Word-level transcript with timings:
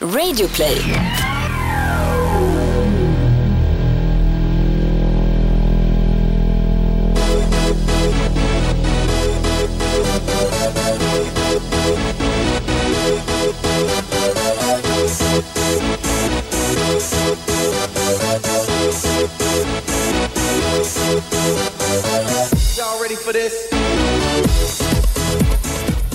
Radioplay. 0.00 1.17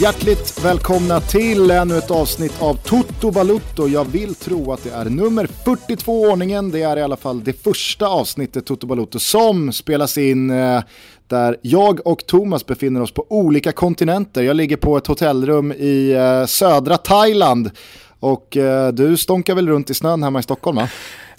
Hjärtligt 0.04 0.65
välkomna 0.65 1.20
till 1.20 1.71
ännu 1.71 1.97
ett 1.97 2.11
avsnitt 2.11 2.61
av 2.61 2.75
Toto 2.75 3.31
Balutto. 3.31 3.88
Jag 3.88 4.05
vill 4.05 4.35
tro 4.35 4.71
att 4.71 4.83
det 4.83 4.89
är 4.89 5.05
nummer 5.05 5.48
42 5.66 6.25
i 6.25 6.30
ordningen. 6.31 6.71
Det 6.71 6.81
är 6.81 6.98
i 6.98 7.02
alla 7.02 7.17
fall 7.17 7.44
det 7.44 7.63
första 7.63 8.08
avsnittet 8.08 8.66
Toto 8.66 8.88
Balutto 8.88 9.20
som 9.20 9.73
spelas 9.73 10.17
in 10.17 10.49
eh, 10.49 10.81
där 11.27 11.58
jag 11.61 12.08
och 12.08 12.25
Thomas 12.25 12.66
befinner 12.66 13.02
oss 13.02 13.11
på 13.11 13.25
olika 13.30 13.71
kontinenter. 13.71 14.44
Jag 14.44 14.55
ligger 14.55 14.77
på 14.77 14.97
ett 14.97 15.08
hotellrum 15.08 15.71
i 15.71 16.11
eh, 16.11 16.45
södra 16.45 16.97
Thailand 16.97 17.72
och 18.20 18.58
eh, 18.58 18.91
du 18.91 19.17
stånkar 19.17 19.55
väl 19.55 19.70
runt 19.70 19.89
i 19.89 19.94
snön 19.94 20.23
hemma 20.23 20.39
i 20.39 20.44
Stockholm 20.44 20.77
va? 20.77 20.89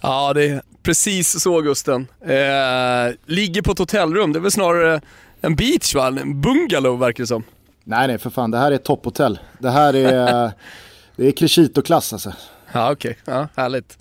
Ja, 0.01 0.33
det 0.33 0.45
är 0.45 0.63
precis 0.83 1.41
så 1.41 1.61
Gusten. 1.61 2.07
Eh, 2.21 3.15
ligger 3.27 3.63
på 3.63 3.73
ett 3.73 3.79
hotellrum, 3.79 4.33
det 4.33 4.39
är 4.39 4.43
väl 4.43 4.51
snarare 4.51 5.01
en 5.41 5.57
beach 5.57 5.95
va? 5.95 6.07
En 6.07 6.41
bungalow 6.41 6.99
verkar 6.99 7.23
det 7.23 7.29
som. 7.29 7.45
Nej 7.85 8.07
nej 8.09 8.19
för 8.19 8.31
fan, 8.31 8.51
det 8.51 8.59
här 8.59 8.73
är 8.73 8.79
topphotell. 8.79 9.39
Det 9.59 9.71
här 9.71 9.95
är, 9.95 10.53
det 11.17 11.27
är 11.27 11.33
Crescito-klass 11.33 12.13
alltså. 12.13 12.33
Ja, 12.73 12.93
okej. 12.93 13.19
Ja, 13.25 13.49
härligt. 13.57 13.99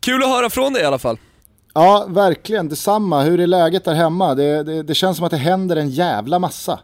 Kul 0.00 0.22
att 0.22 0.28
höra 0.28 0.50
från 0.50 0.72
dig 0.72 0.82
i 0.82 0.86
alla 0.86 0.98
fall. 0.98 1.18
Ja, 1.74 2.06
verkligen. 2.08 2.68
Detsamma. 2.68 3.22
Hur 3.22 3.40
är 3.40 3.46
läget 3.46 3.84
där 3.84 3.94
hemma? 3.94 4.34
Det, 4.34 4.62
det, 4.62 4.82
det 4.82 4.94
känns 4.94 5.16
som 5.16 5.26
att 5.26 5.30
det 5.30 5.36
händer 5.36 5.76
en 5.76 5.88
jävla 5.90 6.38
massa. 6.38 6.80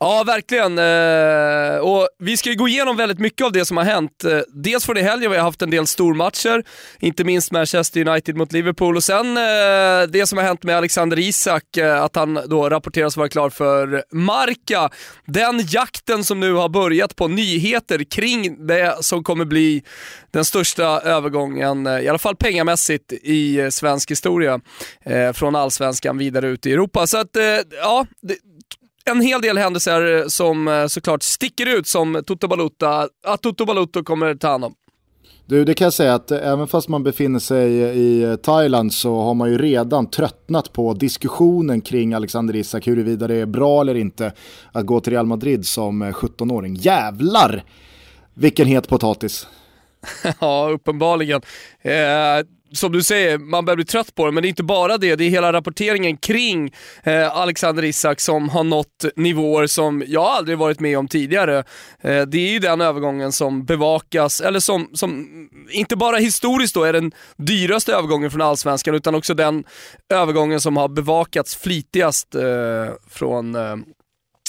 Ja, 0.00 0.24
verkligen. 0.26 0.78
Eh, 0.78 1.78
och 1.80 2.08
vi 2.18 2.36
ska 2.36 2.50
ju 2.50 2.56
gå 2.56 2.68
igenom 2.68 2.96
väldigt 2.96 3.18
mycket 3.18 3.44
av 3.44 3.52
det 3.52 3.64
som 3.64 3.76
har 3.76 3.84
hänt. 3.84 4.24
Eh, 4.24 4.40
dels 4.48 4.86
från 4.86 4.96
i 4.96 5.02
helgen, 5.02 5.30
vi 5.30 5.36
har 5.36 5.44
haft 5.44 5.62
en 5.62 5.70
del 5.70 5.86
stormatcher, 5.86 6.64
inte 7.00 7.24
minst 7.24 7.52
Manchester 7.52 8.08
United 8.08 8.36
mot 8.36 8.52
Liverpool 8.52 8.96
och 8.96 9.04
sen 9.04 9.36
eh, 9.36 9.42
det 10.08 10.26
som 10.28 10.38
har 10.38 10.44
hänt 10.44 10.62
med 10.62 10.76
Alexander 10.76 11.18
Isak, 11.18 11.76
eh, 11.76 12.02
att 12.02 12.16
han 12.16 12.40
då 12.46 12.68
rapporteras 12.68 13.16
vara 13.16 13.28
klar 13.28 13.50
för 13.50 14.04
Marca. 14.12 14.90
Den 15.26 15.60
jakten 15.68 16.24
som 16.24 16.40
nu 16.40 16.52
har 16.52 16.68
börjat 16.68 17.16
på 17.16 17.28
nyheter 17.28 18.04
kring 18.10 18.66
det 18.66 18.96
som 19.00 19.24
kommer 19.24 19.44
bli 19.44 19.82
den 20.30 20.44
största 20.44 20.84
övergången, 21.00 21.86
eh, 21.86 22.00
i 22.00 22.08
alla 22.08 22.18
fall 22.18 22.36
pengamässigt, 22.36 23.12
i 23.12 23.58
eh, 23.60 23.68
svensk 23.68 24.10
historia. 24.10 24.60
Eh, 25.04 25.32
från 25.32 25.56
allsvenskan 25.56 26.18
vidare 26.18 26.48
ut 26.48 26.66
i 26.66 26.72
Europa. 26.72 27.06
Så 27.06 27.18
att, 27.18 27.36
eh, 27.36 27.42
ja, 27.82 28.06
det, 28.22 28.36
en 29.08 29.20
hel 29.20 29.40
del 29.40 29.58
händelser 29.58 30.28
som 30.28 30.68
eh, 30.68 30.86
såklart 30.86 31.22
sticker 31.22 31.66
ut 31.66 31.86
som 31.86 32.22
Toto 32.26 32.48
Balutta, 32.48 33.08
att 33.26 33.42
Toto 33.42 33.64
Balutto 33.64 34.04
kommer 34.04 34.34
ta 34.34 34.48
hand 34.48 34.64
om. 34.64 34.74
Du, 35.46 35.64
det 35.64 35.74
kan 35.74 35.84
jag 35.84 35.92
säga 35.92 36.14
att 36.14 36.30
även 36.30 36.66
fast 36.66 36.88
man 36.88 37.02
befinner 37.02 37.38
sig 37.38 37.72
i 37.98 38.36
Thailand 38.42 38.94
så 38.94 39.20
har 39.20 39.34
man 39.34 39.50
ju 39.50 39.58
redan 39.58 40.10
tröttnat 40.10 40.72
på 40.72 40.94
diskussionen 40.94 41.80
kring 41.80 42.14
Alexander 42.14 42.56
Isak, 42.56 42.86
huruvida 42.86 43.26
det 43.26 43.34
är 43.34 43.46
bra 43.46 43.80
eller 43.80 43.94
inte 43.94 44.32
att 44.72 44.86
gå 44.86 45.00
till 45.00 45.12
Real 45.12 45.26
Madrid 45.26 45.66
som 45.66 46.02
17-åring. 46.02 46.74
Jävlar 46.74 47.64
vilken 48.34 48.66
het 48.66 48.88
potatis. 48.88 49.46
ja, 50.40 50.70
uppenbarligen. 50.72 51.40
Eh, 51.82 51.92
som 52.72 52.92
du 52.92 53.02
säger, 53.02 53.38
man 53.38 53.64
börjar 53.64 53.76
bli 53.76 53.84
trött 53.84 54.14
på 54.14 54.26
det, 54.26 54.32
men 54.32 54.42
det 54.42 54.46
är 54.46 54.50
inte 54.50 54.62
bara 54.62 54.98
det. 54.98 55.16
Det 55.16 55.24
är 55.24 55.30
hela 55.30 55.52
rapporteringen 55.52 56.16
kring 56.16 56.72
eh, 57.02 57.36
Alexander 57.36 57.84
Isak 57.84 58.20
som 58.20 58.48
har 58.48 58.64
nått 58.64 59.04
nivåer 59.16 59.66
som 59.66 60.04
jag 60.06 60.24
aldrig 60.24 60.58
varit 60.58 60.80
med 60.80 60.98
om 60.98 61.08
tidigare. 61.08 61.58
Eh, 62.00 62.22
det 62.22 62.38
är 62.38 62.50
ju 62.50 62.58
den 62.58 62.80
övergången 62.80 63.32
som 63.32 63.64
bevakas, 63.64 64.40
eller 64.40 64.60
som, 64.60 64.90
som 64.94 65.28
inte 65.70 65.96
bara 65.96 66.16
historiskt 66.16 66.74
då 66.74 66.84
är 66.84 66.92
den 66.92 67.12
dyraste 67.36 67.92
övergången 67.92 68.30
från 68.30 68.42
Allsvenskan, 68.42 68.94
utan 68.94 69.14
också 69.14 69.34
den 69.34 69.64
övergången 70.12 70.60
som 70.60 70.76
har 70.76 70.88
bevakats 70.88 71.56
flitigast 71.56 72.34
eh, 72.34 72.42
från 73.10 73.54
eh, 73.54 73.76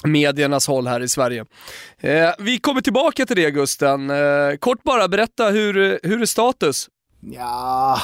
mediernas 0.04 0.68
håll 0.68 0.88
här 0.88 1.00
i 1.00 1.08
Sverige. 1.08 1.46
Eh, 2.00 2.30
vi 2.40 2.60
kommer 2.60 2.82
tillbaka 2.82 3.26
till 3.26 3.36
det 3.36 3.52
Gusten. 3.52 4.10
Eh, 4.10 4.56
kort 4.60 4.84
bara, 4.84 5.08
berätta 5.08 5.50
hur, 5.50 6.00
hur 6.04 6.22
är 6.22 6.26
status? 6.26 6.90
Ja, 7.22 8.00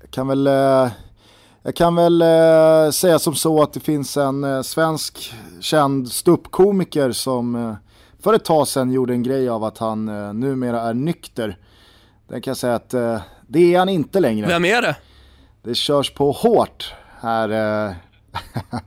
jag 0.00 0.10
kan 0.10 0.28
väl, 0.28 0.46
eh, 0.46 0.88
jag 1.62 1.74
kan 1.76 1.94
väl 1.94 2.22
eh, 2.22 2.90
säga 2.90 3.18
som 3.18 3.34
så 3.34 3.62
att 3.62 3.72
det 3.72 3.80
finns 3.80 4.16
en 4.16 4.44
eh, 4.44 4.62
svensk 4.62 5.32
känd 5.60 6.12
ståuppkomiker 6.12 7.12
som 7.12 7.76
för 8.22 8.34
ett 8.34 8.44
tag 8.44 8.68
sedan 8.68 8.92
gjorde 8.92 9.12
en 9.12 9.22
grej 9.22 9.48
av 9.48 9.64
att 9.64 9.78
han 9.78 10.08
eh, 10.08 10.32
numera 10.32 10.80
är 10.80 10.94
nykter. 10.94 11.56
Den 12.28 12.42
kan 12.42 12.50
jag 12.50 12.56
säga 12.58 12.74
att 12.74 12.94
eh, 12.94 13.20
det 13.48 13.74
är 13.74 13.78
han 13.78 13.88
inte 13.88 14.20
längre. 14.20 14.46
Vem 14.46 14.64
är 14.64 14.82
det? 14.82 14.96
Det 15.62 15.74
körs 15.74 16.14
på 16.14 16.32
hårt 16.32 16.94
här. 17.20 17.48
eh. 17.88 17.92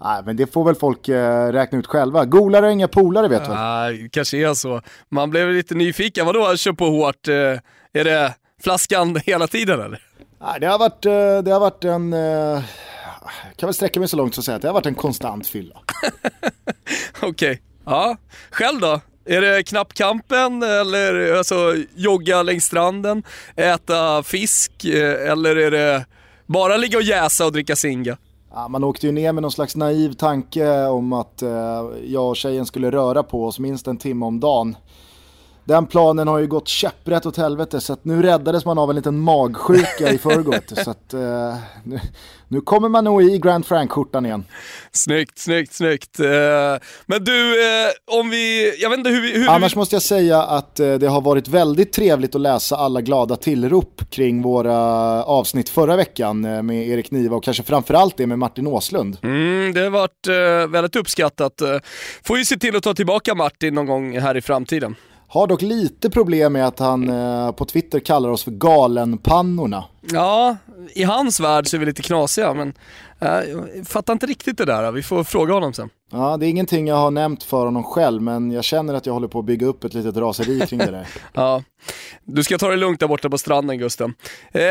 Nej, 0.00 0.22
men 0.24 0.36
det 0.36 0.46
får 0.52 0.64
väl 0.64 0.74
folk 0.74 1.08
eh, 1.08 1.52
räkna 1.52 1.78
ut 1.78 1.86
själva. 1.86 2.24
Golare 2.24 2.66
är 2.66 2.70
inga 2.70 2.88
polare 2.88 3.28
vet 3.28 3.44
du? 3.44 3.52
Ah, 3.52 3.88
kanske 4.10 4.36
är 4.36 4.54
så. 4.54 4.80
Man 5.08 5.30
blev 5.30 5.52
lite 5.52 5.74
nyfiken. 5.74 6.26
Vadå, 6.26 6.56
kör 6.56 6.72
på 6.72 6.84
hårt? 6.90 7.28
Är 7.28 8.04
det 8.04 8.34
flaskan 8.66 9.16
hela 9.26 9.46
tiden 9.46 9.80
eller? 9.80 10.02
Nej, 10.40 10.60
det 10.60 10.66
har 10.66 10.78
varit, 10.78 11.06
eh, 11.06 11.38
det 11.44 11.50
har 11.50 11.60
varit 11.60 11.84
en, 11.84 12.12
eh, 12.12 12.62
kan 13.56 13.66
väl 13.66 13.74
sträcka 13.74 14.00
mig 14.00 14.08
så 14.08 14.16
långt 14.16 14.34
som 14.34 14.40
att 14.40 14.44
säga 14.44 14.56
att 14.56 14.62
det 14.62 14.68
har 14.68 14.74
varit 14.74 14.86
en 14.86 14.94
konstant 14.94 15.46
fylla. 15.46 15.80
Okej. 17.22 17.62
Ja, 17.84 18.16
själv 18.50 18.80
då? 18.80 19.00
Är 19.24 19.40
det 19.40 19.62
knappkampen 19.62 20.62
eller 20.62 21.34
alltså 21.36 21.74
jogga 21.94 22.42
längs 22.42 22.64
stranden, 22.64 23.22
äta 23.56 24.22
fisk 24.22 24.84
eh, 24.84 25.30
eller 25.30 25.56
är 25.56 25.70
det 25.70 26.06
bara 26.46 26.76
ligga 26.76 26.98
och 26.98 27.04
jäsa 27.04 27.46
och 27.46 27.52
dricka 27.52 27.76
singa? 27.76 28.16
Ja, 28.52 28.68
man 28.68 28.84
åkte 28.84 29.06
ju 29.06 29.12
ner 29.12 29.32
med 29.32 29.42
någon 29.42 29.52
slags 29.52 29.76
naiv 29.76 30.12
tanke 30.12 30.86
om 30.86 31.12
att 31.12 31.42
eh, 31.42 31.84
jag 32.04 32.28
och 32.28 32.36
tjejen 32.36 32.66
skulle 32.66 32.90
röra 32.90 33.22
på 33.22 33.46
oss 33.46 33.58
minst 33.58 33.86
en 33.86 33.96
timme 33.96 34.26
om 34.26 34.40
dagen. 34.40 34.76
Den 35.66 35.86
planen 35.86 36.28
har 36.28 36.38
ju 36.38 36.46
gått 36.46 36.68
käpprätt 36.68 37.26
åt 37.26 37.36
helvete 37.36 37.80
så 37.80 37.92
att 37.92 38.04
nu 38.04 38.22
räddades 38.22 38.64
man 38.64 38.78
av 38.78 38.90
en 38.90 38.96
liten 38.96 39.20
magsjuka 39.20 40.12
i 40.12 40.18
förrgår. 40.18 40.56
Så 40.84 40.90
att 40.90 41.14
eh, 41.14 41.56
nu, 41.84 42.00
nu 42.48 42.60
kommer 42.60 42.88
man 42.88 43.04
nog 43.04 43.22
i 43.22 43.38
Grand 43.38 43.66
Frank-skjortan 43.66 44.26
igen. 44.26 44.44
Snyggt, 44.92 45.38
snyggt, 45.38 45.72
snyggt. 45.72 46.20
Eh, 46.20 46.26
Men 47.06 47.24
du, 47.24 47.66
eh, 47.66 48.18
om 48.20 48.30
vi, 48.30 48.74
jag 48.82 48.90
vet 48.90 48.98
inte 48.98 49.10
hur 49.10 49.22
vi... 49.22 49.38
Hur 49.38 49.50
Annars 49.50 49.74
vi... 49.74 49.78
måste 49.78 49.94
jag 49.94 50.02
säga 50.02 50.42
att 50.42 50.80
eh, 50.80 50.94
det 50.94 51.06
har 51.06 51.20
varit 51.20 51.48
väldigt 51.48 51.92
trevligt 51.92 52.34
att 52.34 52.40
läsa 52.40 52.76
alla 52.76 53.00
glada 53.00 53.36
tillrop 53.36 54.10
kring 54.10 54.42
våra 54.42 54.74
avsnitt 55.24 55.68
förra 55.68 55.96
veckan 55.96 56.40
med 56.40 56.88
Erik 56.88 57.10
Niva 57.10 57.36
och 57.36 57.44
kanske 57.44 57.62
framförallt 57.62 58.16
det 58.16 58.26
med 58.26 58.38
Martin 58.38 58.66
Åslund. 58.66 59.18
Mm, 59.22 59.72
det 59.74 59.80
har 59.80 59.90
varit 59.90 60.26
väldigt 60.70 60.96
uppskattat. 60.96 61.62
Får 62.24 62.38
ju 62.38 62.44
se 62.44 62.56
till 62.56 62.76
att 62.76 62.82
ta 62.82 62.94
tillbaka 62.94 63.34
Martin 63.34 63.74
någon 63.74 63.86
gång 63.86 64.18
här 64.20 64.36
i 64.36 64.40
framtiden. 64.40 64.96
Har 65.28 65.46
dock 65.46 65.62
lite 65.62 66.10
problem 66.10 66.52
med 66.52 66.66
att 66.66 66.78
han 66.78 67.08
eh, 67.08 67.52
på 67.52 67.64
Twitter 67.64 68.00
kallar 68.00 68.28
oss 68.28 68.44
för 68.44 68.50
galenpannorna. 68.50 69.84
Ja, 70.12 70.56
i 70.94 71.02
hans 71.02 71.40
värld 71.40 71.66
så 71.66 71.76
är 71.76 71.78
vi 71.78 71.86
lite 71.86 72.02
knasiga, 72.02 72.54
men 72.54 72.74
eh, 73.20 73.28
jag 73.28 73.86
fattar 73.86 74.12
inte 74.12 74.26
riktigt 74.26 74.58
det 74.58 74.64
där. 74.64 74.92
Vi 74.92 75.02
får 75.02 75.24
fråga 75.24 75.54
honom 75.54 75.74
sen. 75.74 75.88
Ja, 76.12 76.36
det 76.36 76.46
är 76.46 76.48
ingenting 76.48 76.88
jag 76.88 76.96
har 76.96 77.10
nämnt 77.10 77.42
för 77.42 77.64
honom 77.64 77.84
själv, 77.84 78.22
men 78.22 78.50
jag 78.50 78.64
känner 78.64 78.94
att 78.94 79.06
jag 79.06 79.12
håller 79.12 79.28
på 79.28 79.38
att 79.38 79.44
bygga 79.44 79.66
upp 79.66 79.84
ett 79.84 79.94
litet 79.94 80.16
raseri 80.16 80.66
kring 80.66 80.78
det 80.78 80.90
där. 80.90 81.06
Ja. 81.32 81.62
Du 82.24 82.44
ska 82.44 82.58
ta 82.58 82.68
det 82.68 82.76
lugnt 82.76 83.00
där 83.00 83.08
borta 83.08 83.30
på 83.30 83.38
stranden 83.38 83.78
Gusten. 83.78 84.14
Eh, 84.52 84.62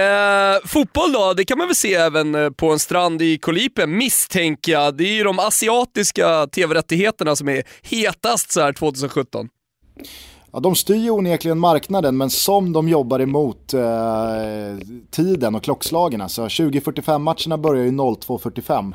fotboll 0.66 1.12
då, 1.14 1.34
det 1.34 1.46
kan 1.46 1.58
man 1.58 1.68
väl 1.68 1.76
se 1.76 1.94
även 1.94 2.36
eh, 2.36 2.50
på 2.50 2.72
en 2.72 2.80
strand 2.80 3.22
i 3.22 3.38
Kolipe 3.38 3.88
misstänker 3.88 4.72
jag. 4.72 4.98
Det 4.98 5.04
är 5.04 5.14
ju 5.14 5.24
de 5.24 5.40
asiatiska 5.40 6.48
tv-rättigheterna 6.48 7.36
som 7.36 7.50
är 7.50 7.64
hetast 7.82 8.52
så 8.52 8.62
här 8.62 8.74
2017. 8.74 9.50
Ja, 10.56 10.60
de 10.62 10.76
styr 10.76 10.96
ju 10.96 11.10
onekligen 11.10 11.60
marknaden, 11.60 12.18
men 12.18 12.30
som 12.30 12.74
de 12.74 12.90
jobbar 12.90 13.20
emot 13.20 13.74
eh, 13.74 13.82
tiden 15.12 15.56
och 15.56 15.64
klockslagen. 15.64 16.22
Alltså 16.22 16.42
2045 16.42 17.24
matcherna 17.24 17.58
börjar 17.58 17.84
ju 17.84 17.92
02.45. 17.92 18.94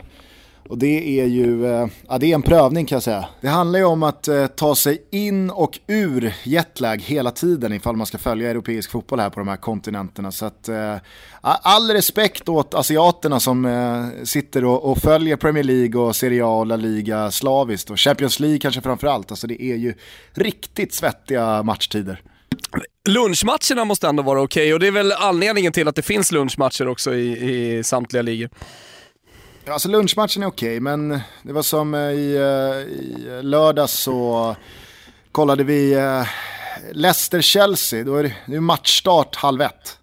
Och 0.69 0.79
det 0.79 1.21
är 1.21 1.27
ju 1.27 1.67
eh, 1.67 1.87
ja, 2.09 2.19
det 2.19 2.27
är 2.27 2.35
en 2.35 2.43
prövning 2.43 2.87
kan 2.87 2.97
jag 2.97 3.03
säga. 3.03 3.25
Det 3.41 3.49
handlar 3.49 3.79
ju 3.79 3.85
om 3.85 4.03
att 4.03 4.29
eh, 4.29 4.47
ta 4.47 4.75
sig 4.75 5.03
in 5.11 5.51
och 5.51 5.79
ur 5.87 6.35
jetlag 6.45 7.03
hela 7.03 7.31
tiden 7.31 7.73
ifall 7.73 7.97
man 7.97 8.07
ska 8.07 8.19
följa 8.19 8.51
europeisk 8.51 8.91
fotboll 8.91 9.21
här 9.21 9.31
på 9.31 9.41
de 9.41 9.49
här 9.49 9.57
kontinenterna. 9.57 10.33
Så 10.33 10.47
att, 10.47 10.69
eh, 10.69 10.97
all 11.41 11.91
respekt 11.91 12.49
åt 12.49 12.75
asiaterna 12.75 13.41
som 13.41 13.65
eh, 13.65 14.25
sitter 14.25 14.65
och, 14.65 14.91
och, 14.91 14.99
följer 14.99 15.37
Premier 15.37 15.65
League 15.65 16.01
och 16.01 16.17
Serie 16.17 16.45
A 16.45 16.59
och 16.59 16.67
La 16.67 16.77
Liga 16.77 17.31
slaviskt 17.31 17.91
och 17.91 18.01
Champions 18.01 18.41
League 18.41 18.59
kanske 18.59 18.81
framförallt. 18.81 19.31
Alltså 19.31 19.47
det 19.47 19.63
är 19.63 19.77
ju 19.77 19.95
riktigt 20.35 20.95
svettiga 20.95 21.63
matchtider. 21.63 22.23
Lunchmatcherna 23.09 23.85
måste 23.85 24.09
ändå 24.09 24.23
vara 24.23 24.43
okej 24.43 24.63
okay, 24.63 24.73
och 24.73 24.81
det 24.81 24.87
är 24.87 24.91
väl 24.93 25.13
anledningen 25.13 25.73
till 25.73 25.89
att 25.89 25.97
det 25.97 26.03
finns 26.03 26.33
lunchmatcher 26.33 26.89
också 26.89 27.15
i, 27.15 27.79
i 27.79 27.83
samtliga 27.85 28.23
ligor. 28.23 28.51
Alltså 29.67 29.89
lunchmatchen 29.89 30.43
är 30.43 30.47
okej, 30.47 30.69
okay, 30.69 30.81
men 30.81 31.21
det 31.43 31.53
var 31.53 31.63
som 31.63 31.95
eh, 31.95 32.01
i, 32.01 32.37
eh, 32.37 32.95
i 32.95 33.43
lördags 33.43 33.93
så 33.93 34.57
kollade 35.33 35.65
vi 35.65 35.95
Leicester-Chelsea, 36.93 38.05
då 38.05 38.17
är 38.17 38.23
det, 38.23 38.35
det 38.47 38.57
är 38.57 38.61
matchstart 38.61 39.37
halv 39.37 39.63
ett. 39.63 39.99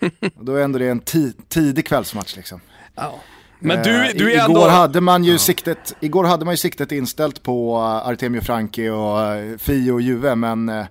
då 0.40 0.54
är 0.54 0.64
ändå 0.64 0.78
det 0.78 0.88
en 0.88 1.00
tidig 1.48 1.86
kvällsmatch 1.86 2.36
liksom. 2.36 2.60
Ja. 2.94 3.14
Men 3.58 3.82
du, 3.82 4.12
du 4.14 4.32
är 4.32 4.34
igår 4.34 4.44
ändå... 4.44 4.68
Hade 4.68 5.00
man 5.00 5.24
ju 5.24 5.38
siktet, 5.38 5.94
igår 6.00 6.24
hade 6.24 6.44
man 6.44 6.52
ju 6.52 6.58
siktet 6.58 6.92
inställt 6.92 7.42
på 7.42 7.78
Artemio 7.78 8.40
Franki 8.40 8.88
och 8.88 9.60
Fio 9.60 9.92
och 9.92 10.00
Juve, 10.00 10.34
men 10.34 10.84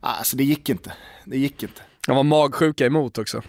alltså 0.00 0.36
det 0.36 0.44
gick 0.44 0.68
inte. 0.68 0.92
Det 1.24 1.38
gick 1.38 1.62
inte. 1.62 1.82
Han 2.06 2.16
var 2.16 2.22
magsjuka 2.22 2.86
emot 2.86 3.18
också. 3.18 3.42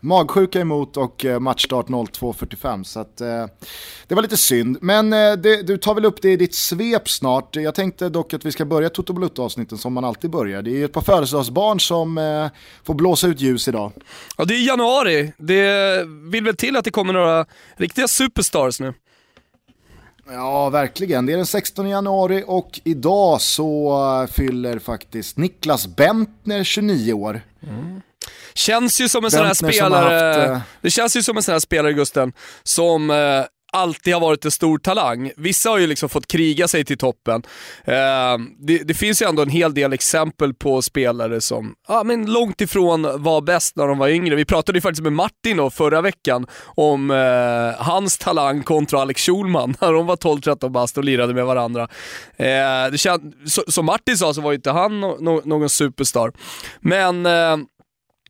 Magsjuka 0.00 0.60
emot 0.60 0.96
och 0.96 1.24
eh, 1.24 1.40
matchstart 1.40 1.86
02.45 1.86 2.82
så 2.82 3.00
att, 3.00 3.20
eh, 3.20 3.46
det 4.06 4.14
var 4.14 4.22
lite 4.22 4.36
synd. 4.36 4.78
Men 4.80 5.12
eh, 5.12 5.32
det, 5.32 5.62
du 5.62 5.78
tar 5.78 5.94
väl 5.94 6.04
upp 6.04 6.22
det 6.22 6.32
i 6.32 6.36
ditt 6.36 6.54
svep 6.54 7.08
snart. 7.08 7.56
Jag 7.56 7.74
tänkte 7.74 8.08
dock 8.08 8.34
att 8.34 8.44
vi 8.44 8.52
ska 8.52 8.64
börja 8.64 8.88
Toto 8.88 9.12
Balutto 9.12 9.42
avsnitten 9.42 9.78
som 9.78 9.92
man 9.92 10.04
alltid 10.04 10.30
börjar. 10.30 10.62
Det 10.62 10.80
är 10.80 10.84
ett 10.84 10.92
par 10.92 11.02
födelsedagsbarn 11.02 11.80
som 11.80 12.18
eh, 12.18 12.46
får 12.84 12.94
blåsa 12.94 13.26
ut 13.26 13.40
ljus 13.40 13.68
idag. 13.68 13.92
Ja 14.36 14.44
det 14.44 14.54
är 14.54 14.66
januari, 14.66 15.32
det 15.36 16.04
vill 16.30 16.44
väl 16.44 16.56
till 16.56 16.76
att 16.76 16.84
det 16.84 16.90
kommer 16.90 17.12
några 17.12 17.46
riktiga 17.76 18.08
superstars 18.08 18.80
nu. 18.80 18.94
Ja, 20.30 20.70
verkligen. 20.70 21.26
Det 21.26 21.32
är 21.32 21.36
den 21.36 21.46
16 21.46 21.88
januari 21.88 22.44
och 22.46 22.80
idag 22.84 23.40
så 23.40 24.26
fyller 24.30 24.78
faktiskt 24.78 25.36
Niklas 25.36 25.86
Bentner 25.86 26.64
29 26.64 27.12
år. 27.12 27.40
Mm. 27.62 28.00
Känns 28.54 29.00
ju 29.00 29.08
som 29.08 29.24
en 29.24 29.30
sån 29.30 29.46
här 29.46 29.54
spelare, 29.54 30.34
haft, 30.34 30.50
uh... 30.50 30.58
det 30.80 30.90
känns 30.90 31.16
ju 31.16 31.22
som 31.22 31.36
en 31.36 31.42
sån 31.42 31.52
här 31.52 31.60
spelare 31.60 31.92
Gusten, 31.92 32.32
som 32.62 33.10
uh, 33.10 33.44
alltid 33.72 34.14
har 34.14 34.20
varit 34.20 34.44
en 34.44 34.50
stor 34.50 34.78
talang. 34.78 35.30
Vissa 35.36 35.70
har 35.70 35.78
ju 35.78 35.86
liksom 35.86 36.08
fått 36.08 36.26
kriga 36.26 36.68
sig 36.68 36.84
till 36.84 36.98
toppen. 36.98 37.42
Uh, 37.88 37.94
det, 38.58 38.78
det, 38.78 38.94
finns 38.94 39.22
ju 39.22 39.26
ändå 39.26 39.42
en 39.42 39.48
hel 39.48 39.74
del 39.74 39.92
exempel 39.92 40.54
på 40.54 40.82
spelare 40.82 41.40
som 41.40 41.74
ja, 41.88 42.04
men 42.04 42.32
långt 42.32 42.60
ifrån 42.60 43.22
var 43.22 43.40
bäst 43.40 43.76
när 43.76 43.86
de 43.86 43.98
var 43.98 44.08
yngre. 44.08 44.34
Vi 44.34 44.44
pratade 44.44 44.78
ju 44.78 44.80
faktiskt 44.80 45.02
med 45.02 45.12
Martin 45.12 45.56
då, 45.56 45.70
förra 45.70 46.00
veckan 46.00 46.46
om 46.64 47.10
uh, 47.10 47.74
hans 47.78 48.18
talang 48.18 48.62
kontra 48.62 49.00
Alex 49.00 49.22
Schulman 49.26 49.74
när 49.80 49.92
de 49.92 50.06
var 50.06 50.16
12-13 50.16 50.68
bast 50.68 50.98
och 50.98 51.04
lirade 51.04 51.34
med 51.34 51.46
varandra. 51.46 51.88
Det 52.36 53.00
känd, 53.00 53.34
så, 53.46 53.62
som 53.68 53.86
Martin 53.86 54.18
sa 54.18 54.34
så 54.34 54.40
var 54.40 54.50
ju 54.50 54.56
inte 54.56 54.70
han 54.70 55.00
no, 55.00 55.18
no, 55.20 55.42
någon 55.44 55.70
superstar. 55.70 56.32
Men 56.80 57.26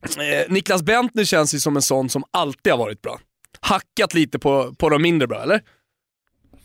Eh, 0.02 0.52
Niklas 0.52 0.82
Bentner 0.82 1.24
känns 1.24 1.54
ju 1.54 1.60
som 1.60 1.76
en 1.76 1.82
sån 1.82 2.08
som 2.10 2.24
alltid 2.30 2.72
har 2.72 2.78
varit 2.78 3.02
bra. 3.02 3.20
Hackat 3.60 4.14
lite 4.14 4.38
på, 4.38 4.74
på 4.78 4.88
de 4.88 5.02
mindre 5.02 5.28
bra, 5.28 5.42
eller? 5.42 5.62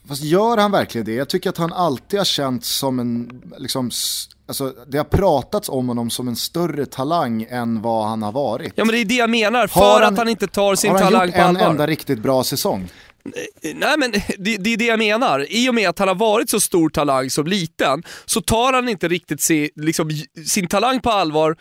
Fast 0.07 0.23
gör 0.23 0.57
han 0.57 0.71
verkligen 0.71 1.05
det? 1.05 1.13
Jag 1.13 1.29
tycker 1.29 1.49
att 1.49 1.57
han 1.57 1.73
alltid 1.73 2.19
har 2.19 2.25
känts 2.25 2.69
som 2.69 2.99
en, 2.99 3.41
liksom, 3.57 3.91
alltså 4.47 4.73
det 4.87 4.97
har 4.97 5.05
pratats 5.05 5.69
om 5.69 5.87
honom 5.87 6.09
som 6.09 6.27
en 6.27 6.35
större 6.35 6.85
talang 6.85 7.47
än 7.49 7.81
vad 7.81 8.07
han 8.07 8.21
har 8.21 8.31
varit. 8.31 8.73
Ja 8.75 8.85
men 8.85 8.95
det 8.95 9.01
är 9.01 9.05
det 9.05 9.15
jag 9.15 9.29
menar, 9.29 9.67
för 9.67 10.01
han, 10.01 10.13
att 10.13 10.17
han 10.17 10.29
inte 10.29 10.47
tar 10.47 10.75
sin 10.75 10.91
talang 10.91 11.11
på 11.11 11.17
allvar. 11.17 11.37
Har 11.37 11.43
han 11.43 11.53
gjort 11.53 11.61
en 11.61 11.69
enda 11.69 11.87
riktigt 11.87 12.19
bra 12.19 12.43
säsong? 12.43 12.89
Eh, 13.61 13.75
nej 13.75 13.97
men 13.97 14.11
det, 14.37 14.57
det, 14.57 14.73
är 14.73 14.77
det 14.77 14.85
jag 14.85 14.99
menar. 14.99 15.45
I 15.49 15.69
och 15.69 15.75
med 15.75 15.89
att 15.89 15.99
han 15.99 16.07
har 16.07 16.15
varit 16.15 16.49
så 16.49 16.59
stor 16.59 16.89
talang 16.89 17.29
som 17.29 17.47
liten 17.47 18.03
så 18.25 18.41
tar 18.41 18.73
han 18.73 18.89
inte 18.89 19.07
riktigt 19.07 19.41
se, 19.41 19.69
liksom, 19.75 20.09
sin 20.45 20.67
talang 20.67 21.01
på 21.01 21.09
allvar 21.09 21.57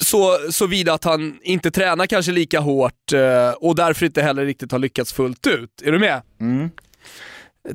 så, 0.00 0.38
såvida 0.50 0.94
att 0.94 1.04
han 1.04 1.38
inte 1.42 1.70
tränar 1.70 2.06
kanske 2.06 2.32
lika 2.32 2.60
hårt 2.60 3.12
eh, 3.12 3.50
och 3.50 3.74
därför 3.76 4.06
inte 4.06 4.22
heller 4.22 4.44
riktigt 4.44 4.72
har 4.72 4.78
lyckats 4.78 5.12
fullt 5.12 5.46
ut. 5.46 5.82
Är 5.82 5.92
du 5.92 5.98
med? 5.98 6.22
Mm. 6.40 6.70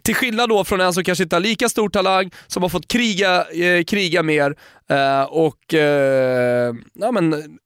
Till 0.02 0.16
skillnad 0.16 0.50
då 0.50 0.64
från 0.64 0.82
en 0.82 0.94
som 0.94 1.04
kanske 1.04 1.24
inte 1.24 1.36
har 1.36 1.42
lika 1.42 1.70
stor 1.70 1.90
talang, 1.90 2.32
som 2.48 2.64
har 2.64 2.70
fått 2.70 2.88
kriga, 2.88 3.46
eh, 3.52 3.84
kriga 3.84 4.24
mer 4.24 4.56
eh, 4.90 5.24
och 5.24 5.74
eh, 5.74 6.76
ja, 6.94 7.12
men, 7.12 7.58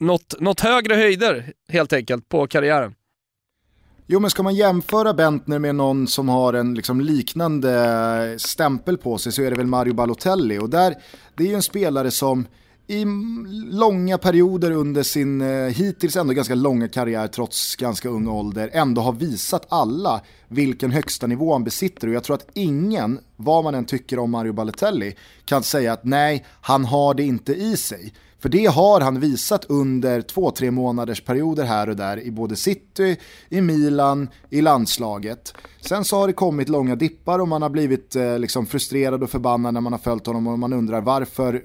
nått, 0.00 0.34
nått 0.40 0.60
högre 0.60 0.94
höjder 0.94 1.52
helt 1.68 1.92
enkelt 1.92 2.28
på 2.28 2.46
karriären. 2.46 2.94
Jo 4.06 4.20
men 4.20 4.30
ska 4.30 4.42
man 4.42 4.54
jämföra 4.54 5.14
Bentner 5.14 5.58
med 5.58 5.74
någon 5.74 6.06
som 6.06 6.28
har 6.28 6.52
en 6.52 6.74
liksom 6.74 7.00
liknande 7.00 8.34
stämpel 8.38 8.98
på 8.98 9.18
sig 9.18 9.32
så 9.32 9.42
är 9.42 9.50
det 9.50 9.56
väl 9.56 9.66
Mario 9.66 9.94
Balotelli 9.94 10.58
och 10.58 10.70
där, 10.70 10.94
det 11.36 11.44
är 11.44 11.48
ju 11.48 11.54
en 11.54 11.62
spelare 11.62 12.10
som 12.10 12.46
i 12.86 13.04
långa 13.70 14.18
perioder 14.18 14.70
under 14.70 15.02
sin 15.02 15.40
eh, 15.40 15.68
hittills 15.68 16.16
ändå 16.16 16.32
ganska 16.32 16.54
långa 16.54 16.88
karriär 16.88 17.28
trots 17.28 17.76
ganska 17.76 18.08
ung 18.08 18.28
ålder 18.28 18.70
ändå 18.72 19.02
har 19.02 19.12
visat 19.12 19.66
alla 19.68 20.20
vilken 20.48 20.90
högsta 20.90 21.26
nivå 21.26 21.52
han 21.52 21.64
besitter 21.64 22.08
och 22.08 22.14
jag 22.14 22.24
tror 22.24 22.36
att 22.36 22.50
ingen, 22.54 23.18
vad 23.36 23.64
man 23.64 23.74
än 23.74 23.84
tycker 23.84 24.18
om 24.18 24.30
Mario 24.30 24.52
Balotelli, 24.52 25.14
kan 25.44 25.62
säga 25.62 25.92
att 25.92 26.04
nej, 26.04 26.44
han 26.60 26.84
har 26.84 27.14
det 27.14 27.22
inte 27.22 27.54
i 27.54 27.76
sig. 27.76 28.12
För 28.42 28.48
det 28.48 28.66
har 28.66 29.00
han 29.00 29.20
visat 29.20 29.64
under 29.64 30.22
två, 30.22 30.50
tre 30.50 30.70
månaders 30.70 31.24
perioder 31.24 31.64
här 31.64 31.88
och 31.88 31.96
där 31.96 32.20
i 32.20 32.30
både 32.30 32.56
City, 32.56 33.16
i 33.48 33.60
Milan, 33.60 34.28
i 34.50 34.60
landslaget. 34.60 35.54
Sen 35.80 36.04
så 36.04 36.16
har 36.16 36.26
det 36.26 36.32
kommit 36.32 36.68
långa 36.68 36.96
dippar 36.96 37.38
och 37.38 37.48
man 37.48 37.62
har 37.62 37.70
blivit 37.70 38.16
eh, 38.16 38.38
liksom 38.38 38.66
frustrerad 38.66 39.22
och 39.22 39.30
förbannad 39.30 39.74
när 39.74 39.80
man 39.80 39.92
har 39.92 40.00
följt 40.00 40.26
honom 40.26 40.46
och 40.46 40.58
man 40.58 40.72
undrar 40.72 41.00
varför, 41.00 41.62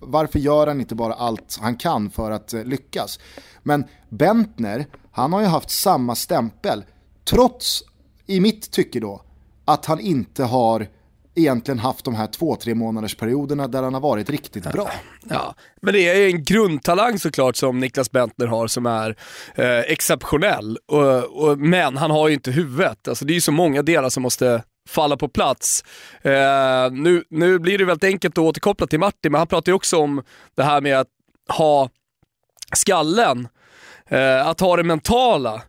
varför 0.00 0.38
gör 0.38 0.66
han 0.66 0.80
inte 0.80 0.94
bara 0.94 1.14
allt 1.14 1.58
han 1.60 1.76
kan 1.76 2.10
för 2.10 2.30
att 2.30 2.54
eh, 2.54 2.64
lyckas. 2.64 3.18
Men 3.62 3.84
Bentner, 4.08 4.86
han 5.12 5.32
har 5.32 5.40
ju 5.40 5.46
haft 5.46 5.70
samma 5.70 6.14
stämpel 6.14 6.84
trots, 7.24 7.82
i 8.26 8.40
mitt 8.40 8.70
tycke 8.70 9.00
då, 9.00 9.22
att 9.64 9.86
han 9.86 10.00
inte 10.00 10.44
har 10.44 10.86
egentligen 11.34 11.78
haft 11.78 12.04
de 12.04 12.14
här 12.14 12.26
två, 12.26 12.56
tre 12.56 12.74
månaders 12.74 13.14
perioderna 13.14 13.68
där 13.68 13.82
han 13.82 13.94
har 13.94 14.00
varit 14.00 14.30
riktigt 14.30 14.72
bra. 14.72 14.90
Ja, 15.28 15.54
men 15.82 15.94
det 15.94 16.00
är 16.00 16.26
en 16.26 16.44
grundtalang 16.44 17.18
såklart 17.18 17.56
som 17.56 17.80
Niklas 17.80 18.10
Bentner 18.10 18.46
har 18.46 18.66
som 18.66 18.86
är 18.86 19.16
eh, 19.54 19.78
exceptionell. 19.78 20.78
Och, 20.86 21.24
och, 21.24 21.58
men 21.58 21.96
han 21.96 22.10
har 22.10 22.28
ju 22.28 22.34
inte 22.34 22.50
huvudet. 22.50 23.08
Alltså, 23.08 23.24
det 23.24 23.32
är 23.32 23.34
ju 23.34 23.40
så 23.40 23.52
många 23.52 23.82
delar 23.82 24.08
som 24.08 24.22
måste 24.22 24.62
falla 24.88 25.16
på 25.16 25.28
plats. 25.28 25.84
Eh, 26.22 26.90
nu, 26.90 27.24
nu 27.30 27.58
blir 27.58 27.78
det 27.78 27.84
väldigt 27.84 28.10
enkelt 28.10 28.38
att 28.38 28.44
återkoppla 28.44 28.86
till 28.86 28.98
Martin, 28.98 29.32
men 29.32 29.38
han 29.38 29.48
pratar 29.48 29.72
ju 29.72 29.76
också 29.76 29.96
om 29.98 30.22
det 30.54 30.62
här 30.62 30.80
med 30.80 30.98
att 30.98 31.08
ha 31.48 31.88
skallen, 32.76 33.48
eh, 34.08 34.46
att 34.46 34.60
ha 34.60 34.76
det 34.76 34.84
mentala 34.84 35.62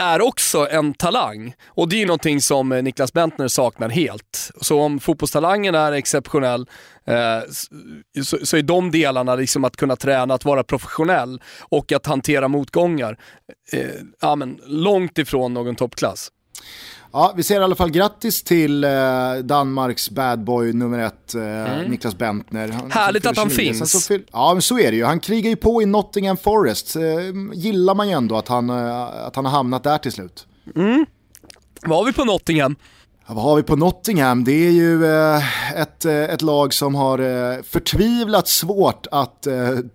är 0.00 0.22
också 0.22 0.68
en 0.70 0.94
talang. 0.94 1.54
Och 1.66 1.88
det 1.88 1.96
är 1.96 2.00
ju 2.00 2.06
någonting 2.06 2.40
som 2.40 2.72
eh, 2.72 2.82
Niklas 2.82 3.12
Bentner 3.12 3.48
saknar 3.48 3.88
helt. 3.88 4.50
Så 4.60 4.80
om 4.80 5.00
fotbollstalangen 5.00 5.74
är 5.74 5.92
exceptionell 5.92 6.66
eh, 7.04 7.40
så, 8.24 8.38
så 8.46 8.56
är 8.56 8.62
de 8.62 8.90
delarna, 8.90 9.34
liksom 9.34 9.64
att 9.64 9.76
kunna 9.76 9.96
träna, 9.96 10.34
att 10.34 10.44
vara 10.44 10.64
professionell 10.64 11.42
och 11.60 11.92
att 11.92 12.06
hantera 12.06 12.48
motgångar, 12.48 13.18
eh, 13.72 13.86
ja, 14.20 14.36
men 14.36 14.60
långt 14.66 15.18
ifrån 15.18 15.54
någon 15.54 15.76
toppklass. 15.76 16.30
Ja, 17.12 17.32
vi 17.36 17.42
säger 17.42 17.60
i 17.60 17.64
alla 17.64 17.74
fall 17.74 17.90
grattis 17.90 18.42
till 18.42 18.84
eh, 18.84 18.90
Danmarks 19.42 20.10
badboy 20.10 20.72
nummer 20.72 20.98
ett, 20.98 21.34
eh, 21.34 21.42
mm. 21.42 21.90
Niklas 21.90 22.18
Bentner. 22.18 22.68
Han, 22.68 22.90
Härligt 22.90 23.26
att 23.26 23.36
han 23.36 23.50
finns. 23.50 24.08
Fyll, 24.08 24.22
ja, 24.32 24.52
men 24.54 24.62
så 24.62 24.78
är 24.78 24.90
det 24.90 24.96
ju. 24.96 25.04
Han 25.04 25.20
krigar 25.20 25.50
ju 25.50 25.56
på 25.56 25.82
i 25.82 25.86
Nottingham 25.86 26.36
Forest. 26.36 26.96
Eh, 26.96 27.02
gillar 27.54 27.94
man 27.94 28.08
ju 28.08 28.14
ändå 28.14 28.36
att 28.36 28.48
han, 28.48 28.70
eh, 28.70 29.02
att 29.02 29.36
han 29.36 29.44
har 29.44 29.52
hamnat 29.52 29.82
där 29.82 29.98
till 29.98 30.12
slut. 30.12 30.46
Mm. 30.76 31.06
Vad 31.82 31.98
har 31.98 32.04
vi 32.04 32.12
på 32.12 32.24
Nottingham? 32.24 32.76
Ja, 33.30 33.34
vad 33.34 33.44
har 33.44 33.56
vi 33.56 33.62
på 33.62 33.76
Nottingham? 33.76 34.44
Det 34.44 34.66
är 34.66 34.70
ju 34.70 35.06
eh, 35.06 35.80
ett, 35.80 36.04
eh, 36.04 36.14
ett 36.14 36.42
lag 36.42 36.74
som 36.74 36.94
har 36.94 37.18
eh, 37.18 37.62
förtvivlat 37.62 38.48
svårt 38.48 39.06
att 39.10 39.46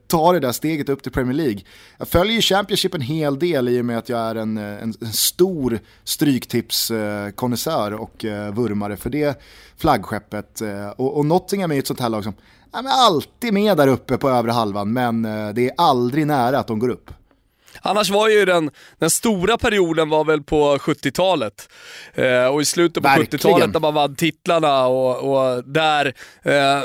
ta 0.07 0.31
det 0.33 0.39
där 0.39 0.51
steget 0.51 0.89
upp 0.89 1.03
till 1.03 1.11
Premier 1.11 1.33
League. 1.33 1.59
Jag 1.97 2.07
följer 2.07 2.35
ju 2.35 2.41
Championship 2.41 2.93
en 2.93 3.01
hel 3.01 3.39
del 3.39 3.69
i 3.69 3.81
och 3.81 3.85
med 3.85 3.97
att 3.97 4.09
jag 4.09 4.19
är 4.19 4.35
en, 4.35 4.57
en, 4.57 4.93
en 5.01 5.13
stor 5.13 5.79
stryktipskonnässör 6.03 7.93
och 7.93 8.25
vurmare 8.53 8.97
för 8.97 9.09
det 9.09 9.41
flaggskeppet. 9.77 10.61
Och, 10.95 11.17
och 11.17 11.25
Nottingham 11.25 11.71
är 11.71 11.75
ju 11.75 11.79
ett 11.79 11.87
sånt 11.87 11.99
här 11.99 12.09
lag 12.09 12.23
som 12.23 12.33
ja, 12.71 12.81
alltid 12.87 13.53
med 13.53 13.77
där 13.77 13.87
uppe 13.87 14.17
på 14.17 14.29
övre 14.29 14.51
halvan 14.51 14.93
men 14.93 15.21
det 15.55 15.69
är 15.69 15.71
aldrig 15.77 16.27
nära 16.27 16.59
att 16.59 16.67
de 16.67 16.79
går 16.79 16.89
upp. 16.89 17.11
Annars 17.81 18.09
var 18.09 18.29
ju 18.29 18.45
den, 18.45 18.71
den 18.99 19.09
stora 19.09 19.57
perioden 19.57 20.09
var 20.09 20.23
väl 20.23 20.43
på 20.43 20.77
70-talet. 20.77 21.69
Eh, 22.13 22.45
och 22.45 22.61
i 22.61 22.65
slutet 22.65 23.03
på 23.03 23.09
70-talet 23.09 23.73
där 23.73 23.79
man 23.79 23.93
vann 23.93 24.15
titlarna 24.15 24.85
och, 24.87 25.17
och 25.17 25.63
där 25.63 26.13
eh, 26.43 26.83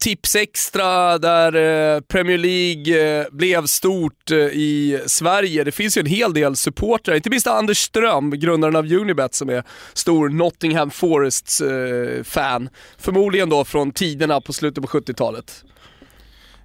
Tips 0.00 0.36
Extra, 0.36 1.18
där 1.18 1.54
eh, 1.54 2.00
Premier 2.00 2.38
League 2.38 3.20
eh, 3.20 3.26
blev 3.30 3.66
stort 3.66 4.30
eh, 4.30 4.38
i 4.38 5.02
Sverige. 5.06 5.64
Det 5.64 5.72
finns 5.72 5.96
ju 5.96 6.00
en 6.00 6.06
hel 6.06 6.34
del 6.34 6.56
supportrar, 6.56 7.14
inte 7.14 7.30
minst 7.30 7.46
Anders 7.46 7.78
Ström, 7.78 8.30
grundaren 8.30 8.76
av 8.76 8.92
Unibet, 8.92 9.34
som 9.34 9.48
är 9.48 9.64
stor 9.92 10.28
Nottingham 10.28 10.90
Forests-fan. 10.90 12.68
Förmodligen 12.98 13.48
då 13.48 13.64
från 13.64 13.92
tiderna 13.92 14.40
på 14.40 14.52
slutet 14.52 14.84
på 14.84 14.88
70-talet. 14.88 15.64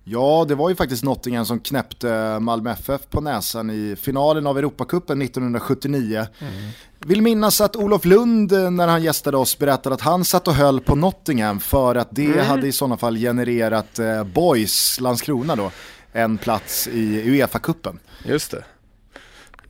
Ja, 0.10 0.46
det 0.48 0.56
var 0.56 0.70
ju 0.70 0.76
faktiskt 0.76 1.04
Nottingham 1.04 1.46
som 1.46 1.60
knäppte 1.60 2.40
Malmö 2.40 2.72
FF 2.72 3.02
på 3.10 3.22
näsan 3.22 3.70
i 3.70 3.96
finalen 3.96 4.48
av 4.48 4.58
Europacupen 4.58 5.22
1979. 5.22 6.28
Mm. 6.40 6.54
Vill 7.00 7.22
minnas 7.22 7.62
att 7.62 7.76
Olof 7.76 8.06
Lund 8.06 8.52
när 8.52 8.88
han 8.88 9.04
gästade 9.04 9.38
oss 9.38 9.58
berättade 9.58 9.96
att 9.96 10.02
han 10.02 10.26
satt 10.26 10.48
och 10.48 10.54
höll 10.54 10.80
på 10.80 10.96
Nottingham 10.96 11.60
för 11.60 11.96
att 11.96 12.08
det 12.12 12.26
mm. 12.26 12.46
hade 12.46 12.68
i 12.68 12.72
sådana 12.72 12.98
fall 12.98 13.18
genererat 13.18 14.00
eh, 14.00 14.24
Boys, 14.24 15.00
Landskrona 15.00 15.56
då, 15.56 15.72
en 16.12 16.38
plats 16.38 16.88
i 16.88 17.24
Uefa-cupen. 17.24 18.00
Just 18.26 18.52
det. 18.52 18.64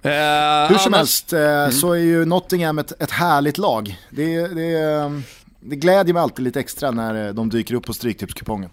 Eh, 0.02 0.70
Hur 0.70 0.78
som 0.78 0.94
annars... 0.94 0.98
helst 0.98 1.34
eh, 1.34 1.40
mm. 1.40 1.72
så 1.72 1.94
är 1.94 2.00
ju 2.00 2.26
Nottingham 2.26 2.80
ett, 2.80 3.02
ett 3.02 3.12
härligt 3.12 3.58
lag. 3.58 4.00
Det, 4.10 4.48
det, 4.48 5.22
det 5.60 5.76
glädjer 5.76 6.14
mig 6.14 6.24
alltid 6.24 6.46
lite 6.46 6.60
extra 6.60 6.92
när 6.92 7.34
de 7.34 7.50
dyker 7.50 7.76
upp 7.76 7.86
på 7.86 7.94
Stryktipskupongen. 7.94 8.70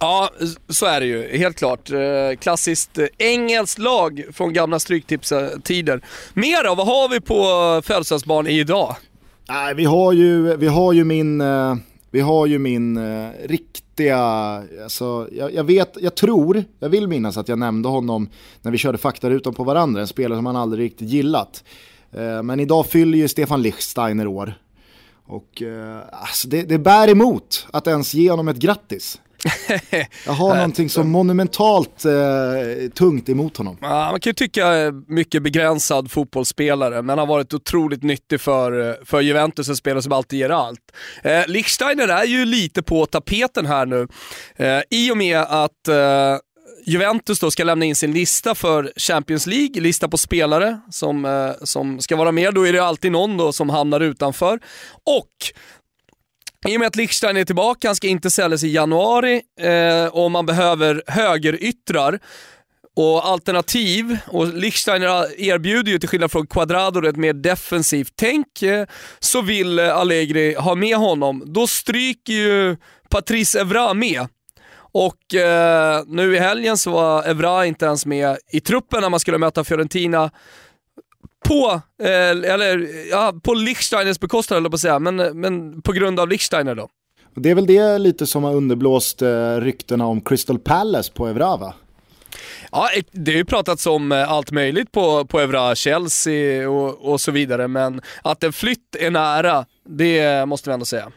Ja, 0.00 0.30
så 0.68 0.86
är 0.86 1.00
det 1.00 1.06
ju. 1.06 1.38
Helt 1.38 1.56
klart. 1.56 1.90
Eh, 1.90 2.36
klassiskt 2.40 2.98
eh, 2.98 3.06
engelskt 3.18 3.78
lag 3.78 4.24
från 4.32 4.52
gamla 4.52 4.78
Stryktipsa-tider. 4.78 6.00
Mer 6.34 6.64
då? 6.64 6.74
Vad 6.74 6.86
har 6.86 7.08
vi 7.08 7.20
på 7.20 7.34
eh, 7.34 7.82
födelsedagsbarn 7.82 8.46
idag? 8.46 8.96
Nej, 9.48 9.74
vi 9.74 9.84
har 9.84 10.12
ju, 10.12 10.56
vi 10.56 10.66
har 10.66 10.92
ju 10.92 11.04
min, 11.04 11.42
vi 12.10 12.20
har 12.20 12.46
ju 12.46 12.58
min 12.58 12.98
riktiga, 13.44 14.18
alltså, 14.82 15.28
jag, 15.32 15.54
jag, 15.54 15.64
vet, 15.64 15.96
jag 16.00 16.14
tror, 16.14 16.64
jag 16.78 16.88
vill 16.88 17.08
minnas 17.08 17.36
att 17.36 17.48
jag 17.48 17.58
nämnde 17.58 17.88
honom 17.88 18.28
när 18.62 18.70
vi 18.70 18.78
körde 18.78 18.98
faktarutan 18.98 19.54
på 19.54 19.64
varandra, 19.64 20.00
en 20.00 20.06
spelare 20.06 20.38
som 20.38 20.46
han 20.46 20.56
aldrig 20.56 20.84
riktigt 20.84 21.08
gillat. 21.08 21.64
Men 22.42 22.60
idag 22.60 22.86
fyller 22.86 23.18
ju 23.18 23.28
Stefan 23.28 23.62
Lichsteiner 23.62 24.26
år. 24.26 24.54
Och 25.26 25.62
alltså, 26.10 26.48
det, 26.48 26.62
det 26.62 26.78
bär 26.78 27.08
emot 27.08 27.66
att 27.70 27.86
ens 27.86 28.14
ge 28.14 28.30
honom 28.30 28.48
ett 28.48 28.56
grattis. 28.56 29.20
Jag 30.26 30.32
har 30.32 30.54
någonting 30.54 30.90
som 30.90 31.10
monumentalt 31.10 32.04
eh, 32.04 32.88
tungt 32.94 33.28
emot 33.28 33.56
honom. 33.56 33.78
Ja, 33.80 34.10
man 34.10 34.20
kan 34.20 34.30
ju 34.30 34.34
tycka 34.34 34.76
eh, 34.76 34.92
mycket 35.08 35.42
begränsad 35.42 36.10
fotbollsspelare, 36.10 37.02
men 37.02 37.18
har 37.18 37.26
varit 37.26 37.54
otroligt 37.54 38.02
nyttig 38.02 38.40
för, 38.40 38.88
eh, 38.88 38.94
för 39.04 39.20
Juventus, 39.20 39.68
en 39.68 39.76
spelare 39.76 40.02
som 40.02 40.12
alltid 40.12 40.38
ger 40.38 40.50
allt. 40.50 40.80
Eh, 41.22 41.46
Lichsteiner 41.46 42.08
är 42.08 42.24
ju 42.24 42.44
lite 42.44 42.82
på 42.82 43.06
tapeten 43.06 43.66
här 43.66 43.86
nu, 43.86 44.08
eh, 44.56 44.80
i 44.90 45.10
och 45.10 45.16
med 45.16 45.40
att 45.40 45.88
eh, 45.88 46.38
Juventus 46.86 47.40
då 47.40 47.50
ska 47.50 47.64
lämna 47.64 47.84
in 47.84 47.96
sin 47.96 48.12
lista 48.12 48.54
för 48.54 48.92
Champions 48.96 49.46
League, 49.46 49.80
lista 49.82 50.08
på 50.08 50.18
spelare 50.18 50.80
som, 50.90 51.24
eh, 51.24 51.50
som 51.62 52.00
ska 52.00 52.16
vara 52.16 52.32
med. 52.32 52.54
Då 52.54 52.66
är 52.66 52.72
det 52.72 52.78
alltid 52.78 53.12
någon 53.12 53.36
då 53.36 53.52
som 53.52 53.70
hamnar 53.70 54.00
utanför. 54.00 54.60
Och 55.04 55.30
i 56.68 56.76
och 56.76 56.80
med 56.80 56.86
att 56.86 56.96
Lichstein 56.96 57.36
är 57.36 57.44
tillbaka, 57.44 57.88
han 57.88 57.96
ska 57.96 58.06
inte 58.06 58.30
säljas 58.30 58.64
i 58.64 58.68
januari 58.68 59.42
eh, 59.60 60.06
och 60.06 60.30
man 60.30 60.46
behöver 60.46 61.02
högeryttrar 61.06 62.18
och 62.96 63.26
alternativ, 63.26 64.18
och 64.26 64.46
Lichstein 64.46 65.02
erbjuder 65.38 65.92
ju 65.92 65.98
till 65.98 66.08
skillnad 66.08 66.32
från 66.32 66.46
Quadrado 66.46 67.08
ett 67.08 67.16
mer 67.16 67.32
defensivt 67.32 68.12
tänk, 68.16 68.62
eh, 68.62 68.86
så 69.18 69.42
vill 69.42 69.78
eh, 69.78 69.96
Allegri 69.96 70.54
ha 70.54 70.74
med 70.74 70.96
honom. 70.96 71.42
Då 71.46 71.66
stryker 71.66 72.32
ju 72.32 72.76
Patrice 73.08 73.54
Evra 73.54 73.94
med. 73.94 74.26
Och 74.76 75.34
eh, 75.34 76.02
nu 76.06 76.36
i 76.36 76.38
helgen 76.38 76.76
så 76.76 76.90
var 76.90 77.28
Evra 77.28 77.66
inte 77.66 77.86
ens 77.86 78.06
med 78.06 78.36
i 78.52 78.60
truppen 78.60 79.00
när 79.00 79.10
man 79.10 79.20
skulle 79.20 79.38
möta 79.38 79.64
Fiorentina 79.64 80.30
på, 81.44 81.80
eh, 82.02 82.52
eller, 82.52 82.88
ja, 83.10 83.32
på 83.42 83.54
Lichsteiners 83.54 84.20
bekostnad 84.20 84.58
eller 84.58 84.68
på 84.68 84.74
att 84.74 84.80
säga, 84.80 84.98
men, 84.98 85.16
men 85.40 85.82
på 85.82 85.92
grund 85.92 86.20
av 86.20 86.28
Lichsteiner 86.28 86.74
då. 86.74 86.88
Det 87.34 87.50
är 87.50 87.54
väl 87.54 87.66
det 87.66 87.98
lite 87.98 88.26
som 88.26 88.44
har 88.44 88.54
underblåst 88.54 89.22
eh, 89.22 89.56
ryktena 89.56 90.06
om 90.06 90.20
Crystal 90.20 90.58
Palace 90.58 91.12
på 91.12 91.26
Evra 91.26 91.56
va? 91.56 91.74
Ja, 92.72 92.88
det 93.12 93.30
har 93.30 93.36
ju 93.36 93.44
pratats 93.44 93.86
om 93.86 94.12
eh, 94.12 94.32
allt 94.32 94.50
möjligt 94.50 94.92
på, 94.92 95.24
på 95.24 95.40
Evra, 95.40 95.74
Chelsea 95.74 96.70
och, 96.70 97.12
och 97.12 97.20
så 97.20 97.30
vidare, 97.30 97.68
men 97.68 98.00
att 98.22 98.44
en 98.44 98.52
flytt 98.52 98.96
är 98.98 99.10
nära, 99.10 99.66
det 99.88 100.46
måste 100.46 100.70
vi 100.70 100.74
ändå 100.74 100.86
säga. 100.86 101.12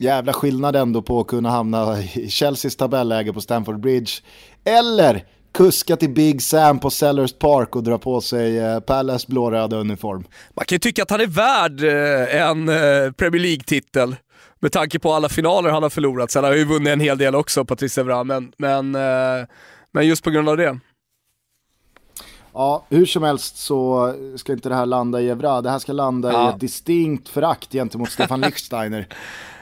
Jävla 0.00 0.32
skillnad 0.32 0.76
ändå 0.76 1.02
på 1.02 1.20
att 1.20 1.26
kunna 1.26 1.50
hamna 1.50 2.02
i 2.02 2.30
Chelseas 2.30 2.76
tabelläge 2.76 3.32
på 3.32 3.40
Stamford 3.40 3.80
Bridge, 3.80 4.12
eller 4.64 5.24
kuska 5.56 5.96
till 5.96 6.10
Big 6.10 6.42
Sam 6.42 6.78
på 6.78 6.90
Sellers 6.90 7.32
Park 7.32 7.76
och 7.76 7.82
dra 7.82 7.98
på 7.98 8.20
sig 8.20 8.58
eh, 8.58 8.80
Palace 8.80 9.26
blåröda 9.28 9.76
uniform. 9.76 10.24
Man 10.56 10.64
kan 10.64 10.76
ju 10.76 10.78
tycka 10.78 11.02
att 11.02 11.10
han 11.10 11.20
är 11.20 11.26
värd 11.26 11.82
eh, 11.82 12.42
en 12.42 12.68
eh, 12.68 13.12
Premier 13.12 13.42
League-titel 13.42 14.16
med 14.60 14.72
tanke 14.72 14.98
på 14.98 15.12
alla 15.12 15.28
finaler 15.28 15.70
han 15.70 15.82
har 15.82 15.90
förlorat. 15.90 16.30
Sen 16.30 16.44
har 16.44 16.50
han 16.50 16.58
ju 16.58 16.64
vunnit 16.64 16.88
en 16.88 17.00
hel 17.00 17.18
del 17.18 17.34
också, 17.34 17.64
Patrice 17.64 17.98
Evra, 17.98 18.24
men, 18.24 18.52
men, 18.56 18.94
eh, 18.94 19.46
men 19.92 20.06
just 20.06 20.24
på 20.24 20.30
grund 20.30 20.48
av 20.48 20.56
det. 20.56 20.78
Ja, 22.56 22.84
hur 22.88 23.06
som 23.06 23.22
helst 23.22 23.56
så 23.58 24.12
ska 24.36 24.52
inte 24.52 24.68
det 24.68 24.74
här 24.74 24.86
landa 24.86 25.20
i 25.20 25.28
Evra, 25.28 25.62
det 25.62 25.70
här 25.70 25.78
ska 25.78 25.92
landa 25.92 26.32
ja. 26.32 26.46
i 26.46 26.54
ett 26.54 26.60
distinkt 26.60 27.28
förakt 27.28 27.72
gentemot 27.72 28.10
Stefan 28.10 28.40
Lichtsteiner. 28.46 29.08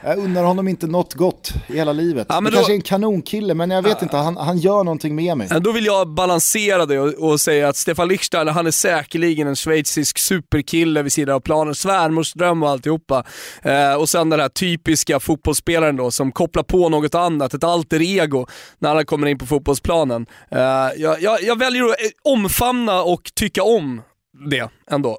Jag 0.03 0.17
undrar 0.17 0.43
honom 0.43 0.67
inte 0.67 0.87
något 0.87 1.13
gott 1.13 1.53
i 1.67 1.77
hela 1.77 1.93
livet. 1.93 2.27
Ja, 2.29 2.41
men 2.41 2.43
det 2.43 2.49
då... 2.49 2.55
kanske 2.55 2.73
är 2.73 2.75
en 2.75 2.81
kanonkille, 2.81 3.53
men 3.53 3.71
jag 3.71 3.81
vet 3.81 3.97
ja. 3.99 4.03
inte, 4.03 4.17
han, 4.17 4.37
han 4.37 4.57
gör 4.57 4.83
någonting 4.83 5.15
med 5.15 5.37
mig. 5.37 5.47
Då 5.61 5.71
vill 5.71 5.85
jag 5.85 6.07
balansera 6.07 6.85
det 6.85 6.99
och, 6.99 7.29
och 7.31 7.41
säga 7.41 7.69
att 7.69 7.75
Stefan 7.75 8.07
Lichtsteiner, 8.07 8.51
han 8.51 8.67
är 8.67 8.71
säkerligen 8.71 9.47
en 9.47 9.55
schweizisk 9.55 10.17
superkille 10.17 11.01
vid 11.01 11.13
sidan 11.13 11.35
av 11.35 11.39
planen, 11.39 11.75
svärmorsdröm 11.75 12.63
och 12.63 12.69
alltihopa. 12.69 13.23
Eh, 13.61 13.93
och 13.93 14.09
sen 14.09 14.29
den 14.29 14.39
här 14.39 14.49
typiska 14.49 15.19
fotbollsspelaren 15.19 15.95
då 15.95 16.11
som 16.11 16.31
kopplar 16.31 16.63
på 16.63 16.89
något 16.89 17.15
annat, 17.15 17.53
ett 17.53 17.63
alter 17.63 18.01
ego, 18.01 18.47
när 18.79 18.95
han 18.95 19.05
kommer 19.05 19.27
in 19.27 19.37
på 19.37 19.45
fotbollsplanen. 19.45 20.25
Eh, 20.51 20.59
jag, 20.97 21.21
jag, 21.21 21.43
jag 21.43 21.59
väljer 21.59 21.83
att 21.83 21.95
omfamna 22.23 22.84
och 22.89 23.31
tycka 23.35 23.63
om 23.63 24.01
det 24.49 24.69
ändå. 24.91 25.17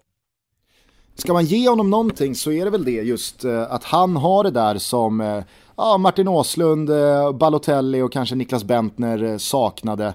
Ska 1.15 1.33
man 1.33 1.45
ge 1.45 1.69
honom 1.69 1.91
någonting 1.91 2.35
så 2.35 2.53
är 2.53 2.65
det 2.65 2.71
väl 2.71 2.85
det 2.85 2.91
just 2.91 3.45
eh, 3.45 3.63
att 3.63 3.85
han 3.85 4.17
har 4.17 4.45
det 4.45 4.51
där 4.51 4.79
som 4.79 5.21
eh, 5.21 5.45
ja, 5.77 5.99
Martin 5.99 6.29
Åslund, 6.29 6.91
eh, 6.91 7.33
Balotelli 7.33 8.03
och 8.03 8.13
kanske 8.13 8.35
Niklas 8.35 8.65
Bentner 8.65 9.39
saknade. 9.39 10.15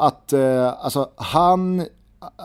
Att 0.00 0.32
alltså, 0.78 1.10
han, 1.16 1.86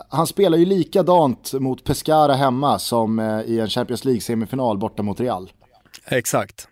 han 0.08 0.26
spelar 0.26 0.58
ju 0.58 0.64
likadant 0.64 1.52
mot 1.52 1.84
Pescara 1.84 2.34
hemma 2.34 2.78
som 2.78 3.20
i 3.46 3.60
en 3.60 3.68
Champions 3.68 4.04
League-semifinal 4.04 4.78
borta 4.78 5.02
mot 5.02 5.20
Real. 5.20 5.50
Exakt. 6.06 6.68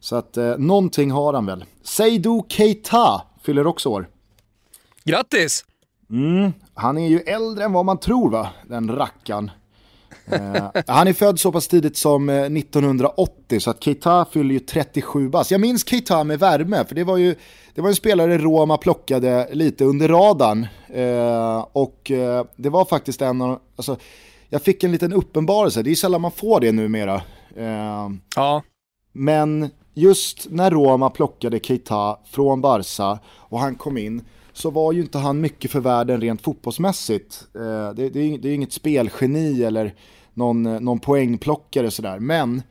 Så 0.00 0.16
att 0.16 0.36
eh, 0.36 0.58
någonting 0.58 1.10
har 1.10 1.32
han 1.32 1.46
väl. 1.46 1.64
Seydou 1.82 2.42
Keita 2.48 3.22
fyller 3.42 3.66
också 3.66 3.88
år. 3.88 4.08
Grattis! 5.04 5.64
Mm, 6.10 6.52
han 6.74 6.98
är 6.98 7.08
ju 7.08 7.20
äldre 7.20 7.64
än 7.64 7.72
vad 7.72 7.84
man 7.84 7.98
tror 7.98 8.30
va, 8.30 8.48
den 8.68 8.96
rackaren. 8.96 9.50
Uh, 10.32 10.82
han 10.86 11.08
är 11.08 11.12
född 11.12 11.40
så 11.40 11.52
pass 11.52 11.68
tidigt 11.68 11.96
som 11.96 12.28
1980 12.28 13.34
eh, 13.48 13.58
så 13.58 13.70
att 13.70 13.84
Keita 13.84 14.24
fyller 14.24 14.54
ju 14.54 14.60
37 14.60 15.28
bast. 15.28 15.50
Jag 15.50 15.60
minns 15.60 15.88
Keita 15.88 16.24
med 16.24 16.38
värme 16.38 16.84
för 16.84 16.94
det 16.94 17.04
var 17.04 17.16
ju 17.16 17.34
det 17.74 17.80
var 17.80 17.88
en 17.88 17.94
spelare 17.94 18.38
Roma 18.38 18.76
plockade 18.76 19.48
lite 19.52 19.84
under 19.84 20.08
radarn. 20.08 20.66
Uh, 20.96 21.66
och 21.72 22.10
uh, 22.14 22.42
det 22.56 22.68
var 22.68 22.84
faktiskt 22.84 23.22
en 23.22 23.42
av, 23.42 23.58
alltså, 23.76 23.96
jag 24.48 24.62
fick 24.62 24.84
en 24.84 24.92
liten 24.92 25.12
uppenbarelse, 25.12 25.82
det 25.82 25.90
är 25.90 25.94
sällan 25.94 26.20
man 26.20 26.30
får 26.30 26.60
det 26.60 26.72
numera. 26.72 27.22
ja. 28.36 28.62
Men 29.12 29.70
just 29.94 30.46
när 30.50 30.70
Roma 30.70 31.10
plockade 31.10 31.60
Keita 31.60 32.18
från 32.30 32.60
Barca 32.60 33.18
och 33.26 33.60
han 33.60 33.74
kom 33.74 33.98
in 33.98 34.22
så 34.60 34.70
var 34.70 34.92
ju 34.92 35.00
inte 35.00 35.18
han 35.18 35.40
mycket 35.40 35.70
för 35.70 35.80
världen 35.80 36.20
rent 36.20 36.42
fotbollsmässigt. 36.42 37.46
Eh, 37.54 37.94
det, 37.94 38.08
det, 38.08 38.36
det 38.36 38.48
är 38.48 38.54
inget 38.54 38.72
spelgeni 38.72 39.64
eller 39.64 39.94
någon, 40.34 40.66
eh, 40.66 40.80
någon 40.80 40.98
poängplockare 40.98 41.90
sådär, 41.90 42.18
men 42.18 42.62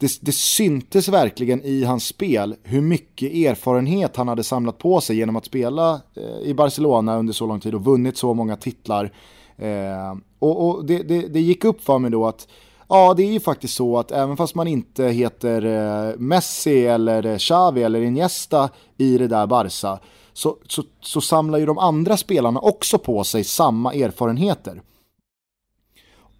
det, 0.00 0.18
det 0.20 0.32
syntes 0.32 1.08
verkligen 1.08 1.62
i 1.64 1.84
hans 1.84 2.06
spel 2.06 2.56
hur 2.62 2.80
mycket 2.80 3.32
erfarenhet 3.32 4.16
han 4.16 4.28
hade 4.28 4.44
samlat 4.44 4.78
på 4.78 5.00
sig 5.00 5.16
genom 5.16 5.36
att 5.36 5.44
spela 5.44 6.00
eh, 6.14 6.48
i 6.48 6.54
Barcelona 6.54 7.18
under 7.18 7.32
så 7.32 7.46
lång 7.46 7.60
tid 7.60 7.74
och 7.74 7.84
vunnit 7.84 8.16
så 8.16 8.34
många 8.34 8.56
titlar. 8.56 9.12
Eh, 9.56 10.16
och, 10.38 10.68
och 10.68 10.84
det, 10.84 11.02
det, 11.02 11.20
det, 11.20 11.40
gick 11.40 11.64
upp 11.64 11.84
för 11.84 11.98
mig 11.98 12.10
då 12.10 12.26
att 12.26 12.48
ja, 12.88 13.14
det 13.14 13.22
är 13.22 13.32
ju 13.32 13.40
faktiskt 13.40 13.74
så 13.74 13.98
att 13.98 14.12
även 14.12 14.36
fast 14.36 14.54
man 14.54 14.68
inte 14.68 15.04
heter 15.04 15.64
eh, 15.64 16.16
Messi 16.18 16.86
eller 16.86 17.38
Xavi 17.38 17.82
eller 17.82 18.00
Iniesta 18.00 18.70
i 18.96 19.18
det 19.18 19.28
där 19.28 19.46
Barca 19.46 19.98
så, 20.32 20.56
så, 20.68 20.82
så 21.00 21.20
samlar 21.20 21.58
ju 21.58 21.66
de 21.66 21.78
andra 21.78 22.16
spelarna 22.16 22.60
också 22.60 22.98
på 22.98 23.24
sig 23.24 23.44
samma 23.44 23.94
erfarenheter. 23.94 24.82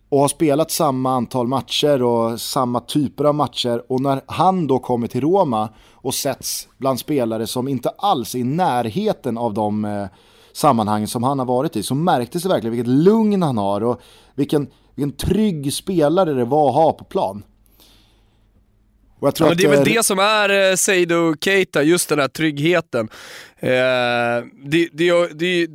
Och 0.09 0.21
har 0.21 0.29
spelat 0.29 0.71
samma 0.71 1.13
antal 1.13 1.47
matcher 1.47 2.03
och 2.03 2.41
samma 2.41 2.81
typer 2.81 3.25
av 3.25 3.35
matcher 3.35 3.83
och 3.93 4.01
när 4.01 4.21
han 4.27 4.67
då 4.67 4.79
kommer 4.79 5.07
till 5.07 5.21
Roma 5.21 5.69
och 5.93 6.15
sätts 6.15 6.69
bland 6.79 6.99
spelare 6.99 7.47
som 7.47 7.69
inte 7.69 7.89
alls 7.89 8.35
är 8.35 8.39
i 8.39 8.45
närheten 8.45 9.39
av 9.39 9.55
de 9.55 9.85
eh, 9.85 10.07
sammanhang 10.53 11.07
som 11.07 11.23
han 11.23 11.39
har 11.39 11.47
varit 11.47 11.77
i 11.77 11.83
så 11.83 11.95
märktes 11.95 12.43
det 12.43 12.49
verkligen 12.49 12.77
vilket 12.77 12.93
lugn 12.93 13.43
han 13.43 13.59
har 13.59 13.81
och 13.81 14.01
vilken, 14.35 14.69
vilken 14.95 15.13
trygg 15.13 15.73
spelare 15.73 16.35
det 16.35 16.45
var 16.45 16.69
att 16.69 16.75
ha 16.75 16.93
på 16.93 17.05
plan. 17.05 17.43
Ja, 19.21 19.33
men 19.39 19.57
det 19.57 19.65
är 19.65 19.69
väl 19.69 19.85
det 19.85 20.07
som 20.07 20.19
är 20.19 20.71
eh, 20.71 20.77
Seydou 20.77 21.35
Keita, 21.41 21.83
just 21.83 22.09
den 22.09 22.19
här 22.19 22.29
tryggheten. 22.29 23.09
Eh, 23.59 23.71
det, 24.65 24.89
det, 24.93 25.29
det, 25.33 25.67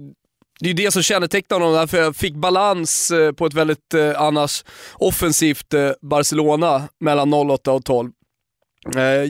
det 0.59 0.69
är 0.69 0.73
det 0.73 0.91
som 0.91 1.03
kännetecknar 1.03 1.59
honom, 1.59 1.75
därför 1.75 1.97
jag 1.97 2.15
fick 2.15 2.35
balans 2.35 3.11
eh, 3.11 3.31
på 3.31 3.45
ett 3.45 3.53
väldigt 3.53 3.93
eh, 3.93 4.21
annars 4.21 4.63
offensivt 4.93 5.73
eh, 5.73 5.91
Barcelona 6.01 6.87
mellan 6.99 7.33
08 7.33 7.71
och 7.71 7.85
12. 7.85 8.11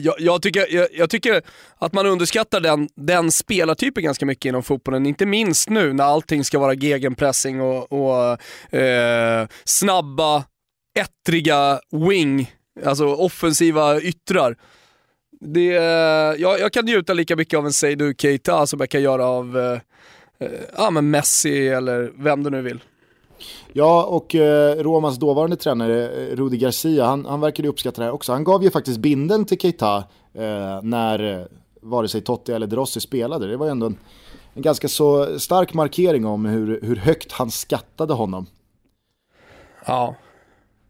Jag, 0.02 0.14
jag, 0.18 0.42
tycker, 0.42 0.74
jag, 0.74 0.88
jag, 0.92 1.10
tycker 1.10 1.42
att 1.78 1.92
man 1.92 2.06
underskattar 2.06 2.60
den, 2.60 2.88
den 2.94 3.32
spelartypen 3.32 4.04
ganska 4.04 4.26
mycket 4.26 4.44
inom 4.44 4.62
fotbollen, 4.62 5.06
inte 5.06 5.26
minst 5.26 5.70
nu 5.70 5.92
när 5.92 6.04
allting 6.04 6.44
ska 6.44 6.58
vara 6.58 6.74
gegenpressing 6.74 7.60
och, 7.60 7.92
och 7.92 8.42
eh, 8.74 9.48
snabba, 9.64 10.44
ettriga 10.98 11.80
wing, 12.08 12.52
alltså 12.84 13.06
offensiva 13.06 14.00
yttrar. 14.00 14.56
Det, 15.40 15.64
jag, 16.38 16.60
jag 16.60 16.72
kan 16.72 16.84
njuta 16.84 17.12
lika 17.12 17.36
mycket 17.36 17.58
av 17.58 17.66
en 17.66 17.72
Seydou 17.72 18.14
Keita 18.18 18.66
som 18.66 18.80
jag 18.80 18.90
kan 18.90 19.02
göra 19.02 19.26
av 19.26 19.58
eh, 19.58 19.78
Eh, 20.38 20.50
ja 20.76 20.90
men 20.90 21.10
Messi 21.10 21.68
eller 21.68 22.12
vem 22.16 22.42
du 22.42 22.50
nu 22.50 22.62
vill. 22.62 22.80
Ja, 23.72 24.04
och 24.04 24.34
eh, 24.34 24.76
Romas 24.76 25.16
dåvarande 25.16 25.56
tränare 25.56 26.08
eh, 26.08 26.36
Rudi 26.36 26.56
Garcia, 26.56 27.04
han, 27.04 27.26
han 27.26 27.40
verkade 27.40 27.68
uppskatta 27.68 28.00
det 28.00 28.04
här 28.04 28.12
också. 28.12 28.32
Han 28.32 28.44
gav 28.44 28.62
ju 28.62 28.70
faktiskt 28.70 28.98
binden 28.98 29.44
till 29.44 29.60
Keita 29.60 29.96
eh, 30.34 30.82
när 30.82 31.40
eh, 31.40 31.46
vare 31.80 32.08
sig 32.08 32.20
Totti 32.20 32.52
eller 32.52 32.66
De 32.66 32.76
Rossi 32.76 33.00
spelade. 33.00 33.46
Det 33.46 33.56
var 33.56 33.66
ju 33.66 33.70
ändå 33.70 33.86
en, 33.86 33.98
en 34.54 34.62
ganska 34.62 34.88
så 34.88 35.38
stark 35.38 35.74
markering 35.74 36.26
om 36.26 36.44
hur, 36.44 36.80
hur 36.82 36.96
högt 36.96 37.32
han 37.32 37.50
skattade 37.50 38.14
honom. 38.14 38.46
Ja. 39.86 40.14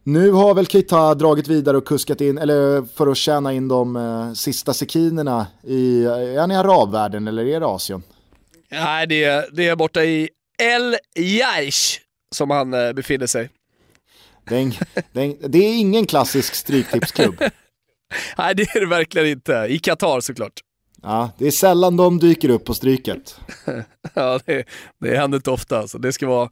Nu 0.08 0.30
har 0.30 0.54
väl 0.54 0.66
Keita 0.66 1.14
dragit 1.14 1.48
vidare 1.48 1.76
och 1.76 1.86
kuskat 1.86 2.20
in, 2.20 2.38
eller 2.38 2.82
för 2.96 3.06
att 3.06 3.16
tjäna 3.16 3.52
in 3.52 3.68
de 3.68 3.96
eh, 3.96 4.32
sista 4.32 4.74
sekinerna 4.74 5.46
i, 5.62 6.04
är 6.04 6.40
han 6.40 6.50
i 6.50 6.56
arabvärlden 6.56 7.28
eller 7.28 7.44
är 7.44 7.60
det 7.60 7.66
Asien? 7.66 8.02
Nej, 8.70 9.06
det 9.06 9.24
är, 9.24 9.48
det 9.52 9.68
är 9.68 9.76
borta 9.76 10.04
i 10.04 10.28
El 10.62 10.96
Jaish 11.14 12.00
som 12.34 12.50
han 12.50 12.74
eh, 12.74 12.92
befinner 12.92 13.26
sig. 13.26 13.50
Det 14.48 14.56
är, 14.56 14.60
en, 14.60 14.72
det, 15.12 15.20
är 15.20 15.24
en, 15.24 15.36
det 15.50 15.58
är 15.58 15.78
ingen 15.78 16.06
klassisk 16.06 16.54
stryktipsklubb. 16.54 17.36
Nej, 18.38 18.54
det 18.54 18.62
är 18.62 18.80
det 18.80 18.86
verkligen 18.86 19.28
inte. 19.28 19.66
I 19.68 19.78
Qatar 19.78 20.20
såklart. 20.20 20.60
Ja, 21.06 21.30
det 21.38 21.46
är 21.46 21.50
sällan 21.50 21.96
de 21.96 22.18
dyker 22.18 22.48
upp 22.48 22.64
på 22.64 22.74
stryket. 22.74 23.40
ja, 24.14 24.40
det, 24.44 24.64
det 25.00 25.16
händer 25.16 25.38
inte 25.38 25.50
ofta. 25.50 25.78
Alltså. 25.78 25.98
Det, 25.98 26.12
ska 26.12 26.26
vara, 26.26 26.50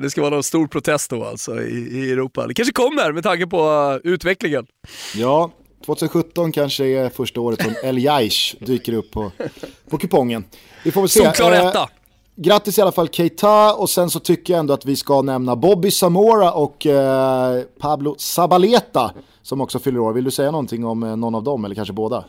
det 0.00 0.10
ska 0.10 0.20
vara 0.20 0.30
någon 0.30 0.42
stor 0.42 0.66
protest 0.66 1.10
då 1.10 1.24
alltså, 1.24 1.62
i, 1.62 1.88
i 1.92 2.12
Europa. 2.12 2.46
Det 2.46 2.54
kanske 2.54 2.72
kommer 2.72 3.12
med 3.12 3.22
tanke 3.22 3.46
på 3.46 3.70
uh, 3.70 4.12
utvecklingen. 4.12 4.66
Ja, 5.14 5.50
2017 5.86 6.52
kanske 6.52 6.84
är 6.84 7.08
första 7.08 7.40
året 7.40 7.62
som 7.62 7.74
El 7.82 7.98
Jaish 7.98 8.56
dyker 8.60 8.92
upp 8.92 9.10
på, 9.10 9.32
på 9.90 9.98
kupongen. 9.98 10.44
Vi 10.84 10.92
får 10.92 11.00
väl 11.00 11.10
se. 11.10 11.20
Solklar 11.20 11.52
eh, 11.52 11.66
etta. 11.66 11.88
Grattis 12.36 12.78
i 12.78 12.82
alla 12.82 12.92
fall 12.92 13.08
Keita 13.08 13.74
och 13.74 13.90
sen 13.90 14.10
så 14.10 14.20
tycker 14.20 14.52
jag 14.52 14.60
ändå 14.60 14.74
att 14.74 14.84
vi 14.84 14.96
ska 14.96 15.22
nämna 15.22 15.56
Bobby 15.56 15.90
Zamora 15.90 16.52
och 16.52 16.86
eh, 16.86 17.62
Pablo 17.80 18.14
Zabaleta 18.18 19.12
som 19.42 19.60
också 19.60 19.78
fyller 19.78 20.00
år. 20.00 20.12
Vill 20.12 20.24
du 20.24 20.30
säga 20.30 20.50
någonting 20.50 20.84
om 20.84 21.02
eh, 21.02 21.16
någon 21.16 21.34
av 21.34 21.42
dem 21.42 21.64
eller 21.64 21.74
kanske 21.74 21.92
båda? 21.92 22.24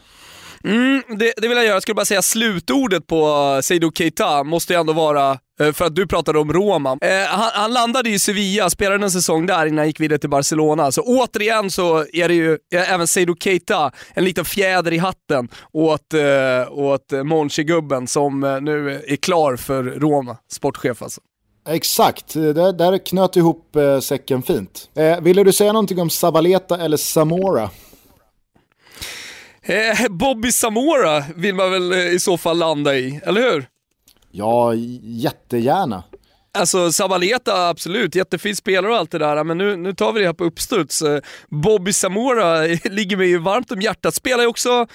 Mm, 0.64 1.04
det, 1.08 1.34
det, 1.38 1.48
vill 1.48 1.58
jag 1.58 1.66
göra. 1.66 1.76
Jag 1.76 1.82
skulle 1.82 1.96
bara 1.96 2.06
säga 2.06 2.22
slutordet 2.22 3.08
på 3.08 3.28
eh, 3.28 3.56
uh, 3.56 3.62
Seydou 3.62 3.92
Keita 3.92 4.44
måste 4.44 4.74
ju 4.74 4.80
ändå 4.80 4.94
vara, 4.94 5.40
eh, 5.60 5.72
för 5.72 5.86
att 5.86 5.96
du 5.96 6.08
pratade 6.08 6.40
om 6.40 6.54
Roma. 6.54 6.98
Eh, 7.02 7.28
han, 7.28 7.50
han, 7.54 7.74
landade 7.74 8.10
i 8.10 8.20
Sevilla, 8.20 8.70
spelade 8.70 9.06
en 9.06 9.12
säsong 9.12 9.46
där 9.46 9.66
innan 9.66 9.78
han 9.78 9.88
gick 9.88 10.00
vidare 10.00 10.20
till 10.20 10.30
Barcelona. 10.30 10.92
Så 10.92 11.02
återigen 11.02 11.72
så 11.72 12.06
är 12.14 12.28
det 12.28 12.34
ju 12.34 12.58
även 12.74 13.08
Seydou 13.08 13.36
Keita 13.40 13.92
en 14.14 14.24
liten 14.24 14.46
fjäder 14.46 14.94
i 14.94 14.98
hatten 14.98 15.50
åt, 15.74 16.14
eh, 16.14 16.72
åt 16.72 17.12
Monchi-gubben 17.24 18.08
som 18.08 18.44
eh, 18.44 18.62
nu 18.62 19.04
är 19.08 19.16
klar 19.16 19.56
för 19.56 19.84
Roma, 19.84 20.38
sportchef 20.52 21.02
alltså. 21.02 21.22
Exakt, 21.70 22.34
där, 22.34 22.74
där 22.74 22.98
knöt 22.98 23.36
ihop 23.36 23.76
eh, 23.76 24.00
säcken 24.00 24.42
fint. 24.42 24.90
Eh, 24.96 25.22
ville 25.22 25.44
du 25.44 25.54
säga 25.54 25.74
någonting 25.74 26.00
om 26.00 26.10
Savaleta 26.10 26.78
eller 26.78 26.98
Samora? 26.98 27.70
Eh, 29.66 30.10
Bobby 30.10 30.52
Samora 30.52 31.24
vill 31.36 31.56
man 31.56 31.72
väl 31.72 31.92
eh, 31.92 31.98
i 32.00 32.20
så 32.20 32.38
fall 32.38 32.58
landa 32.58 32.96
i, 32.96 33.22
eller 33.24 33.42
hur? 33.42 33.68
Ja, 34.32 34.74
jättegärna. 35.04 36.04
Alltså 36.54 36.92
Sabaleta, 36.92 37.68
absolut, 37.70 38.16
jättefin 38.16 38.56
spelare 38.56 38.92
och 38.92 38.98
allt 38.98 39.12
det 39.12 39.18
där, 39.18 39.44
men 39.44 39.58
nu, 39.58 39.78
nu 39.78 39.94
tar 39.94 40.14
vi 40.14 40.20
det 40.20 40.26
här 40.26 40.34
på 40.34 40.44
uppstuds. 40.44 41.02
Eh, 41.02 41.22
Bobby 41.50 41.94
Samora 41.94 42.62
ligger 42.84 43.18
mig 43.18 43.28
ju 43.28 43.38
varmt 43.38 43.72
om 43.72 43.82
hjärtat, 43.82 44.16
spelar 44.16 44.44
ju 44.44 44.48
också 44.48 44.88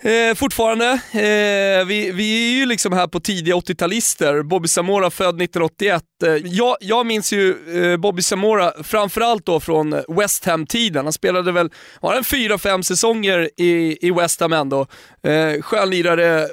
eh, 0.00 0.34
fortfarande. 0.34 0.86
Eh, 1.12 1.86
vi, 1.86 2.12
vi 2.14 2.52
är 2.54 2.58
ju 2.58 2.66
liksom 2.66 2.92
här 2.92 3.06
på 3.06 3.20
tidiga 3.20 3.54
80-talister. 3.54 4.42
Bobby 4.42 4.68
Samora 4.68 5.10
född 5.10 5.42
1981. 5.42 6.02
Eh, 6.24 6.30
jag, 6.30 6.76
jag 6.80 7.06
minns 7.06 7.32
ju 7.32 7.54
eh, 7.82 7.96
Bobby 7.96 8.22
Samora 8.22 8.72
framförallt 8.82 9.46
då 9.46 9.60
från 9.60 10.02
West 10.08 10.44
Ham-tiden. 10.44 11.04
Han 11.04 11.12
spelade 11.12 11.52
väl, 11.52 11.70
var 12.00 12.14
en 12.14 12.24
fyra, 12.24 12.58
fem 12.58 12.82
säsonger 12.82 13.50
i, 13.56 13.98
i 14.06 14.10
West 14.10 14.40
Ham 14.40 14.52
ändå. 14.52 14.86
Eh, 15.22 15.62
skön 15.62 15.90
lirare, 15.90 16.48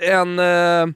en 0.00 0.38
eh, 0.38 0.86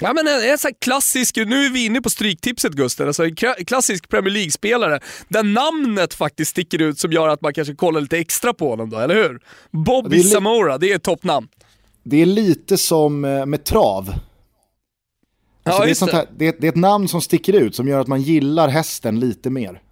Ja 0.00 0.12
men 0.12 0.26
en, 0.28 0.50
en 0.50 0.58
sån 0.58 0.70
klassisk, 0.80 1.36
nu 1.36 1.66
är 1.66 1.70
vi 1.70 1.84
inne 1.84 2.00
på 2.00 2.10
stryktipset 2.10 2.72
Gusten, 2.72 3.06
alltså 3.06 3.24
en 3.24 3.36
klassisk 3.66 4.08
Premier 4.08 4.34
League-spelare 4.34 5.00
där 5.28 5.42
namnet 5.42 6.14
faktiskt 6.14 6.50
sticker 6.50 6.82
ut 6.82 6.98
som 6.98 7.12
gör 7.12 7.28
att 7.28 7.40
man 7.40 7.54
kanske 7.54 7.74
kollar 7.74 8.00
lite 8.00 8.18
extra 8.18 8.54
på 8.54 8.70
honom 8.70 8.90
då, 8.90 8.98
eller 8.98 9.14
hur? 9.14 9.40
Bobby 9.70 10.16
det 10.16 10.28
Samora, 10.28 10.78
det 10.78 10.92
är 10.92 10.96
ett 10.96 11.02
toppnamn. 11.02 11.48
Det 12.02 12.22
är 12.22 12.26
lite 12.26 12.76
som 12.76 13.24
eh, 13.24 13.46
med 13.46 13.64
trav. 13.64 14.14
Alltså 15.62 15.82
ja, 15.82 15.86
det, 15.86 16.02
är 16.02 16.12
här, 16.12 16.26
det, 16.36 16.60
det 16.60 16.66
är 16.66 16.68
ett 16.68 16.76
namn 16.76 17.08
som 17.08 17.20
sticker 17.20 17.52
ut 17.52 17.76
som 17.76 17.88
gör 17.88 18.00
att 18.00 18.06
man 18.06 18.22
gillar 18.22 18.68
hästen 18.68 19.20
lite 19.20 19.50
mer. 19.50 19.82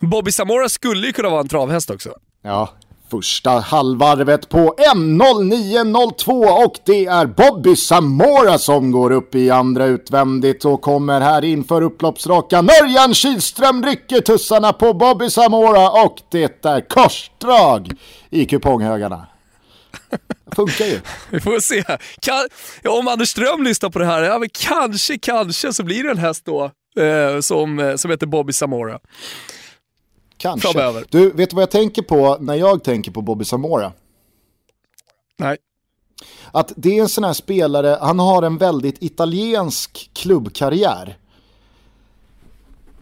Bobby 0.00 0.32
Samora 0.32 0.68
skulle 0.68 1.06
ju 1.06 1.12
kunna 1.12 1.28
vara 1.28 1.40
en 1.40 1.48
travhäst 1.48 1.90
också. 1.90 2.14
Ja, 2.42 2.77
Första 3.10 3.50
halvvarvet 3.50 4.48
på 4.48 4.74
1.09.02 4.94 6.64
och 6.64 6.78
det 6.86 7.06
är 7.06 7.26
Bobby 7.26 7.76
Samora 7.76 8.58
som 8.58 8.90
går 8.90 9.10
upp 9.10 9.34
i 9.34 9.50
andra 9.50 9.84
utvändigt 9.84 10.64
och 10.64 10.82
kommer 10.82 11.20
här 11.20 11.44
inför 11.44 11.82
upploppsrakan. 11.82 12.70
Örjan 12.82 13.14
Kihlström 13.14 13.84
rycker 13.84 14.20
tussarna 14.20 14.72
på 14.72 14.94
Bobby 14.94 15.30
Samora 15.30 15.90
och 15.90 16.16
det 16.30 16.64
är 16.64 16.88
korsdrag 16.88 17.92
i 18.30 18.46
kuponghögarna. 18.46 19.26
Det 20.10 20.56
funkar 20.56 20.84
ju. 20.84 21.00
Vi 21.30 21.40
får 21.40 21.60
se. 21.60 21.84
Kan, 22.20 22.48
ja, 22.82 22.98
om 22.98 23.08
Anders 23.08 23.28
Ström 23.28 23.62
lyssnar 23.62 23.90
på 23.90 23.98
det 23.98 24.06
här, 24.06 24.22
ja 24.22 24.38
men 24.38 24.48
kanske, 24.52 25.18
kanske 25.18 25.72
så 25.72 25.84
blir 25.84 26.04
det 26.04 26.10
en 26.10 26.18
häst 26.18 26.44
då 26.44 26.70
eh, 27.02 27.40
som, 27.40 27.78
eh, 27.78 27.96
som 27.96 28.10
heter 28.10 28.26
Bobby 28.26 28.52
Samora. 28.52 28.98
Kanske. 30.38 30.68
Framöver. 30.68 31.04
Du, 31.10 31.30
vet 31.30 31.50
du 31.50 31.56
vad 31.56 31.62
jag 31.62 31.70
tänker 31.70 32.02
på 32.02 32.36
när 32.40 32.54
jag 32.54 32.84
tänker 32.84 33.10
på 33.10 33.22
Bobby 33.22 33.44
Samora? 33.44 33.92
Nej. 35.36 35.56
Att 36.52 36.72
det 36.76 36.98
är 36.98 37.02
en 37.02 37.08
sån 37.08 37.24
här 37.24 37.32
spelare, 37.32 37.98
han 38.00 38.18
har 38.18 38.42
en 38.42 38.58
väldigt 38.58 39.02
italiensk 39.02 40.10
klubbkarriär. 40.12 41.18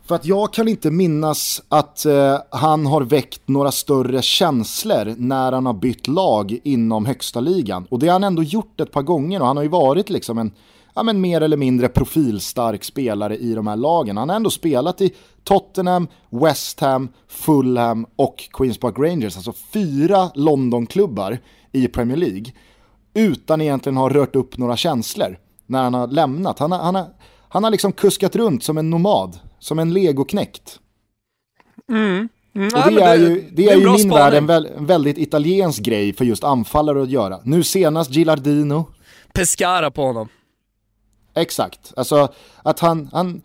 För 0.05 0.14
att 0.14 0.25
jag 0.25 0.53
kan 0.53 0.68
inte 0.68 0.90
minnas 0.90 1.62
att 1.68 2.07
eh, 2.07 2.38
han 2.51 2.87
har 2.87 3.03
väckt 3.03 3.40
några 3.44 3.72
större 3.72 4.22
känslor 4.22 5.14
när 5.18 5.53
han 5.53 5.66
har 5.66 5.72
bytt 5.72 6.09
lag 6.09 6.59
inom 6.64 7.07
högsta 7.07 7.40
ligan. 7.40 7.87
Och 7.90 7.99
det 7.99 8.07
har 8.07 8.12
han 8.12 8.25
ändå 8.25 8.42
gjort 8.42 8.81
ett 8.81 8.92
par 8.92 9.03
gånger 9.03 9.40
och 9.40 9.46
han 9.46 9.57
har 9.57 9.64
ju 9.64 9.68
varit 9.68 10.11
liksom 10.11 10.38
en 10.38 10.53
ja, 10.97 11.03
men 11.03 11.21
mer 11.21 11.41
eller 11.41 11.57
mindre 11.57 11.89
profilstark 11.89 12.85
spelare 12.85 13.37
i 13.37 13.55
de 13.55 13.67
här 13.67 13.77
lagen. 13.77 14.17
Han 14.17 14.29
har 14.29 14.37
ändå 14.37 14.51
spelat 14.51 15.01
i 15.01 15.15
Tottenham, 15.45 16.09
West 16.31 16.81
Ham, 16.81 17.09
Fulham 17.29 18.07
och 18.17 18.49
Queens 18.53 18.79
Park 18.79 18.99
Rangers, 18.99 19.37
alltså 19.37 19.53
fyra 19.73 20.31
Londonklubbar 20.35 21.39
i 21.73 21.89
Premier 21.89 22.17
League, 22.17 22.45
utan 23.15 23.61
egentligen 23.61 23.97
ha 23.97 24.09
rört 24.09 24.37
upp 24.37 24.59
några 24.59 24.77
känslor 24.77 25.39
när 25.67 25.83
han 25.83 25.95
har 25.95 26.07
lämnat. 26.07 26.59
Han 26.59 26.73
har, 26.73 26.79
han 26.79 26.95
har, 26.95 27.07
han 27.49 27.65
har 27.65 27.71
liksom 27.71 27.93
kuskat 27.93 28.37
runt 28.37 28.65
som 28.65 28.79
en 28.79 28.91
nomad, 28.91 29.39
som 29.59 29.79
en 29.79 29.93
legoknäckt. 29.93 30.81
Mm. 31.89 32.29
Mm, 32.55 32.67
och 32.67 32.93
det, 32.93 33.03
är 33.03 33.17
ju, 33.17 33.35
det, 33.35 33.51
det 33.51 33.69
är 33.69 33.77
ju 33.77 33.91
min 33.91 34.11
värld 34.11 34.35
en, 34.35 34.51
en, 34.51 34.87
väldigt 34.87 35.19
italiensk 35.19 35.83
grej 35.83 36.13
för 36.13 36.25
just 36.25 36.45
anfallare 36.45 37.03
att 37.03 37.11
göra. 37.11 37.41
Nu 37.45 37.63
senast 37.63 38.11
Gilardino. 38.11 38.85
Pescara 39.33 39.91
på 39.91 40.03
honom. 40.03 40.29
Exakt, 41.37 41.92
alltså 41.96 42.29
att 42.62 42.81
han, 42.81 43.11
han 43.12 43.42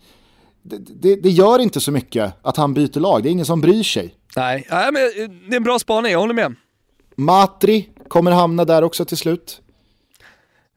det, 0.62 1.16
det, 1.16 1.30
gör 1.30 1.58
inte 1.58 1.80
så 1.80 1.92
mycket 1.92 2.32
att 2.42 2.56
han 2.56 2.74
byter 2.74 3.00
lag, 3.00 3.22
det 3.22 3.28
är 3.28 3.30
ingen 3.30 3.46
som 3.46 3.60
bryr 3.60 3.82
sig. 3.82 4.14
Nej, 4.36 4.66
Nej 4.70 4.92
men 4.92 5.02
det 5.48 5.54
är 5.54 5.56
en 5.56 5.62
bra 5.62 5.78
spaning, 5.78 6.12
jag 6.12 6.20
håller 6.20 6.34
med. 6.34 6.54
Matri 7.16 7.88
kommer 8.08 8.30
hamna 8.30 8.64
där 8.64 8.84
också 8.84 9.04
till 9.04 9.16
slut. 9.16 9.61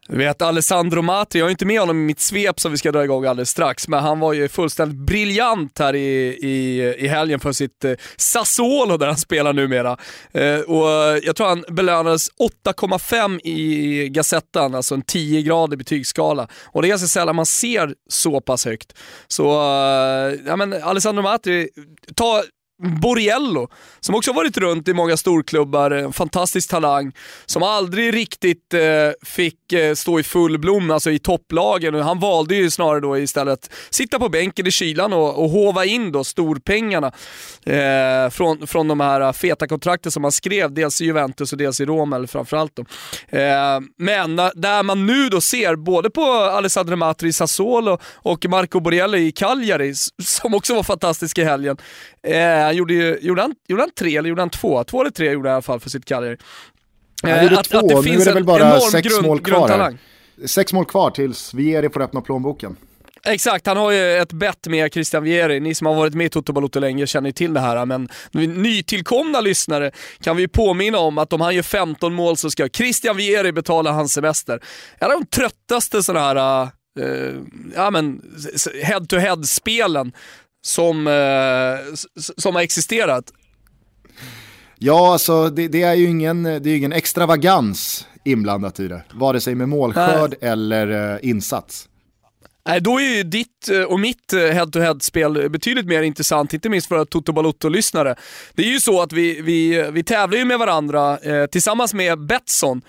Du 0.08 0.18
vet 0.18 0.42
Alessandro 0.42 1.02
Matri, 1.02 1.40
jag 1.40 1.48
är 1.48 1.52
inte 1.52 1.66
med 1.66 1.80
honom 1.80 2.00
i 2.00 2.04
mitt 2.04 2.20
svep 2.20 2.60
som 2.60 2.72
vi 2.72 2.78
ska 2.78 2.92
dra 2.92 3.04
igång 3.04 3.26
alldeles 3.26 3.50
strax, 3.50 3.88
men 3.88 4.00
han 4.04 4.20
var 4.20 4.34
ju 4.34 4.48
fullständigt 4.48 4.98
briljant 4.98 5.80
här 5.80 5.96
i, 5.96 6.38
i, 6.42 6.84
i 6.98 7.08
helgen 7.08 7.40
för 7.40 7.52
sitt 7.52 7.86
eh, 7.86 7.94
Sassuolo 8.18 8.98
där 8.98 9.08
han 9.08 9.18
spelar 9.18 9.54
numera. 9.54 9.98
Eh, 10.32 10.60
och 10.60 10.92
eh, 10.92 11.20
jag 11.24 11.36
tror 11.36 11.48
han 11.48 11.66
belönades 11.70 12.32
8,5 12.66 13.40
i 13.44 14.10
Gazettan, 14.10 14.76
alltså 14.76 14.96
en 14.96 15.04
10-gradig 15.04 15.78
betygsskala. 15.78 16.48
Och 16.66 16.82
det 16.82 16.88
är 16.88 16.90
ganska 16.90 17.08
sällan 17.08 17.36
man 17.36 17.46
ser 17.46 17.94
så 18.10 18.42
pass 18.42 18.66
högt. 18.66 18.94
Så, 19.28 19.52
eh, 19.52 20.40
ja 20.46 20.56
men 20.56 20.84
Alessandro 20.84 21.24
Matri, 21.24 21.70
ta 22.16 22.44
Mm. 22.84 23.00
Borriello, 23.00 23.68
som 24.00 24.16
också 24.16 24.34
varit 24.34 24.58
runt 24.58 24.88
i 24.88 24.94
många 24.94 25.18
storklubbar, 25.18 25.92
en 25.92 26.14
fantastisk 26.14 26.70
talang, 26.70 27.12
som 27.46 27.64
aldrig 27.64 28.14
riktigt 28.14 28.74
eh, 28.74 28.82
fick 29.24 29.74
eh, 29.74 29.94
stå 29.94 30.20
i 30.20 30.24
full 30.24 30.60
blom, 30.60 30.92
alltså 30.92 31.12
i 31.12 31.20
topplagen. 31.20 31.96
Han 31.96 32.20
valde 32.20 32.56
ju 32.56 32.72
snarare 32.72 33.00
då 33.00 33.18
istället 33.18 33.54
att 33.54 33.70
sitta 33.90 34.20
på 34.20 34.30
bänken 34.30 34.68
i 34.68 34.72
kylan 34.72 35.14
och, 35.14 35.44
och 35.44 35.50
hova 35.50 35.86
in 35.86 36.12
då 36.12 36.24
storpengarna 36.24 37.12
eh, 37.66 38.30
från, 38.30 38.68
från 38.68 38.88
de 38.88 39.00
här 39.00 39.34
feta 39.34 39.68
kontrakten 39.68 40.12
som 40.12 40.24
han 40.24 40.32
skrev, 40.32 40.74
dels 40.74 41.02
i 41.02 41.06
Juventus 41.06 41.52
och 41.52 41.58
dels 41.58 41.82
i 41.82 41.86
Roma, 41.86 42.16
eller 42.16 42.28
framförallt 42.28 42.76
då. 42.76 42.86
Eh, 43.38 43.80
men 43.98 44.36
där 44.36 44.84
man 44.84 45.06
nu 45.06 45.30
då 45.30 45.42
ser, 45.42 45.76
både 45.76 46.10
på 46.10 46.22
Alessandro 46.32 46.96
Matri 46.96 47.30
i 47.30 47.34
Sassuolo 47.34 47.98
och 48.16 48.46
Marco 48.50 48.80
Borriello 48.80 49.18
i 49.18 49.32
Cagliari, 49.32 49.94
som 50.24 50.54
också 50.54 50.76
var 50.76 50.84
fantastisk 50.84 51.38
i 51.38 51.44
helgen, 51.44 51.78
eh, 52.26 52.64
han 52.64 52.76
gjorde, 52.76 52.94
ju, 52.94 53.20
gjorde, 53.22 53.42
han, 53.42 53.56
gjorde 53.68 53.84
han 53.84 53.92
tre 53.92 54.18
eller 54.18 54.30
gjorde 54.30 54.42
han 54.42 54.50
två? 54.50 54.84
Två 54.84 55.02
eller 55.02 55.12
tre 55.12 55.32
gjorde 55.32 55.50
han 55.50 55.54
i 55.54 55.56
alla 55.56 55.62
fall 55.62 55.80
för 55.80 55.90
sitt 55.90 56.06
Cagliari. 56.06 56.38
Han 57.22 57.44
gjorde 57.44 57.56
eh, 57.56 57.60
att, 57.60 57.70
två, 57.70 57.78
att 57.78 58.04
det 58.04 58.12
nu 58.12 58.22
är 58.22 58.26
det 58.26 58.34
väl 58.34 58.44
bara 58.44 58.80
sex 58.80 59.08
grund, 59.08 59.26
mål 59.26 59.40
kvar 59.40 59.70
här. 59.70 59.98
Sex 60.48 60.74
mål 60.74 60.86
kvar 60.86 61.12
tills 61.12 61.54
Vieri 61.54 61.90
får 61.90 62.02
öppna 62.02 62.22
plånboken. 62.22 62.76
Exakt, 63.28 63.68
han 63.68 63.78
har 63.78 63.92
ju 63.92 64.18
ett 64.18 64.34
bett 64.34 64.68
med 64.68 64.94
Christian 64.94 65.24
Vieri. 65.24 65.60
Ni 65.60 65.76
som 65.76 65.88
har 65.88 65.94
varit 65.94 66.14
med 66.14 66.26
i 66.26 66.30
Toto 66.30 66.54
Balotto 66.54 66.80
länge 66.80 67.08
känner 67.08 67.32
till 67.32 67.54
det 67.54 67.60
här, 67.60 67.86
men 67.86 68.10
nytillkomna 68.34 69.42
lyssnare 69.42 69.92
kan 70.22 70.38
vi 70.38 70.48
påminna 70.48 70.98
om 70.98 71.18
att 71.18 71.34
om 71.34 71.42
han 71.42 71.56
gör 71.56 71.64
15 71.64 72.14
mål 72.14 72.38
så 72.38 72.50
ska 72.50 72.70
Christian 72.70 73.18
Vieri 73.18 73.52
betala 73.52 73.92
hans 73.92 74.14
semester. 74.14 74.60
En 75.00 75.12
av 75.12 75.20
de 75.20 75.26
tröttaste 75.26 76.04
sådana 76.04 76.26
här 76.26 76.70
uh, 77.00 77.42
ja, 77.76 77.92
men, 77.92 78.22
head-to-head-spelen 78.84 80.12
som, 80.66 81.08
eh, 81.08 81.96
som 82.38 82.56
har 82.56 82.62
existerat. 82.62 83.34
Ja, 84.78 85.14
alltså 85.14 85.50
det, 85.50 85.68
det, 85.68 85.82
är 85.82 85.94
ju 85.94 86.06
ingen, 86.06 86.44
det 86.44 86.70
är 86.70 86.78
ingen 86.78 86.94
extravagans 86.94 88.08
inblandat 88.24 88.80
i 88.80 88.88
det. 88.88 89.04
Vare 89.14 89.40
sig 89.40 89.56
med 89.56 89.70
målskörd 89.70 90.36
Nej. 90.42 90.52
eller 90.52 91.14
eh, 91.14 91.30
insats. 91.30 91.90
Nej, 92.68 92.82
då 92.82 93.00
är 93.00 93.16
ju 93.16 93.24
ditt 93.24 93.70
eh, 93.72 93.82
och 93.82 94.00
mitt 94.00 94.34
head-to-head-spel 94.34 95.50
betydligt 95.50 95.86
mer 95.86 96.02
intressant, 96.02 96.54
inte 96.54 96.70
minst 96.70 96.88
för 96.88 97.06
Toto 97.06 97.32
Balotto-lyssnare. 97.32 98.16
Det 98.54 98.62
är 98.62 98.72
ju 98.72 98.80
så 98.80 99.02
att 99.02 99.14
vi, 99.14 99.42
vi, 99.42 99.90
vi 99.92 100.04
tävlar 100.04 100.38
ju 100.38 100.46
med 100.46 100.60
varandra 100.60 101.18
eh, 101.18 101.46
tillsammans 101.46 101.94
med 101.94 102.20
Betsson. 102.20 102.82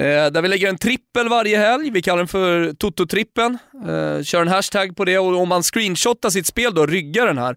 Eh, 0.00 0.30
där 0.30 0.42
vi 0.42 0.48
lägger 0.48 0.68
en 0.68 0.78
trippel 0.78 1.28
varje 1.28 1.58
helg, 1.58 1.90
vi 1.90 2.02
kallar 2.02 2.18
den 2.18 2.28
för 2.28 2.72
Toto-trippen. 2.72 3.58
Eh, 3.74 4.22
kör 4.22 4.40
en 4.40 4.48
hashtag 4.48 4.96
på 4.96 5.04
det 5.04 5.18
och 5.18 5.40
om 5.40 5.48
man 5.48 5.62
screenshotar 5.62 6.30
sitt 6.30 6.46
spel 6.46 6.74
då, 6.74 6.86
ryggar 6.86 7.26
den 7.26 7.38
här, 7.38 7.56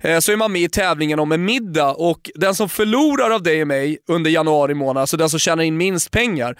eh, 0.00 0.18
så 0.18 0.32
är 0.32 0.36
man 0.36 0.52
med 0.52 0.62
i 0.62 0.68
tävlingen 0.68 1.18
om 1.18 1.32
en 1.32 1.44
middag 1.44 1.94
och 1.94 2.30
den 2.34 2.54
som 2.54 2.68
förlorar 2.68 3.30
av 3.30 3.42
dig 3.42 3.62
och 3.62 3.68
mig 3.68 3.98
under 4.08 4.30
januari 4.30 4.74
månad, 4.74 5.00
alltså 5.00 5.16
den 5.16 5.30
som 5.30 5.38
tjänar 5.38 5.62
in 5.62 5.76
minst 5.76 6.10
pengar, 6.10 6.56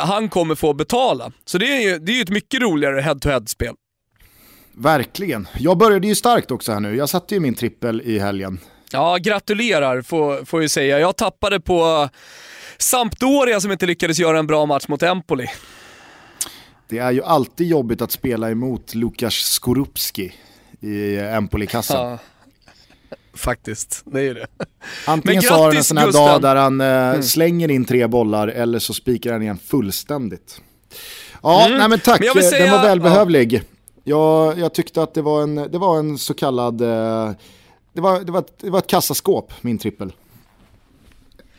han 0.00 0.28
kommer 0.28 0.54
få 0.54 0.74
betala. 0.74 1.32
Så 1.44 1.58
det 1.58 1.66
är 1.66 1.80
ju 1.80 1.98
det 1.98 2.18
är 2.18 2.22
ett 2.22 2.30
mycket 2.30 2.60
roligare 2.60 3.00
head-to-head-spel. 3.00 3.74
Verkligen. 4.74 5.48
Jag 5.58 5.78
började 5.78 6.06
ju 6.06 6.14
starkt 6.14 6.50
också 6.50 6.72
här 6.72 6.80
nu, 6.80 6.96
jag 6.96 7.08
satte 7.08 7.34
ju 7.34 7.40
min 7.40 7.54
trippel 7.54 8.02
i 8.04 8.18
helgen. 8.18 8.60
Ja, 8.92 9.16
gratulerar 9.16 10.02
får, 10.02 10.44
får 10.44 10.62
jag 10.62 10.70
säga. 10.70 11.00
Jag 11.00 11.16
tappade 11.16 11.60
på 11.60 12.08
Sampdoria 12.78 13.60
som 13.60 13.72
inte 13.72 13.86
lyckades 13.86 14.18
göra 14.18 14.38
en 14.38 14.46
bra 14.46 14.66
match 14.66 14.88
mot 14.88 15.02
Empoli. 15.02 15.46
Det 16.88 16.98
är 16.98 17.12
ju 17.12 17.22
alltid 17.22 17.66
jobbigt 17.66 18.02
att 18.02 18.12
spela 18.12 18.50
emot 18.50 18.94
Lukas 18.94 19.34
Skorupski 19.34 20.34
i 20.80 21.16
Empoli-kassan. 21.18 22.10
Ja, 22.10 22.18
faktiskt, 23.34 24.02
det 24.04 24.18
är 24.18 24.22
ju 24.22 24.34
det. 24.34 24.46
Antingen 25.06 25.42
så 25.42 25.54
har 25.54 25.66
han 25.66 25.76
en 25.76 25.84
sån 25.84 25.96
här 25.96 26.06
Gusten. 26.06 26.24
dag 26.24 26.42
där 26.42 26.56
han 26.56 26.80
eh, 26.80 26.86
mm. 26.86 27.22
slänger 27.22 27.70
in 27.70 27.84
tre 27.84 28.06
bollar 28.06 28.48
eller 28.48 28.78
så 28.78 28.94
spikar 28.94 29.32
han 29.32 29.42
igen 29.42 29.58
fullständigt. 29.58 30.60
Ja, 31.42 31.66
mm. 31.66 31.78
nej 31.78 31.88
men 31.88 32.00
tack, 32.00 32.22
men 32.34 32.42
säga, 32.44 32.64
den 32.64 32.72
var 32.72 32.82
välbehövlig. 32.82 33.54
Ja. 33.54 33.60
Jag, 34.08 34.58
jag 34.58 34.74
tyckte 34.74 35.02
att 35.02 35.14
det 35.14 35.22
var 35.22 35.42
en, 35.42 35.54
det 35.54 35.78
var 35.78 35.98
en 35.98 36.18
så 36.18 36.34
kallad, 36.34 36.80
eh, 36.80 37.30
det 37.92 38.00
var, 38.00 38.20
det, 38.20 38.32
var 38.32 38.40
ett, 38.40 38.58
det 38.60 38.70
var 38.70 38.78
ett 38.78 38.86
kassaskåp, 38.86 39.52
min 39.60 39.78
trippel. 39.78 40.12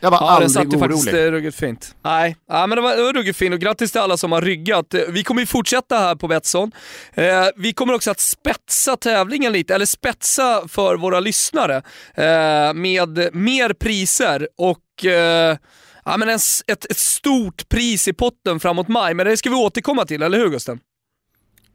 Jag 0.00 0.10
var 0.10 0.18
ja, 0.18 0.30
aldrig 0.30 0.56
orolig. 0.56 0.72
Satt 0.72 0.74
ju 0.74 0.78
faktiskt 0.78 1.14
ruggigt 1.14 1.56
fint. 1.56 1.94
Nej, 2.04 2.36
ja, 2.48 2.66
men 2.66 2.76
det 2.76 2.82
var, 2.82 2.96
det 2.96 3.02
var 3.02 3.12
ruggigt 3.12 3.38
fint 3.38 3.54
och 3.54 3.60
grattis 3.60 3.92
till 3.92 4.00
alla 4.00 4.16
som 4.16 4.32
har 4.32 4.42
ryggat. 4.42 4.94
Vi 5.08 5.24
kommer 5.24 5.42
ju 5.42 5.46
fortsätta 5.46 5.98
här 5.98 6.14
på 6.14 6.28
Betsson. 6.28 6.72
Eh, 7.14 7.44
vi 7.56 7.72
kommer 7.72 7.94
också 7.94 8.10
att 8.10 8.20
spetsa 8.20 8.96
tävlingen 8.96 9.52
lite, 9.52 9.74
eller 9.74 9.86
spetsa 9.86 10.68
för 10.68 10.96
våra 10.96 11.20
lyssnare 11.20 11.76
eh, 12.14 12.74
med 12.74 13.28
mer 13.32 13.72
priser 13.72 14.48
och 14.58 15.04
eh, 15.04 15.56
ja, 16.04 16.16
men 16.16 16.28
en, 16.28 16.38
ett, 16.66 16.84
ett 16.90 16.98
stort 16.98 17.68
pris 17.68 18.08
i 18.08 18.12
potten 18.12 18.60
framåt 18.60 18.88
maj. 18.88 19.14
Men 19.14 19.26
det 19.26 19.36
ska 19.36 19.50
vi 19.50 19.56
återkomma 19.56 20.04
till, 20.04 20.22
eller 20.22 20.38
hur 20.38 20.48
Gusten? 20.48 20.80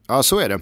Ja, 0.08 0.22
så 0.22 0.38
är 0.38 0.48
det. 0.48 0.60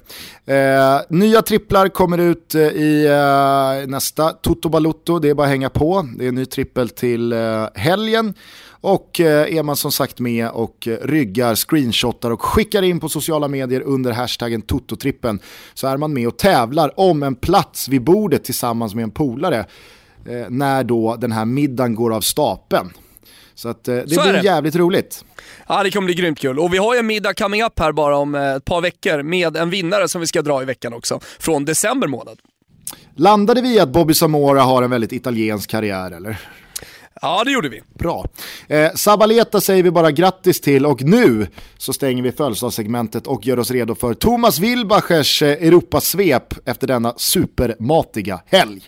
Eh, 0.55 1.01
nya 1.09 1.43
tripplar 1.43 1.89
kommer 1.89 2.19
ut 2.19 2.55
eh, 2.55 2.63
i 2.63 3.07
eh, 3.07 3.89
nästa 3.89 4.31
Toto 4.31 4.69
Balutto. 4.69 5.19
Det 5.19 5.31
är 5.31 5.35
bara 5.35 5.47
att 5.47 5.51
hänga 5.51 5.71
på. 5.71 6.09
Det 6.17 6.25
är 6.25 6.29
en 6.29 6.35
ny 6.35 6.47
trippel 6.47 6.89
till 6.89 7.33
eh, 7.33 7.67
helgen. 7.75 8.35
Och 8.83 9.21
eh, 9.21 9.57
är 9.57 9.63
man 9.63 9.77
som 9.77 9.93
sagt 9.93 10.21
med 10.21 10.49
och 10.49 10.89
eh, 10.89 10.97
ryggar, 11.03 11.55
screenshotar 11.55 12.31
och 12.31 12.43
skickar 12.43 12.83
in 12.83 13.01
på 13.01 13.09
sociala 13.09 13.49
medier 13.49 13.81
under 13.81 14.13
hashtaggen 14.13 14.63
Toto-trippen 14.63 15.39
så 15.75 15.87
är 15.87 15.97
man 15.97 16.13
med 16.13 16.29
och 16.29 16.37
tävlar 16.37 17.01
om 17.01 17.23
en 17.23 17.35
plats 17.35 17.89
vid 17.89 18.05
bordet 18.05 18.45
tillsammans 18.45 18.95
med 18.95 19.03
en 19.03 19.11
polare 19.11 19.67
eh, 20.29 20.47
när 20.49 20.85
då 20.85 21.17
den 21.17 21.33
här 21.33 21.45
middagen 21.45 21.95
går 21.95 22.15
av 22.15 22.21
stapeln. 22.21 22.91
Så 23.63 23.69
att, 23.69 23.85
det 23.85 24.11
så 24.11 24.23
blir 24.23 24.45
jävligt 24.45 24.77
roligt. 24.77 25.25
Ja, 25.69 25.83
det 25.83 25.91
kommer 25.91 26.07
bli 26.07 26.15
grymt 26.15 26.39
kul. 26.39 26.59
Och 26.59 26.75
vi 26.75 26.79
har 26.79 26.95
ju 26.95 27.01
en 27.01 27.07
middag 27.07 27.35
coming 27.35 27.63
up 27.63 27.79
här 27.79 27.93
bara 27.93 28.17
om 28.17 28.35
eh, 28.35 28.55
ett 28.55 28.65
par 28.65 28.81
veckor 28.81 29.23
med 29.23 29.57
en 29.57 29.71
vinnare 29.71 30.09
som 30.09 30.21
vi 30.21 30.27
ska 30.27 30.43
dra 30.43 30.63
i 30.63 30.65
veckan 30.65 30.95
också, 30.95 31.21
från 31.39 31.65
december 31.65 32.09
månad. 32.09 32.39
Landade 33.17 33.61
vi 33.61 33.81
att 33.81 33.89
Bobby 33.89 34.15
Samora 34.15 34.63
har 34.63 34.83
en 34.83 34.91
väldigt 34.91 35.13
italiensk 35.13 35.71
karriär 35.71 36.11
eller? 36.11 36.39
Ja, 37.23 37.45
det 37.45 37.53
gjorde 37.53 37.69
vi. 37.69 37.83
Bra. 37.99 38.27
Eh, 38.69 38.93
Sabaleta 38.95 39.61
säger 39.61 39.83
vi 39.83 39.91
bara 39.91 40.11
grattis 40.11 40.61
till 40.61 40.87
och 40.87 41.03
nu 41.03 41.47
så 41.79 41.93
stänger 41.93 42.23
vi 42.23 42.33
födelsedagssegmentet 42.33 43.27
och 43.27 43.47
gör 43.47 43.59
oss 43.59 43.71
redo 43.71 43.95
för 43.95 44.15
Thomas 44.15 44.59
Wilbachers 44.59 45.43
eh, 45.43 45.49
Europasvep 45.49 46.69
efter 46.69 46.87
denna 46.87 47.15
supermatiga 47.17 48.41
helg. 48.47 48.83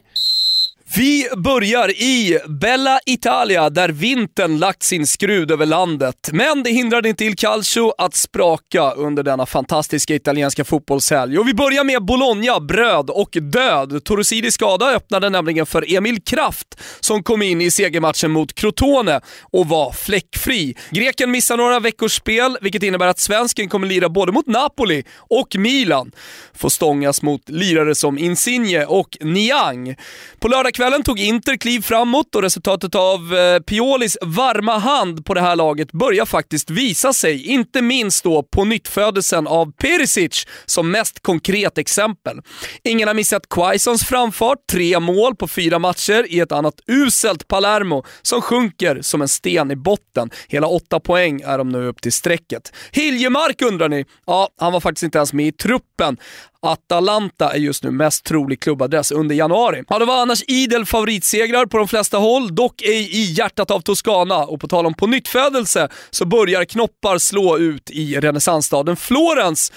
Vi 0.96 1.28
börjar 1.36 1.90
i 1.90 2.38
Bella 2.48 3.00
Italia 3.06 3.70
där 3.70 3.88
vintern 3.88 4.58
lagt 4.58 4.82
sin 4.82 5.06
skrud 5.06 5.50
över 5.50 5.66
landet. 5.66 6.30
Men 6.32 6.62
det 6.62 6.70
hindrade 6.70 7.08
inte 7.08 7.24
Il 7.24 7.36
Calcio 7.36 7.92
att 7.98 8.14
spraka 8.14 8.90
under 8.90 9.22
denna 9.22 9.46
fantastiska 9.46 10.14
italienska 10.14 10.64
fotbollshelg. 10.64 11.38
Och 11.38 11.48
vi 11.48 11.54
börjar 11.54 11.84
med 11.84 12.04
Bologna, 12.04 12.60
bröd 12.60 13.10
och 13.10 13.28
död. 13.32 14.04
Torosidis 14.04 14.54
skada 14.54 14.94
öppnade 14.94 15.30
nämligen 15.30 15.66
för 15.66 15.94
Emil 15.96 16.22
Kraft 16.22 16.80
som 17.00 17.22
kom 17.22 17.42
in 17.42 17.60
i 17.60 17.70
segermatchen 17.70 18.30
mot 18.30 18.54
Crotone 18.54 19.20
och 19.42 19.68
var 19.68 19.92
fläckfri. 19.92 20.76
Greken 20.90 21.30
missar 21.30 21.56
några 21.56 21.80
veckors 21.80 22.16
spel, 22.16 22.58
vilket 22.60 22.82
innebär 22.82 23.06
att 23.06 23.18
svensken 23.18 23.68
kommer 23.68 23.86
lira 23.86 24.08
både 24.08 24.32
mot 24.32 24.46
Napoli 24.46 25.04
och 25.16 25.56
Milan. 25.56 26.12
Får 26.54 26.68
stångas 26.68 27.22
mot 27.22 27.48
lirare 27.48 27.94
som 27.94 28.18
Insigne 28.18 28.84
och 28.84 29.16
Niang. 29.20 29.96
På 30.38 30.48
lördag 30.48 30.74
kväll 30.74 30.83
kvällen 30.84 31.02
tog 31.02 31.20
Inter 31.20 31.56
kliv 31.56 31.80
framåt 31.80 32.34
och 32.34 32.42
resultatet 32.42 32.94
av 32.94 33.34
eh, 33.34 33.60
Piolis 33.60 34.18
varma 34.22 34.78
hand 34.78 35.24
på 35.24 35.34
det 35.34 35.40
här 35.40 35.56
laget 35.56 35.92
börjar 35.92 36.24
faktiskt 36.24 36.70
visa 36.70 37.12
sig. 37.12 37.46
Inte 37.46 37.82
minst 37.82 38.24
då 38.24 38.42
på 38.42 38.64
nyttfödelsen 38.64 39.46
av 39.46 39.72
Perisic 39.72 40.46
som 40.66 40.90
mest 40.90 41.22
konkret 41.22 41.78
exempel. 41.78 42.40
Ingen 42.82 43.08
har 43.08 43.14
missat 43.14 43.48
Quaisons 43.48 44.04
framfart, 44.04 44.58
tre 44.72 45.00
mål 45.00 45.36
på 45.36 45.48
fyra 45.48 45.78
matcher 45.78 46.26
i 46.28 46.40
ett 46.40 46.52
annat 46.52 46.74
uselt 46.86 47.48
Palermo 47.48 48.04
som 48.22 48.42
sjunker 48.42 49.02
som 49.02 49.22
en 49.22 49.28
sten 49.28 49.70
i 49.70 49.76
botten. 49.76 50.30
Hela 50.48 50.66
åtta 50.66 51.00
poäng 51.00 51.40
är 51.40 51.58
de 51.58 51.68
nu 51.68 51.86
upp 51.86 52.02
till 52.02 52.12
strecket. 52.12 52.72
Hiljemark 52.92 53.62
undrar 53.62 53.88
ni? 53.88 54.04
Ja, 54.26 54.48
han 54.60 54.72
var 54.72 54.80
faktiskt 54.80 55.02
inte 55.02 55.18
ens 55.18 55.32
med 55.32 55.46
i 55.46 55.52
truppen. 55.52 56.16
Atalanta 56.64 57.52
är 57.52 57.58
just 57.58 57.84
nu 57.84 57.90
mest 57.90 58.24
trolig 58.24 58.60
klubbadress 58.60 59.12
under 59.12 59.34
januari. 59.34 59.82
Ja, 59.88 59.98
det 59.98 60.04
var 60.04 60.22
annars 60.22 60.42
idel 60.48 60.86
favoritsegrar 60.86 61.66
på 61.66 61.78
de 61.78 61.88
flesta 61.88 62.18
håll, 62.18 62.54
dock 62.54 62.82
ej 62.82 63.16
i 63.16 63.32
hjärtat 63.32 63.70
av 63.70 63.80
Toscana. 63.80 64.38
Och 64.38 64.60
på 64.60 64.68
tal 64.68 64.86
om 64.86 64.94
på 64.94 65.06
nyttfödelse 65.06 65.88
så 66.10 66.24
börjar 66.24 66.64
knoppar 66.64 67.18
slå 67.18 67.58
ut 67.58 67.90
i 67.90 68.20
renässansstaden 68.20 68.96
Florens. 68.96 69.72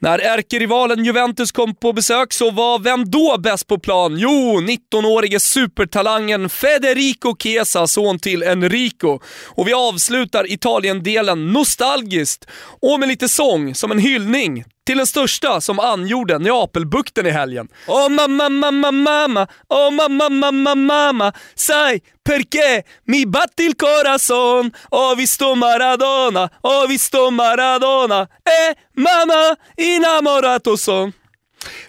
När 0.00 0.18
ärkerivalen 0.18 1.04
Juventus 1.04 1.52
kom 1.52 1.74
på 1.74 1.92
besök 1.92 2.32
så 2.32 2.50
var 2.50 2.78
vem 2.78 3.10
då 3.10 3.36
bäst 3.38 3.66
på 3.66 3.78
plan? 3.78 4.18
Jo, 4.18 4.60
19-årige 4.60 5.40
supertalangen 5.40 6.48
Federico 6.48 7.36
Chiesa, 7.42 7.86
son 7.86 8.18
till 8.18 8.42
Enrico. 8.42 9.20
Och 9.46 9.68
vi 9.68 9.72
avslutar 9.72 10.52
Italien-delen 10.52 11.52
nostalgiskt 11.52 12.46
och 12.82 13.00
med 13.00 13.08
lite 13.08 13.28
sång 13.28 13.74
som 13.74 13.90
en 13.90 13.98
hyllning 13.98 14.64
till 14.88 14.96
den 14.96 15.06
största 15.06 15.60
som 15.60 15.80
angjorde 15.80 16.38
Neapelbukten 16.38 17.26
i 17.26 17.30
helgen. 17.30 17.68
Oh 17.86 18.08
mamma, 18.08 18.48
mamma, 18.48 18.90
mamma, 18.90 19.46
oh 19.68 19.90
mamma, 19.90 20.28
mamma, 20.28 20.74
mamma, 20.74 21.32
sai 21.54 22.00
perché 22.24 22.84
mi 23.04 23.26
batti 23.26 23.62
il 23.62 23.76
corazon, 23.76 24.70
ho 24.90 25.14
visto 25.14 25.54
Maradona, 25.54 26.50
ho 26.62 26.86
visto 26.86 27.30
Maradona, 27.30 28.22
eh 28.22 28.74
mamma 28.94 29.56
innamorato 29.76 30.76
son. 30.76 31.12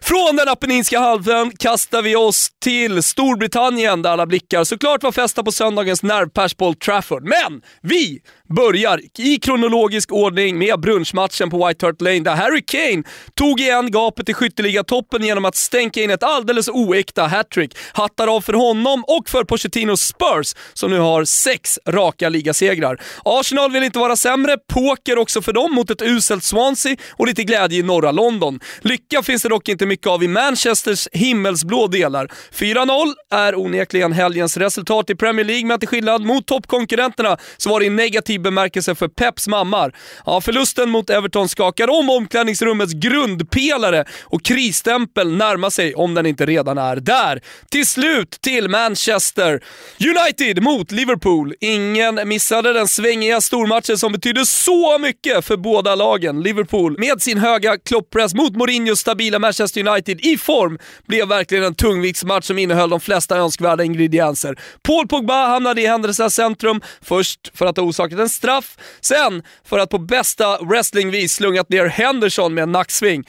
Från 0.02 0.36
den 0.36 0.50
Apenninska 0.50 1.00
halvön 1.00 1.52
kastar 1.60 2.02
vi 2.02 2.16
oss 2.16 2.50
till 2.60 3.04
Storbritannien 3.04 4.02
där 4.02 4.10
alla 4.10 4.26
blickar 4.26 4.64
såklart 4.64 5.04
var 5.04 5.12
fästa 5.12 5.44
på 5.44 5.52
söndagens 5.52 6.04
nervpers 6.04 6.54
på 6.54 6.68
Old 6.68 6.80
Trafford. 6.80 7.24
Men 7.24 7.62
vi 7.82 8.22
börjar 8.56 9.02
i 9.18 9.40
kronologisk 9.40 10.12
ordning 10.12 10.58
med 10.58 10.80
brunchmatchen 10.80 11.50
på 11.50 11.68
White 11.68 11.86
Hart 11.86 12.02
Lane 12.02 12.20
där 12.20 12.36
Harry 12.36 12.62
Kane 12.62 13.04
tog 13.36 13.60
igen 13.60 13.92
gapet 13.92 14.30
i 14.30 14.34
skytteligatoppen 14.34 15.24
genom 15.24 15.46
att 15.46 15.56
stänka 15.56 16.02
in 16.02 16.10
ett 16.10 16.24
alldeles 16.24 16.70
oäkta 16.70 17.28
hattrick. 17.28 17.78
Hattar 17.94 18.36
av 18.36 18.42
för 18.42 18.54
honom 18.54 19.04
och 19.08 19.30
för 19.30 19.44
Pochettinos 19.44 20.02
Spurs 20.02 20.56
som 20.74 20.92
nu 20.92 21.00
har 21.00 21.26
sex 21.26 21.80
raka 21.88 22.30
ligasegrar. 22.30 23.02
Arsenal 23.26 23.72
vill 23.72 23.84
inte 23.84 24.00
vara 24.00 24.16
sämre, 24.16 24.58
poker 24.74 25.18
också 25.18 25.42
för 25.42 25.54
dem 25.54 25.74
mot 25.74 25.90
ett 25.90 26.02
uselt 26.02 26.44
Swansea 26.44 26.96
och 27.12 27.28
lite 27.28 27.44
glädje 27.44 27.80
i 27.80 27.84
norra 27.84 28.12
London. 28.12 28.60
Lycka 28.82 29.24
finns 29.24 29.42
det 29.42 29.50
dock 29.50 29.70
inte 29.70 29.86
mycket 29.86 30.08
av 30.08 30.24
i 30.24 30.28
Manchesters 30.28 31.08
himmelsblå 31.12 31.88
delar. 31.88 32.28
4-0 32.54 33.14
är 33.32 33.56
onekligen 33.56 34.12
helgens 34.12 34.58
resultat 34.58 35.10
i 35.10 35.16
Premier 35.16 35.46
League, 35.46 35.66
men 35.66 35.80
till 35.80 35.88
skillnad 35.88 36.26
mot 36.26 36.46
toppkonkurrenterna 36.46 37.38
så 37.58 37.70
var 37.70 37.80
det 37.80 37.86
i 37.86 37.90
negativ 37.90 38.39
bemärkelse 38.40 38.96
för 38.96 39.08
Peps 39.08 39.48
mammar. 39.48 39.96
Ja, 40.26 40.42
förlusten 40.42 40.90
mot 40.90 41.10
Everton 41.10 41.50
skakar 41.50 41.90
om 41.90 42.10
omklädningsrummets 42.10 42.94
grundpelare 42.94 44.06
och 44.24 44.44
krisstämpel 44.44 45.36
närmar 45.36 45.70
sig 45.70 45.96
om 45.96 46.14
den 46.14 46.26
inte 46.26 46.46
redan 46.46 46.78
är 46.78 46.96
där. 46.96 47.42
Till 47.72 47.86
slut 47.86 48.32
till 48.42 48.70
Manchester 48.70 49.64
United 50.00 50.64
mot 50.64 50.92
Liverpool. 50.92 51.54
Ingen 51.60 52.28
missade 52.28 52.74
den 52.74 52.88
svängiga 52.88 53.42
stormatchen 53.42 53.98
som 53.98 54.12
betydde 54.12 54.46
så 54.46 54.98
mycket 54.98 55.46
för 55.46 55.58
båda 55.58 55.96
lagen. 55.96 56.42
Liverpool 56.42 57.00
med 57.00 57.22
sin 57.22 57.38
höga 57.38 57.78
klopppress 57.78 58.34
mot 58.34 58.56
Mourinhos 58.56 59.00
stabila 59.00 59.40
Manchester 59.40 59.88
United 59.88 60.20
i 60.22 60.38
form 60.38 60.78
blev 61.08 61.28
verkligen 61.28 61.64
en 61.64 61.76
tungviktsmatch 61.76 62.46
som 62.46 62.58
innehöll 62.60 62.90
de 62.90 63.00
flesta 63.00 63.38
önskvärda 63.38 63.84
ingredienser. 63.84 64.60
Paul 64.84 65.08
Pogba 65.08 65.48
hamnade 65.48 65.82
i 65.82 65.88
händelsernas 65.88 66.36
centrum, 66.36 66.82
först 67.02 67.52
för 67.58 67.66
att 67.66 67.78
ha 67.78 67.84
orsakat 67.84 68.20
en 68.20 68.29
straff, 68.30 68.78
sen 69.02 69.44
för 69.66 69.80
att 69.80 69.90
på 69.90 69.98
bästa 69.98 70.58
wrestlingvis 70.58 71.34
slungat 71.34 71.70
ner 71.70 71.86
Henderson 71.86 72.54
med 72.54 72.62
en 72.62 72.72
nacksving. 72.72 73.24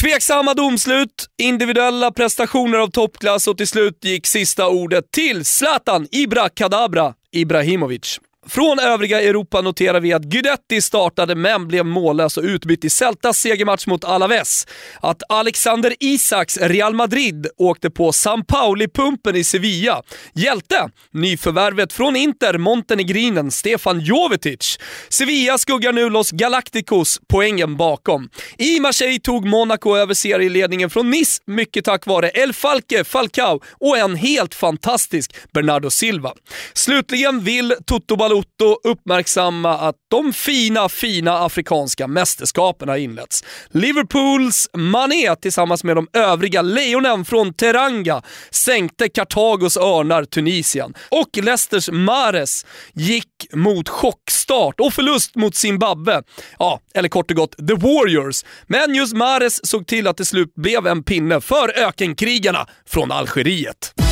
Tveksamma 0.00 0.54
domslut, 0.54 1.26
individuella 1.38 2.12
prestationer 2.12 2.78
av 2.78 2.88
toppklass 2.90 3.48
och 3.48 3.56
till 3.56 3.68
slut 3.68 4.04
gick 4.04 4.26
sista 4.26 4.68
ordet 4.68 5.12
till 5.12 5.44
Zlatan 5.44 6.08
Ibrakadabra 6.10 7.14
Ibrahimovic. 7.32 8.20
Från 8.48 8.78
övriga 8.78 9.22
Europa 9.22 9.60
noterar 9.60 10.00
vi 10.00 10.12
att 10.12 10.22
Guidetti 10.22 10.82
startade 10.82 11.34
men 11.34 11.68
blev 11.68 11.86
mållös 11.86 12.36
och 12.36 12.44
utbytt 12.44 12.84
i 12.84 12.90
Celtas 12.90 13.38
segermatch 13.38 13.86
mot 13.86 14.04
Alaves. 14.04 14.66
Att 15.00 15.22
Alexander 15.28 15.94
Isaks 16.00 16.56
Real 16.56 16.94
Madrid 16.94 17.46
åkte 17.56 17.90
på 17.90 18.12
San 18.12 18.44
Pauli-pumpen 18.44 19.36
i 19.36 19.44
Sevilla. 19.44 20.02
Hjälte, 20.34 20.90
nyförvärvet 21.10 21.92
från 21.92 22.16
Inter, 22.16 22.58
montenegrinen 22.58 23.50
Stefan 23.50 24.00
Jovetic. 24.00 24.78
Sevilla 25.08 25.58
skuggar 25.58 25.92
nu 25.92 26.10
Los 26.10 26.30
Galacticos 26.30 27.20
poängen 27.28 27.76
bakom. 27.76 28.28
I 28.58 28.80
Marseille 28.80 29.20
tog 29.20 29.46
Monaco 29.46 29.96
över 29.96 30.14
serieledningen 30.14 30.90
från 30.90 31.10
Nice, 31.10 31.42
mycket 31.46 31.84
tack 31.84 32.06
vare 32.06 32.30
El 32.30 32.52
Falke 32.52 33.04
Falcao 33.04 33.60
och 33.80 33.98
en 33.98 34.16
helt 34.16 34.54
fantastisk 34.54 35.36
Bernardo 35.52 35.90
Silva. 35.90 36.32
Slutligen 36.72 37.40
vill 37.40 37.74
Toto 37.86 38.16
Toto 38.38 38.78
uppmärksamma 38.84 39.78
att 39.78 39.94
de 40.10 40.32
fina, 40.32 40.88
fina 40.88 41.38
afrikanska 41.38 42.06
mästerskapen 42.06 42.88
har 42.88 42.96
inletts. 42.96 43.44
Liverpools 43.70 44.70
Mané 44.76 45.36
tillsammans 45.36 45.84
med 45.84 45.96
de 45.96 46.08
övriga 46.12 46.62
lejonen 46.62 47.24
från 47.24 47.54
Teranga 47.54 48.22
sänkte 48.50 49.08
Kartagos 49.08 49.76
örnar 49.76 50.24
Tunisien. 50.24 50.94
Och 51.08 51.44
Leicesters 51.44 51.90
Mares 51.92 52.66
gick 52.92 53.46
mot 53.52 53.88
chockstart 53.88 54.80
och 54.80 54.92
förlust 54.92 55.34
mot 55.34 55.54
Zimbabwe. 55.54 56.22
Ja, 56.58 56.80
eller 56.94 57.08
kort 57.08 57.30
och 57.30 57.36
gott 57.36 57.56
The 57.68 57.74
Warriors. 57.74 58.44
Men 58.66 58.94
just 58.94 59.14
Mares 59.14 59.66
såg 59.66 59.86
till 59.86 60.06
att 60.06 60.16
det 60.16 60.24
slut 60.24 60.54
blev 60.54 60.86
en 60.86 61.02
pinne 61.02 61.40
för 61.40 61.78
ökenkrigarna 61.78 62.66
från 62.86 63.12
Algeriet. 63.12 64.07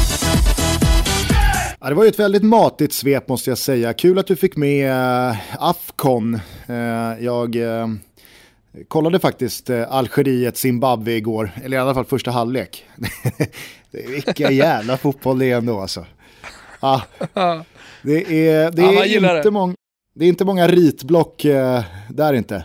Ja, 1.86 1.90
det 1.90 1.96
var 1.96 2.04
ju 2.04 2.08
ett 2.08 2.18
väldigt 2.18 2.42
matigt 2.42 2.92
svep 2.92 3.28
måste 3.28 3.50
jag 3.50 3.58
säga. 3.58 3.92
Kul 3.92 4.18
att 4.18 4.26
du 4.26 4.36
fick 4.36 4.56
med 4.56 4.90
uh, 4.90 5.36
Afcon. 5.58 6.40
Uh, 6.70 7.24
jag 7.24 7.56
uh, 7.56 7.86
kollade 8.88 9.18
faktiskt 9.18 9.70
uh, 9.70 9.92
Algeriet-Zimbabwe 9.92 11.10
igår, 11.10 11.50
eller 11.64 11.76
i 11.76 11.80
alla 11.80 11.94
fall 11.94 12.04
första 12.04 12.30
halvlek. 12.30 12.84
Vilka 13.90 14.50
jävla 14.52 14.96
fotboll 14.96 15.38
det 15.38 15.50
är 15.50 15.56
ändå 15.56 15.80
alltså. 15.80 16.06
Ah, 16.80 17.00
det 18.02 18.48
är, 18.48 18.70
det 18.70 18.82
är, 18.82 19.22
ja, 19.22 19.36
inte, 19.36 19.50
mång, 19.50 19.74
det 20.14 20.24
är 20.24 20.28
inte 20.28 20.44
många 20.44 20.68
ritblock 20.68 21.42
där 22.08 22.32
inte 22.32 22.64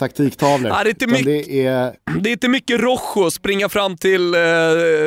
taktiktavlor. 0.00 0.70
Ja, 0.70 0.84
det, 0.84 0.88
är 0.88 0.90
inte 0.90 1.06
mycket, 1.06 1.24
det, 1.24 1.66
är... 1.66 1.96
det 2.20 2.30
är 2.30 2.32
inte 2.32 2.48
mycket 2.48 2.80
Rojo, 2.80 3.30
springa 3.30 3.68
fram 3.68 3.96
till 3.96 4.34
eh, 4.34 4.40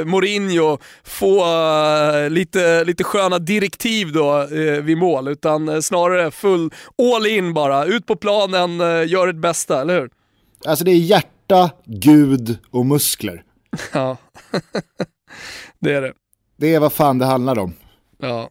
Mourinho, 0.06 0.77
få 1.03 1.45
eh, 1.45 2.29
lite, 2.29 2.84
lite 2.84 3.03
sköna 3.03 3.39
direktiv 3.39 4.12
då 4.12 4.41
eh, 4.41 4.82
vid 4.82 4.97
mål, 4.97 5.27
utan 5.27 5.82
snarare 5.82 6.32
full 6.32 6.73
all 7.15 7.27
in 7.27 7.53
bara. 7.53 7.86
Ut 7.86 8.06
på 8.06 8.15
planen, 8.15 8.82
eh, 8.82 9.08
gör 9.08 9.27
det 9.27 9.34
bästa, 9.34 9.82
eller 9.82 10.01
hur? 10.01 10.10
Alltså 10.65 10.86
det 10.86 10.91
är 10.91 10.95
hjärta, 10.95 11.71
gud 11.86 12.58
och 12.71 12.86
muskler. 12.86 13.43
Ja, 13.93 14.17
det 15.79 15.93
är 15.93 16.01
det. 16.01 16.13
Det 16.58 16.75
är 16.75 16.79
vad 16.79 16.93
fan 16.93 17.19
det 17.19 17.25
handlar 17.25 17.60
om. 17.60 17.73
Ja. 18.17 18.49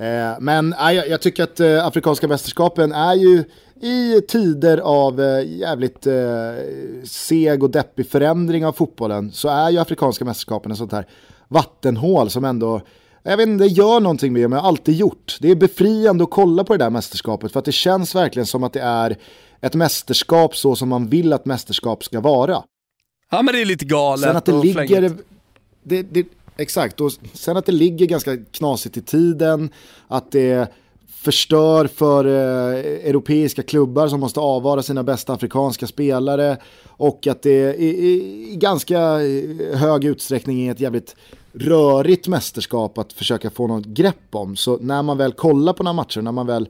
Eh, 0.00 0.36
men 0.40 0.74
jag, 1.08 1.20
tycker 1.20 1.42
att 1.42 1.60
äh, 1.60 1.86
Afrikanska 1.86 2.28
mästerskapen 2.28 2.92
är 2.92 3.14
ju 3.14 3.44
i 3.80 4.20
tider 4.20 4.78
av 4.78 5.20
äh, 5.20 5.58
jävligt 5.58 6.06
seg 7.04 7.62
och 7.62 7.70
deppig 7.70 8.08
förändring 8.08 8.66
av 8.66 8.72
fotbollen 8.72 9.32
så 9.32 9.48
är 9.48 9.70
ju 9.70 9.78
Afrikanska 9.78 10.24
mästerskapen 10.24 10.70
en 10.70 10.76
sånt 10.76 10.92
här 10.92 11.06
vattenhål 11.48 12.30
som 12.30 12.44
ändå 12.44 12.80
jag 13.22 13.36
vet 13.36 13.48
inte, 13.48 13.64
det 13.64 13.70
gör 13.70 14.00
någonting 14.00 14.32
med 14.32 14.50
mig, 14.50 14.56
jag 14.56 14.62
har 14.62 14.68
alltid 14.68 14.96
gjort. 14.96 15.38
Det 15.40 15.50
är 15.50 15.54
befriande 15.54 16.24
att 16.24 16.30
kolla 16.30 16.64
på 16.64 16.76
det 16.76 16.84
där 16.84 16.90
mästerskapet 16.90 17.52
för 17.52 17.58
att 17.58 17.64
det 17.64 17.72
känns 17.72 18.14
verkligen 18.14 18.46
som 18.46 18.64
att 18.64 18.72
det 18.72 18.80
är 18.80 19.16
ett 19.60 19.74
mästerskap 19.74 20.56
så 20.56 20.76
som 20.76 20.88
man 20.88 21.08
vill 21.08 21.32
att 21.32 21.44
mästerskap 21.44 22.04
ska 22.04 22.20
vara. 22.20 22.62
Ja 23.30 23.42
men 23.42 23.54
det 23.54 23.60
är 23.60 23.64
lite 23.64 23.84
galet 23.84 24.24
Sen 24.24 24.36
att 24.36 24.44
det 24.44 24.62
ligger, 24.62 25.12
det, 25.82 26.02
det, 26.02 26.26
Exakt, 26.56 27.00
och 27.00 27.12
sen 27.32 27.56
att 27.56 27.66
det 27.66 27.72
ligger 27.72 28.06
ganska 28.06 28.36
knasigt 28.36 28.96
i 28.96 29.02
tiden, 29.02 29.70
att 30.08 30.32
det 30.32 30.72
förstör 31.22 31.86
för 31.86 32.24
eh, 32.24 32.78
europeiska 33.08 33.62
klubbar 33.62 34.08
som 34.08 34.20
måste 34.20 34.40
avvara 34.40 34.82
sina 34.82 35.02
bästa 35.02 35.32
afrikanska 35.32 35.86
spelare 35.86 36.56
och 36.86 37.26
att 37.26 37.42
det 37.42 37.74
i, 37.74 37.86
i, 37.86 38.52
i 38.52 38.56
ganska 38.56 39.00
eh, 39.00 39.78
hög 39.78 40.04
utsträckning 40.04 40.66
är 40.66 40.72
ett 40.72 40.80
jävligt 40.80 41.16
rörigt 41.52 42.28
mästerskap 42.28 42.98
att 42.98 43.12
försöka 43.12 43.50
få 43.50 43.66
något 43.66 43.86
grepp 43.86 44.34
om. 44.34 44.56
Så 44.56 44.78
när 44.80 45.02
man 45.02 45.18
väl 45.18 45.32
kollar 45.32 45.72
på 45.72 45.82
några 45.82 45.92
matcher, 45.92 46.22
när 46.22 46.32
man 46.32 46.46
väl 46.46 46.68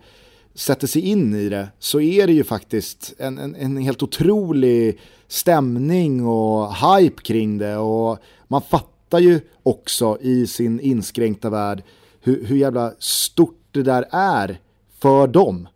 sätter 0.55 0.87
sig 0.87 1.03
in 1.03 1.35
i 1.35 1.49
det, 1.49 1.69
så 1.79 2.01
är 2.01 2.27
det 2.27 2.33
ju 2.33 2.45
faktiskt 2.45 3.14
en, 3.19 3.38
en, 3.38 3.55
en 3.55 3.77
helt 3.77 4.03
otrolig 4.03 5.01
stämning 5.29 6.27
och 6.27 6.75
hype 6.75 7.23
kring 7.23 7.59
det. 7.59 7.77
Och 7.77 8.19
man 8.49 8.62
fattar 8.62 9.00
ju 9.18 9.40
också 9.62 10.18
i 10.20 10.46
sin 10.46 10.81
inskränkta 10.81 11.51
värld 11.51 11.83
hur, 12.20 12.46
hur 12.46 12.57
jävla 12.57 12.92
stort 12.99 13.68
det 13.70 13.83
där 13.83 14.05
är 14.11 14.59
för 15.01 15.27
dem. 15.27 15.68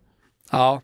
Ja, 0.50 0.82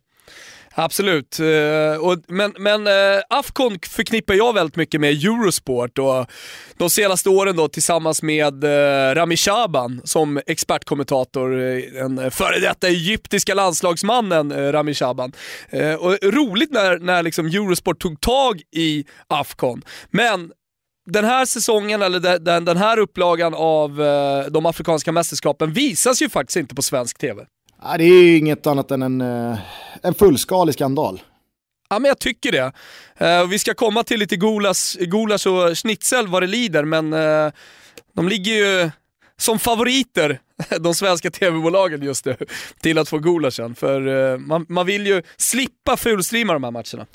Absolut, 0.75 1.41
eh, 1.41 2.17
men, 2.27 2.55
men 2.59 2.87
eh, 2.87 3.23
Afcon 3.29 3.79
förknippar 3.83 4.35
jag 4.35 4.53
väldigt 4.53 4.77
mycket 4.77 5.01
med 5.01 5.11
Eurosport 5.11 5.99
och 5.99 6.27
de 6.77 6.91
senaste 6.91 7.29
åren 7.29 7.57
då 7.57 7.69
tillsammans 7.69 8.23
med 8.23 8.65
eh, 8.65 9.15
Rami 9.15 9.37
Shaban 9.37 10.01
som 10.05 10.41
expertkommentator, 10.47 11.51
den 11.95 12.31
före 12.31 12.59
detta 12.59 12.89
egyptiska 12.89 13.55
landslagsmannen 13.55 14.73
Rami 14.73 14.95
Shaban. 14.95 15.33
och 15.99 16.19
roligt 16.23 16.71
när, 16.71 16.99
när 16.99 17.23
liksom 17.23 17.47
Eurosport 17.47 18.01
tog 18.01 18.21
tag 18.21 18.63
i 18.73 19.05
Afcon, 19.29 19.83
men 20.11 20.53
den 21.13 21.25
här 21.25 21.45
säsongen, 21.45 22.03
eller 22.03 22.39
den, 22.39 22.65
den 22.65 22.77
här 22.77 22.99
upplagan 22.99 23.55
av 23.55 23.97
de 24.51 24.67
afrikanska 24.67 25.13
mästerskapen 25.13 25.73
visas 25.73 26.23
ju 26.23 26.29
faktiskt 26.29 26.57
inte 26.57 26.75
på 26.75 26.83
svensk 26.83 27.19
TV. 27.19 27.45
Ja, 27.83 27.99
det 27.99 28.05
är 28.05 28.23
ju 28.23 28.37
inget 28.37 28.67
annat 28.67 28.91
än 28.91 29.03
en, 29.03 29.21
eh, 29.21 29.59
en 30.03 30.15
fullskalig 30.15 30.75
skandal. 30.75 31.23
Ja, 31.89 31.99
men 31.99 32.09
jag 32.09 32.19
tycker 32.19 32.53
det. 32.53 32.73
Uh, 33.23 33.49
vi 33.49 33.59
ska 33.59 33.75
komma 33.75 34.03
till 34.03 34.21
lite 34.21 34.37
gulasch, 34.37 34.97
gulasch 35.01 35.47
och 35.47 35.79
schnitzel 35.79 36.27
vad 36.27 36.43
det 36.43 36.47
lider, 36.47 36.85
men 36.85 37.13
uh, 37.13 37.53
de 38.17 38.29
ligger 38.29 38.53
ju 38.53 38.91
som 39.37 39.59
favoriter, 39.59 40.41
de 40.81 40.95
svenska 40.95 41.31
tv-bolagen 41.31 42.03
just 42.03 42.25
nu, 42.25 42.37
till 42.81 42.99
att 42.99 43.09
få 43.09 43.19
gulaschen. 43.19 43.75
För 43.75 44.07
uh, 44.07 44.39
man, 44.39 44.67
man 44.69 44.87
vill 44.87 45.07
ju 45.07 45.23
slippa 45.37 45.97
fulstreama 45.97 46.53
de 46.53 46.65
här 46.65 46.71
matcherna. 46.71 47.07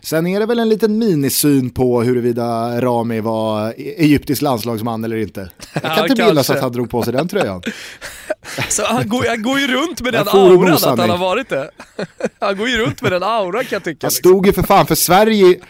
Sen 0.00 0.26
är 0.26 0.40
det 0.40 0.46
väl 0.46 0.58
en 0.58 0.68
liten 0.68 0.98
minisyn 0.98 1.70
på 1.70 2.02
huruvida 2.02 2.80
Rami 2.80 3.20
var 3.20 3.74
egyptisk 3.76 4.42
landslagsman 4.42 5.04
eller 5.04 5.16
inte. 5.16 5.50
Jag 5.72 5.82
kan 5.82 5.92
ja, 5.96 6.06
inte 6.08 6.26
minnas 6.26 6.50
att 6.50 6.60
han 6.60 6.72
drog 6.72 6.90
på 6.90 7.02
sig 7.02 7.12
den 7.12 7.28
tröjan. 7.28 7.62
Så 8.68 8.84
han, 8.84 9.08
går, 9.08 9.24
han 9.28 9.42
går 9.42 9.58
ju 9.58 9.66
runt 9.66 10.00
med 10.00 10.12
den 10.12 10.28
auran 10.28 10.72
att 10.72 10.98
han 10.98 11.10
har 11.10 11.18
varit 11.18 11.48
det. 11.48 11.70
Han 12.38 12.56
går 12.56 12.68
ju 12.68 12.78
runt 12.78 13.02
med 13.02 13.12
den 13.12 13.22
auran 13.22 13.64
kan 13.64 13.76
jag 13.76 13.84
tycka. 13.84 14.06
Han 14.06 14.10
stod 14.10 14.46
ju 14.46 14.52
för 14.52 14.62
fan 14.62 14.86
för 14.86 14.94
Sverige, 14.94 15.60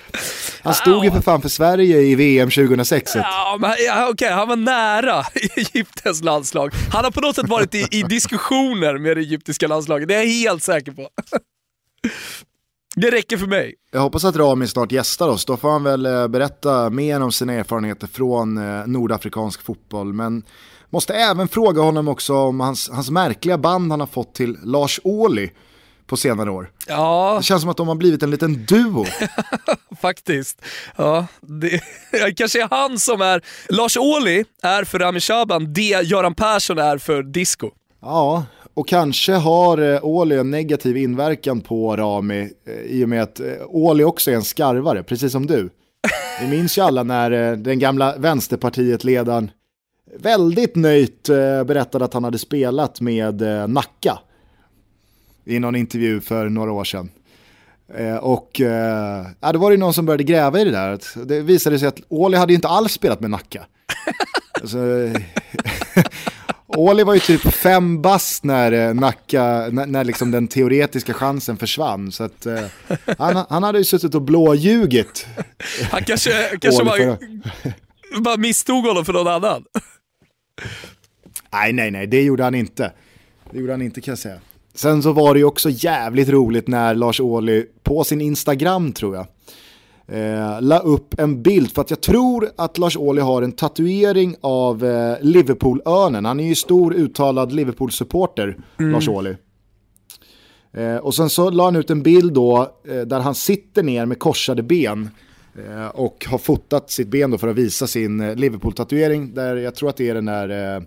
han 0.63 0.75
stod 0.75 1.05
ju 1.05 1.11
för 1.11 1.21
fan 1.21 1.43
för 1.43 1.49
Sverige 1.49 2.01
i 2.01 2.15
VM 2.15 2.51
2006. 2.51 3.13
Ja, 3.15 3.57
men, 3.61 3.75
ja, 3.87 4.09
okej, 4.11 4.31
han 4.31 4.49
var 4.49 4.57
nära 4.57 5.25
Egyptens 5.57 6.23
landslag. 6.23 6.73
Han 6.93 7.05
har 7.05 7.11
på 7.11 7.21
något 7.21 7.37
sätt 7.37 7.49
varit 7.49 7.75
i, 7.75 7.87
i 7.91 8.03
diskussioner 8.03 8.99
med 8.99 9.17
det 9.17 9.21
egyptiska 9.21 9.67
landslaget, 9.69 10.09
det 10.09 10.15
är 10.15 10.19
jag 10.19 10.27
helt 10.27 10.63
säker 10.63 10.93
på. 10.93 11.09
Det 12.97 13.11
räcker 13.11 13.37
för 13.37 13.47
mig. 13.47 13.75
Jag 13.93 14.01
hoppas 14.01 14.25
att 14.25 14.37
Rami 14.37 14.67
snart 14.67 14.93
gästar 14.93 15.29
oss, 15.29 15.45
då 15.45 15.57
får 15.57 15.71
han 15.71 15.83
väl 15.83 16.07
eh, 16.07 16.29
berätta 16.29 16.91
mer 16.91 17.21
om 17.21 17.33
sina 17.33 17.53
erfarenheter 17.53 18.07
från 18.07 18.59
eh, 18.59 18.87
nordafrikansk 18.87 19.63
fotboll. 19.63 20.13
Men 20.13 20.43
måste 20.91 21.15
även 21.15 21.49
fråga 21.49 21.83
honom 21.83 22.09
också 22.09 22.35
om 22.35 22.61
hans, 22.61 22.91
hans 22.91 23.11
märkliga 23.11 23.59
band 23.59 23.91
han 23.91 24.01
har 24.01 24.07
fått 24.07 24.35
till 24.35 24.57
Lars 24.65 25.01
Ohly 25.05 25.51
på 26.07 26.17
senare 26.17 26.51
år. 26.51 26.71
Ja. 26.87 27.35
Det 27.39 27.45
känns 27.45 27.61
som 27.61 27.71
att 27.71 27.77
de 27.77 27.89
har 27.89 27.95
blivit 27.95 28.23
en 28.23 28.31
liten 28.31 28.67
duo. 28.67 29.07
Faktiskt. 30.01 30.63
Ja, 30.97 31.27
det 31.41 31.81
kanske 32.37 32.63
är 32.63 32.69
han 32.71 32.99
som 32.99 33.21
är... 33.21 33.43
Lars 33.69 33.97
Ohly 33.97 34.45
är 34.63 34.85
för 34.85 34.99
Rami 34.99 35.21
Shaban 35.21 35.73
det 35.73 36.07
Göran 36.07 36.35
Persson 36.35 36.79
är 36.79 36.99
för 36.99 37.23
disco. 37.23 37.71
Ja, 38.03 38.45
och 38.75 38.89
kanske 38.89 39.33
har 39.33 39.79
eh, 39.79 39.99
Ohly 40.03 40.37
en 40.37 40.51
negativ 40.51 40.97
inverkan 40.97 41.61
på 41.61 41.97
Rami 41.97 42.51
eh, 42.67 42.75
i 42.75 43.05
och 43.05 43.09
med 43.09 43.23
att 43.23 43.41
eh, 43.41 43.47
Ohly 43.67 44.05
också 44.05 44.31
är 44.31 44.35
en 44.35 44.45
skarvare, 44.45 45.03
precis 45.03 45.33
som 45.33 45.47
du. 45.47 45.71
Vi 46.41 46.49
minns 46.49 46.79
ju 46.79 46.83
alla 46.83 47.03
när 47.03 47.57
den 47.57 47.79
gamla 47.79 48.17
vänsterpartiet-ledaren 48.17 49.51
väldigt 50.19 50.77
nöjt 50.77 51.29
berättade 51.67 52.05
att 52.05 52.15
han 52.15 52.25
hade 52.25 52.39
spelat 52.39 53.01
med 53.01 53.43
Nacka 53.69 54.19
i 55.45 55.59
någon 55.59 55.77
intervju 55.77 56.21
för 56.21 56.49
några 56.49 56.73
år 56.73 56.85
sedan. 56.85 57.11
och 58.21 58.61
ja, 59.41 59.53
då 59.53 59.59
var 59.59 59.71
det 59.71 59.77
någon 59.77 59.95
som 59.95 60.07
började 60.07 60.25
gräva 60.25 60.61
i 60.61 60.65
det 60.65 60.71
där. 60.71 61.25
Det 61.25 61.41
visade 61.41 61.79
sig 61.79 61.89
att 61.89 62.01
Ohly 62.09 62.37
hade 62.37 62.55
inte 62.55 62.69
alls 62.69 62.93
spelat 62.93 63.21
med 63.21 63.31
Nacka. 63.31 63.67
alltså, 64.61 64.79
var 67.05 67.15
ju 67.15 67.21
typ 67.21 67.55
fem 67.55 68.03
bast 68.03 68.45
när 68.45 68.73
eh, 68.73 68.95
Nacka, 68.95 69.69
när, 69.71 69.87
när 69.87 70.05
liksom 70.05 70.31
den 70.31 70.49
teoretiska 70.49 71.15
chansen 71.15 71.57
försvann. 71.57 72.13
Så 72.13 72.25
att, 72.25 72.47
eh, 72.47 72.65
han, 73.19 73.47
han 73.51 73.63
hade 73.63 73.79
ju 73.79 73.85
suttit 73.85 74.15
och 74.15 74.23
blåljugit. 74.23 75.27
Han 75.91 76.05
kanske, 76.05 76.59
kanske 76.61 76.85
bara, 76.85 77.19
bara 78.21 78.37
misstog 78.37 78.85
honom 78.85 79.05
för 79.05 79.13
någon 79.13 79.29
annan. 79.29 79.65
Nej, 81.53 81.73
nej, 81.73 81.91
nej, 81.91 82.07
det 82.07 82.23
gjorde 82.23 82.45
han 82.45 82.55
inte. 82.55 82.93
Det 83.51 83.59
gjorde 83.59 83.73
han 83.73 83.83
inte 83.83 84.01
kan 84.01 84.13
jag 84.13 84.19
säga. 84.19 84.39
Sen 84.75 85.03
så 85.03 85.13
var 85.13 85.35
det 85.35 85.41
ju 85.41 85.47
också 85.47 85.71
jävligt 85.71 86.29
roligt 86.29 86.69
när 86.69 86.95
Lars 86.95 87.21
Ohly 87.21 87.67
på 87.83 88.05
sin 88.05 88.21
Instagram 88.21 88.93
tror 88.93 89.17
jag, 89.17 89.27
eh, 90.07 90.61
la 90.61 90.79
upp 90.79 91.21
en 91.21 91.43
bild 91.43 91.73
för 91.73 91.81
att 91.81 91.91
jag 91.91 92.01
tror 92.01 92.51
att 92.57 92.79
Lars 92.79 92.97
Ohly 92.97 93.21
har 93.21 93.43
en 93.43 93.53
tatuering 93.53 94.37
av 94.41 94.85
eh, 94.85 95.17
Liverpool-örnen. 95.21 96.25
Han 96.25 96.41
är 96.41 96.45
ju 96.45 96.55
stor 96.55 96.95
uttalad 96.95 97.53
Liverpool-supporter, 97.53 98.57
mm. 98.79 98.93
Lars 98.93 99.09
Ohly. 99.09 99.35
Eh, 100.73 100.97
och 100.97 101.15
sen 101.15 101.31
så 101.31 101.51
la 101.51 101.65
han 101.65 101.77
ut 101.77 101.91
en 101.91 102.03
bild 102.03 102.33
då 102.33 102.73
eh, 102.89 103.01
där 103.01 103.21
han 103.21 103.35
sitter 103.35 103.83
ner 103.83 104.07
med 104.07 104.19
korsade 104.19 104.63
ben 104.63 105.11
Eh, 105.59 105.87
och 105.87 106.27
har 106.29 106.39
fotat 106.39 106.91
sitt 106.91 107.09
ben 107.09 107.31
då 107.31 107.39
för 107.39 107.49
att 107.49 107.57
visa 107.57 107.87
sin 107.87 108.21
eh, 108.21 108.37
Liverpool-tatuering. 108.37 109.35
Där 109.35 109.57
jag 109.57 109.75
tror 109.75 109.89
att 109.89 109.97
det 109.97 110.09
är 110.09 110.15
den 110.15 110.25
där 110.25 110.77
eh, 110.77 110.83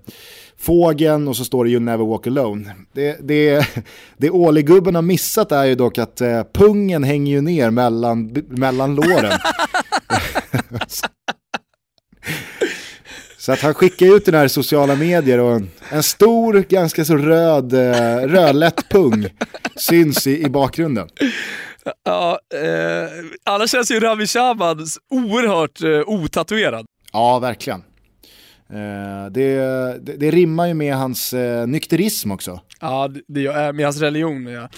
fågeln 0.58 1.28
och 1.28 1.38
så 1.38 1.46
står 1.46 1.66
det 1.66 1.72
You 1.72 1.80
never 1.80 2.06
walk 2.06 2.28
alone. 2.28 2.76
Det, 2.94 3.18
det, 3.22 3.68
det 4.18 4.30
Ålegubben 4.30 4.96
har 4.96 5.02
missat 5.02 5.52
är 5.52 5.66
ju 5.66 5.76
dock 5.76 5.98
att 5.98 6.22
eh, 6.22 6.44
pungen 6.54 7.04
hänger 7.04 7.34
ju 7.34 7.42
ner 7.42 7.70
mellan, 7.70 8.44
mellan 8.48 8.96
låren. 8.96 9.32
så 13.38 13.52
att 13.52 13.60
han 13.60 13.74
skickar 13.74 14.16
ut 14.16 14.26
den 14.26 14.36
här 14.36 14.48
sociala 14.48 14.96
medier 14.96 15.40
och 15.40 15.52
en, 15.52 15.70
en 15.90 16.04
stor, 16.04 16.66
ganska 16.70 17.06
så 17.06 17.18
röd, 17.18 17.74
eh, 17.74 18.28
rödlätt 18.28 18.90
pung 18.90 19.28
syns 19.76 20.28
i, 20.28 20.44
i 20.44 20.50
bakgrunden. 20.50 21.10
Ja, 22.04 22.40
eh, 22.54 23.10
annars 23.44 23.72
känns 23.72 23.92
ju 23.92 24.00
Ravi 24.00 24.28
Shaban 24.28 24.88
oerhört 25.10 25.82
eh, 25.84 26.02
otatuerad. 26.06 26.86
Ja, 27.14 27.40
verkligen. 27.40 27.84
Eh, 28.74 29.32
det, 29.32 29.56
det, 30.02 30.18
det, 30.18 30.32
rimmar 30.32 30.68
ju 30.68 30.74
med 30.74 30.96
hans 30.96 31.34
eh, 31.34 31.68
nykterism 31.68 32.32
också. 32.32 32.60
Ja, 32.80 33.10
det 33.28 33.46
är 33.46 33.68
eh, 33.68 33.74
med 33.74 33.86
hans 33.86 34.00
religion. 34.00 34.48
Ja. 34.48 34.70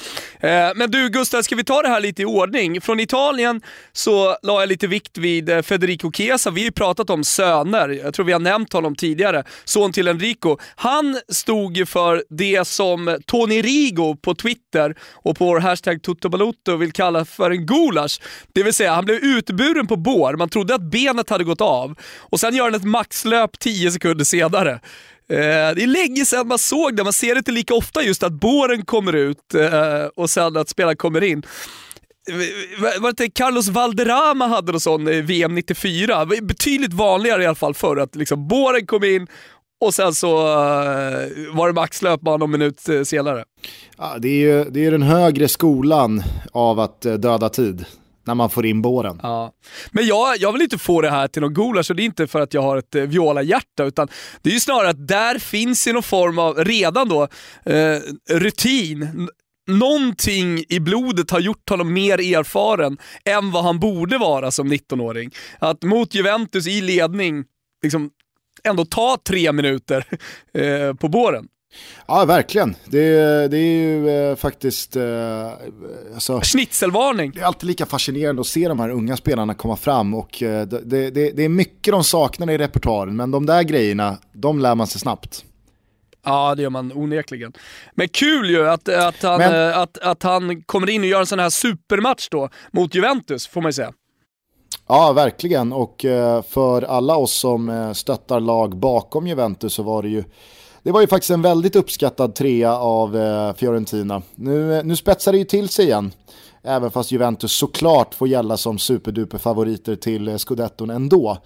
Eh, 0.49 0.71
men 0.75 0.91
du 0.91 1.09
Gustav, 1.09 1.41
ska 1.41 1.55
vi 1.55 1.63
ta 1.63 1.81
det 1.81 1.87
här 1.87 1.99
lite 1.99 2.21
i 2.21 2.25
ordning? 2.25 2.81
Från 2.81 2.99
Italien 2.99 3.61
så 3.93 4.37
la 4.43 4.59
jag 4.59 4.69
lite 4.69 4.87
vikt 4.87 5.17
vid 5.17 5.49
eh, 5.49 5.61
Federico 5.61 6.11
Chiesa. 6.11 6.51
Vi 6.51 6.61
har 6.61 6.65
ju 6.65 6.71
pratat 6.71 7.09
om 7.09 7.23
söner, 7.23 7.89
jag 7.89 8.13
tror 8.13 8.25
vi 8.25 8.31
har 8.31 8.39
nämnt 8.39 8.73
honom 8.73 8.95
tidigare. 8.95 9.43
Son 9.65 9.91
till 9.91 10.07
Enrico. 10.07 10.57
Han 10.75 11.19
stod 11.29 11.77
ju 11.77 11.85
för 11.85 12.23
det 12.29 12.67
som 12.67 13.17
Tony 13.25 13.61
Rigo 13.61 14.15
på 14.15 14.35
Twitter 14.35 14.95
och 15.13 15.37
på 15.37 15.45
vår 15.45 15.59
hashtag 15.59 16.01
Tuttobalotto 16.01 16.75
vill 16.75 16.91
kalla 16.91 17.25
för 17.25 17.51
en 17.51 17.65
gulasch. 17.65 18.21
Det 18.53 18.63
vill 18.63 18.73
säga, 18.73 18.93
han 18.93 19.05
blev 19.05 19.17
utburen 19.17 19.87
på 19.87 19.95
bår, 19.95 20.33
man 20.33 20.49
trodde 20.49 20.75
att 20.75 20.81
benet 20.81 21.29
hade 21.29 21.43
gått 21.43 21.61
av 21.61 21.95
och 22.19 22.39
sen 22.39 22.55
gör 22.55 22.63
han 22.63 22.75
ett 22.75 22.83
maxlöp 22.83 23.59
10 23.59 23.84
tio 23.85 23.91
sekunder 23.91 24.25
senare. 24.25 24.71
Eh, 25.29 25.75
det 25.75 25.83
är 25.83 25.87
länge 25.87 26.25
sedan 26.25 26.47
man 26.47 26.59
såg 26.59 26.95
det, 26.95 27.03
man 27.03 27.13
ser 27.13 27.35
det 27.35 27.37
inte 27.37 27.51
lika 27.51 27.73
ofta 27.73 28.03
just 28.03 28.23
att 28.23 28.33
båren 28.33 28.85
kommer 28.85 29.13
ut 29.13 29.53
eh, 29.53 30.05
och 30.15 30.29
sen 30.29 30.57
att 30.57 30.69
spelaren 30.69 30.97
kommer 30.97 31.23
in. 31.23 31.43
Eh, 32.29 33.01
var 33.01 33.13
det 33.17 33.29
Carlos 33.29 33.67
Valderrama 33.67 34.47
hade 34.47 34.71
någon 34.71 34.81
sån 34.81 35.07
i 35.07 35.21
VM 35.21 35.55
94? 35.55 36.25
Betydligt 36.25 36.93
vanligare 36.93 37.43
i 37.43 37.45
alla 37.45 37.55
fall 37.55 37.73
förr 37.73 37.97
att 37.97 38.15
liksom 38.15 38.47
båren 38.47 38.85
kom 38.85 39.03
in 39.03 39.27
och 39.81 39.93
sen 39.93 40.13
så 40.13 40.37
uh, 40.37 41.55
var 41.55 41.67
det 41.67 41.73
maxlöp 41.73 42.21
bara 42.21 42.37
någon 42.37 42.51
minut 42.51 42.89
eh, 42.89 43.03
senare. 43.03 43.43
Ja, 43.97 44.15
det 44.19 44.27
är 44.27 44.39
ju 44.39 44.63
det 44.63 44.85
är 44.85 44.91
den 44.91 45.01
högre 45.01 45.47
skolan 45.47 46.23
av 46.51 46.79
att 46.79 47.01
döda 47.01 47.49
tid 47.49 47.85
när 48.25 48.35
man 48.35 48.49
får 48.49 48.65
in 48.65 48.81
båren. 48.81 49.19
Ja. 49.23 49.51
Men 49.91 50.05
jag, 50.07 50.37
jag 50.37 50.53
vill 50.53 50.61
inte 50.61 50.77
få 50.77 51.01
det 51.01 51.09
här 51.09 51.27
till 51.27 51.41
någon 51.41 51.53
gulasch 51.53 51.89
och 51.89 51.95
det 51.95 52.03
är 52.03 52.05
inte 52.05 52.27
för 52.27 52.41
att 52.41 52.53
jag 52.53 52.61
har 52.61 52.77
ett 52.77 52.95
eh, 52.95 53.03
Viola-hjärta 53.03 53.83
utan 53.83 54.07
det 54.41 54.49
är 54.49 54.53
ju 54.53 54.59
snarare 54.59 54.89
att 54.89 55.07
där 55.07 55.39
finns 55.39 55.87
ju 55.87 55.93
någon 55.93 56.03
form 56.03 56.39
av, 56.39 56.55
redan 56.55 57.09
då, 57.09 57.27
eh, 57.65 57.99
rutin. 58.29 59.29
Någonting 59.67 60.63
i 60.69 60.79
blodet 60.79 61.31
har 61.31 61.39
gjort 61.39 61.69
honom 61.69 61.93
mer 61.93 62.37
erfaren 62.37 62.97
än 63.25 63.51
vad 63.51 63.63
han 63.63 63.79
borde 63.79 64.17
vara 64.17 64.51
som 64.51 64.73
19-åring. 64.73 65.31
Att 65.59 65.83
mot 65.83 66.15
Juventus 66.15 66.67
i 66.67 66.81
ledning, 66.81 67.43
liksom 67.83 68.11
ändå 68.63 68.85
ta 68.85 69.17
tre 69.27 69.51
minuter 69.51 70.05
eh, 70.53 70.93
på 70.93 71.07
båren. 71.07 71.47
Ja, 72.07 72.25
verkligen. 72.25 72.75
Det, 72.85 73.01
det 73.47 73.57
är 73.57 73.61
ju 73.61 74.09
eh, 74.09 74.35
faktiskt... 74.35 74.95
Eh, 74.95 75.51
alltså, 76.13 76.39
Schnitzelvarning. 76.43 77.31
Det 77.31 77.41
är 77.41 77.45
alltid 77.45 77.67
lika 77.67 77.85
fascinerande 77.85 78.41
att 78.41 78.47
se 78.47 78.67
de 78.67 78.79
här 78.79 78.89
unga 78.89 79.17
spelarna 79.17 79.53
komma 79.53 79.75
fram 79.75 80.13
och 80.13 80.43
eh, 80.43 80.67
det, 80.67 81.09
det, 81.09 81.31
det, 81.31 81.43
är 81.43 81.49
mycket 81.49 81.91
de 81.91 82.03
saknar 82.03 82.51
i 82.51 82.57
repertoaren, 82.57 83.15
men 83.15 83.31
de 83.31 83.45
där 83.45 83.63
grejerna, 83.63 84.17
de 84.33 84.59
lär 84.59 84.75
man 84.75 84.87
sig 84.87 85.01
snabbt. 85.01 85.45
Ja, 86.25 86.55
det 86.55 86.61
gör 86.61 86.69
man 86.69 86.91
onekligen. 86.91 87.53
Men 87.93 88.09
kul 88.09 88.49
ju 88.49 88.69
att, 88.69 88.89
att, 88.89 89.23
han, 89.23 89.37
men... 89.37 89.69
Eh, 89.69 89.77
att, 89.77 89.97
att 89.97 90.23
han 90.23 90.61
kommer 90.61 90.89
in 90.89 91.01
och 91.01 91.07
gör 91.07 91.19
en 91.19 91.25
sån 91.25 91.39
här 91.39 91.49
supermatch 91.49 92.29
då 92.29 92.49
mot 92.71 92.95
Juventus, 92.95 93.47
får 93.47 93.61
man 93.61 93.69
ju 93.69 93.73
säga. 93.73 93.93
Ja, 94.87 95.13
verkligen. 95.13 95.73
Och 95.73 96.05
eh, 96.05 96.41
för 96.41 96.81
alla 96.81 97.15
oss 97.15 97.33
som 97.33 97.69
eh, 97.69 97.93
stöttar 97.93 98.39
lag 98.39 98.77
bakom 98.77 99.27
Juventus 99.27 99.73
så 99.73 99.83
var 99.83 100.01
det 100.01 100.09
ju 100.09 100.23
det 100.85 100.91
var 100.91 101.01
ju 101.01 101.07
faktiskt 101.07 101.31
en 101.31 101.41
väldigt 101.41 101.75
uppskattad 101.75 102.35
trea 102.35 102.77
av 102.77 103.17
eh, 103.17 103.53
Fiorentina. 103.53 104.21
Nu, 104.35 104.77
eh, 104.77 104.83
nu 104.83 104.95
spetsar 104.95 105.31
det 105.31 105.37
ju 105.37 105.43
till 105.43 105.69
sig 105.69 105.85
igen. 105.85 106.11
Även 106.63 106.91
fast 106.91 107.11
Juventus 107.11 107.51
såklart 107.51 108.13
får 108.13 108.27
gälla 108.27 108.57
som 108.57 108.79
superduper 108.79 109.37
favoriter 109.37 109.95
till 109.95 110.27
eh, 110.27 110.37
scudetton 110.37 110.89
ändå. 110.89 111.37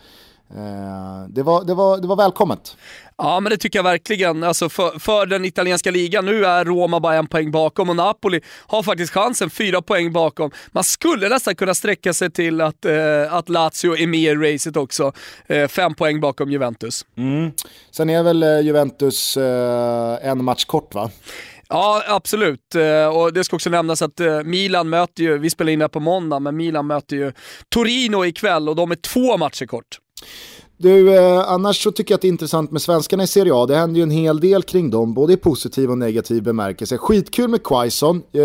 Eh, 0.56 1.30
det, 1.30 1.44
var, 1.44 1.64
det, 1.64 1.74
var, 1.74 1.98
det 1.98 2.08
var 2.08 2.16
välkommet. 2.16 2.78
Ja, 3.18 3.40
men 3.40 3.50
det 3.50 3.58
tycker 3.58 3.80
jag 3.80 3.84
verkligen. 3.84 4.44
Alltså 4.44 4.70
för, 4.70 5.00
för, 5.00 5.26
den 5.26 5.46
italienska 5.46 5.92
ligan, 5.92 6.26
nu 6.26 6.46
är 6.46 6.66
Roma 6.66 7.00
bara 7.00 7.16
en 7.16 7.28
poäng 7.28 7.52
bakom 7.52 7.90
och 7.90 7.96
Napoli 7.96 8.42
har 8.68 8.84
faktiskt 8.84 9.14
chansen, 9.14 9.50
fyra 9.50 9.82
poäng 9.82 10.12
bakom. 10.14 10.52
Man 10.72 10.84
skulle 10.84 11.30
nästan 11.30 11.56
kunna 11.56 11.74
sträcka 11.74 12.14
sig 12.14 12.32
till 12.32 12.62
att, 12.62 12.86
eh, 12.86 13.34
att 13.34 13.50
Lazio 13.50 13.98
är 13.98 14.08
med 14.08 14.20
i 14.20 14.36
racet 14.36 14.78
också. 14.78 15.14
Eh, 15.48 15.68
fem 15.68 15.94
poäng 15.96 16.20
bakom 16.20 16.52
Juventus. 16.52 17.06
Mm. 17.18 17.52
Sen 17.92 18.10
är 18.10 18.24
väl 18.24 18.44
eh, 18.44 18.60
Juventus 18.60 19.38
eh, 19.38 20.30
en 20.30 20.44
match 20.44 20.66
kort 20.66 20.94
va? 20.94 21.10
Ja, 21.70 22.04
absolut. 22.08 22.76
Eh, 22.76 23.18
och 23.18 23.34
det 23.34 23.44
ska 23.44 23.56
också 23.56 23.70
nämnas 23.70 24.02
att 24.02 24.22
Milan 24.46 24.90
möter 24.90 25.24
ju, 25.24 25.38
vi 25.38 25.50
spelar 25.50 25.72
in 25.72 25.80
det 25.80 25.90
på 25.90 26.00
måndag, 26.00 26.40
men 26.40 26.58
Milan 26.58 26.88
möter 26.88 27.16
ju 27.16 27.32
Torino 27.70 28.26
ikväll 28.26 28.70
och 28.70 28.76
de 28.76 28.92
är 28.92 28.96
två 28.96 29.38
matcher 29.38 29.66
kort. 29.66 30.00
Du, 30.78 31.16
eh, 31.16 31.52
annars 31.52 31.84
så 31.84 31.92
tycker 31.92 32.12
jag 32.12 32.18
att 32.18 32.22
det 32.22 32.28
är 32.28 32.30
intressant 32.30 32.72
med 32.72 32.82
svenskarna 32.82 33.24
i 33.24 33.28
Serie 33.28 33.54
A. 33.54 33.66
Det 33.66 33.76
händer 33.76 33.98
ju 33.98 34.04
en 34.04 34.12
hel 34.12 34.40
del 34.40 34.64
kring 34.64 34.90
dem, 34.90 35.14
både 35.14 35.34
i 35.34 35.38
positiv 35.38 35.92
och 35.92 35.98
negativ 35.98 36.44
bemärkelse. 36.44 36.98
Skitkul 36.98 37.48
med 37.48 37.64
Quaison. 37.64 38.16
Eh, 38.16 38.42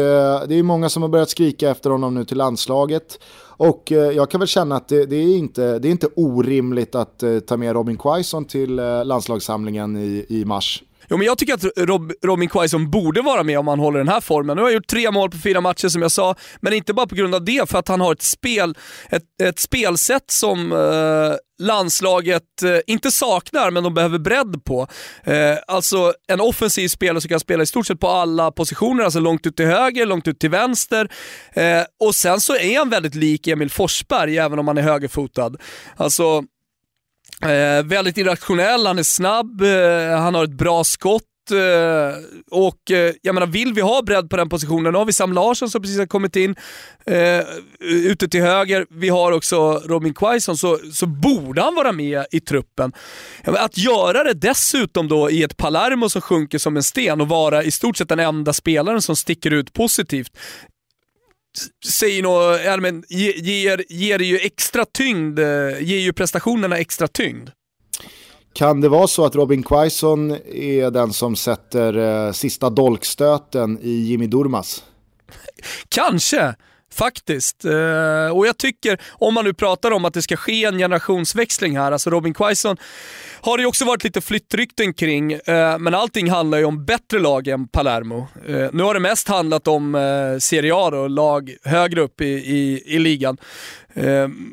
det 0.49 0.55
är 0.55 0.63
många 0.63 0.89
som 0.89 1.03
har 1.03 1.09
börjat 1.09 1.31
skrika 1.31 1.71
efter 1.71 1.91
honom 1.91 2.15
nu 2.15 2.25
till 2.25 2.37
landslaget. 2.37 3.19
Och 3.57 3.93
eh, 3.93 3.99
jag 3.99 4.31
kan 4.31 4.41
väl 4.41 4.49
känna 4.49 4.77
att 4.77 4.89
det, 4.89 5.07
det, 5.07 5.17
är, 5.17 5.37
inte, 5.37 5.79
det 5.79 5.89
är 5.89 5.91
inte 5.91 6.09
orimligt 6.17 6.95
att 6.95 7.23
eh, 7.23 7.39
ta 7.39 7.57
med 7.57 7.73
Robin 7.73 7.97
Quaison 7.97 8.45
till 8.45 8.79
eh, 8.79 9.05
landslagssamlingen 9.05 9.97
i, 9.97 10.27
i 10.29 10.45
mars. 10.45 10.83
Jo, 11.09 11.17
men 11.17 11.27
jag 11.27 11.39
tycker 11.39 11.55
att 11.55 11.65
Rob, 11.77 12.13
Robin 12.23 12.49
Quaison 12.49 12.91
borde 12.91 13.23
vara 13.23 13.43
med 13.43 13.59
om 13.59 13.69
han 13.69 13.79
håller 13.79 13.99
den 13.99 14.09
här 14.09 14.21
formen. 14.21 14.57
Nu 14.57 14.63
har 14.63 14.69
han 14.69 14.75
gjort 14.75 14.87
tre 14.87 15.11
mål 15.11 15.31
på 15.31 15.39
fyra 15.39 15.61
matcher 15.61 15.89
som 15.89 16.03
jag 16.03 16.13
sa, 16.13 16.35
men 16.61 16.73
inte 16.73 16.95
bara 16.95 17.07
på 17.07 17.15
grund 17.15 17.35
av 17.35 17.45
det, 17.45 17.71
för 17.71 17.79
att 17.79 17.89
han 17.89 18.01
har 18.01 18.13
ett, 18.13 18.23
spel, 18.23 18.75
ett, 19.11 19.23
ett 19.43 19.59
spelsätt 19.59 20.31
som 20.31 20.73
eh, 20.73 21.37
landslaget 21.59 22.63
eh, 22.63 22.79
inte 22.87 23.11
saknar, 23.11 23.71
men 23.71 23.83
de 23.83 23.95
behöver 23.95 24.19
bredd 24.19 24.65
på. 24.65 24.87
Eh, 25.25 25.57
alltså 25.67 26.13
en 26.29 26.41
offensiv 26.41 26.89
spelare 26.89 27.21
som 27.21 27.29
kan 27.29 27.41
spela 27.41 27.63
i 27.63 27.67
stort 27.67 27.87
sett 27.87 28.01
på 28.01 28.09
alla 28.09 28.51
positioner, 28.51 29.05
alltså 29.05 29.21
långt 29.21 29.47
ut 29.47 29.57
till 29.57 29.67
höger, 29.67 30.07
långt 30.07 30.29
ut 30.29 30.39
till 30.39 30.51
vänster. 30.51 31.09
Eh, 31.53 31.83
och 32.05 32.15
sen 32.15 32.41
så 32.41 32.57
är 32.57 32.79
han 32.79 32.91
väldigt 32.91 33.15
lik 33.15 33.47
Emil 33.47 33.71
Forsberg, 33.71 34.39
även 34.39 34.59
om 34.59 34.69
han 34.69 34.79
är 34.79 34.83
högerfotad. 34.83 35.53
Alltså 35.97 36.45
Eh, 37.43 37.85
väldigt 37.85 38.19
irrationell, 38.19 38.87
han 38.87 38.99
är 38.99 39.03
snabb, 39.03 39.61
eh, 39.61 40.19
han 40.19 40.35
har 40.35 40.45
ett 40.45 40.59
bra 40.59 40.85
skott. 40.85 41.23
Eh, 41.51 42.19
och 42.51 42.91
eh, 42.91 43.15
jag 43.23 43.35
menar, 43.35 43.47
vill 43.47 43.75
vi 43.75 43.81
ha 43.81 44.03
bredd 44.03 44.31
på 44.31 44.37
den 44.37 44.49
positionen, 44.49 44.93
nu 44.93 44.99
har 44.99 45.05
vi 45.05 45.13
Sam 45.13 45.33
Larsson 45.33 45.71
som 45.71 45.83
precis 45.83 45.99
har 45.99 46.07
kommit 46.07 46.37
in 46.37 46.55
eh, 47.07 47.45
ute 47.81 48.29
till 48.29 48.43
höger. 48.43 48.87
Vi 48.91 49.09
har 49.09 49.33
också 49.33 49.83
Robin 49.85 50.15
Quaison, 50.15 50.57
så, 50.57 50.79
så 50.93 51.07
borde 51.07 51.63
han 51.63 51.75
vara 51.75 51.93
med 51.93 52.25
i 52.31 52.41
truppen. 52.41 52.93
Att 53.45 53.79
göra 53.79 54.25
det 54.25 54.35
dessutom 54.35 55.09
då 55.09 55.31
i 55.31 55.43
ett 55.43 55.57
Palermo 55.57 56.09
som 56.09 56.23
sjunker 56.23 56.59
som 56.59 56.77
en 56.77 56.83
sten 56.83 57.21
och 57.21 57.29
vara 57.29 57.63
i 57.63 57.71
stort 57.71 57.97
sett 57.97 58.09
den 58.09 58.21
enda 58.21 58.53
spelaren 58.53 59.03
som 59.03 59.17
sticker 59.17 59.51
ut 59.51 59.73
positivt 59.73 60.31
säger 61.87 62.23
något, 62.23 62.61
ja, 62.65 62.77
men, 62.77 63.05
ger, 63.09 63.85
ger 63.89 64.19
ju 64.19 64.39
extra 64.39 64.85
tyngd, 64.85 65.39
eh, 65.39 65.47
ger 65.81 65.99
ju 65.99 66.13
prestationerna 66.13 66.79
extra 66.79 67.09
tyngd. 67.09 67.51
Kan 68.53 68.81
det 68.81 68.89
vara 68.89 69.07
så 69.07 69.25
att 69.25 69.35
Robin 69.35 69.63
Quaison 69.63 70.31
är 70.55 70.91
den 70.91 71.13
som 71.13 71.37
sätter 71.37 72.27
eh, 72.27 72.33
sista 72.33 72.71
dolkstöten 72.71 73.79
i 73.83 73.91
Jimmy 73.91 74.27
Durmas? 74.27 74.85
Kanske. 75.89 76.55
Faktiskt. 76.95 77.65
Eh, 77.65 78.37
och 78.37 78.47
jag 78.47 78.59
tycker, 78.59 79.01
om 79.11 79.35
man 79.35 79.45
nu 79.45 79.55
pratar 79.55 79.91
om 79.91 80.05
att 80.05 80.15
det 80.15 80.23
ska 80.23 80.37
ske 80.37 80.65
en 80.65 80.79
generationsväxling 80.79 81.79
här, 81.79 81.93
alltså 81.93 82.11
Robin 82.11 82.35
Quaison 82.35 82.77
har 83.41 83.57
det 83.57 83.63
ju 83.63 83.67
också 83.67 83.85
varit 83.85 84.05
lite 84.05 84.21
flyttrykten 84.21 84.95
kring, 84.95 85.33
eh, 85.33 85.79
men 85.79 85.95
allting 85.95 86.31
handlar 86.31 86.59
ju 86.59 86.65
om 86.65 86.85
bättre 86.85 87.19
lag 87.19 87.49
än 87.49 87.69
Palermo. 87.69 88.29
Eh, 88.47 88.69
nu 88.73 88.83
har 88.83 88.95
det 88.95 89.01
mest 89.01 89.29
handlat 89.29 89.69
om 89.69 89.95
Serie 90.41 90.75
A 90.75 90.87
och 90.87 91.11
lag 91.11 91.55
högre 91.65 92.01
upp 92.01 92.21
i, 92.21 92.27
i, 92.27 92.83
i 92.87 92.99
ligan. 92.99 93.37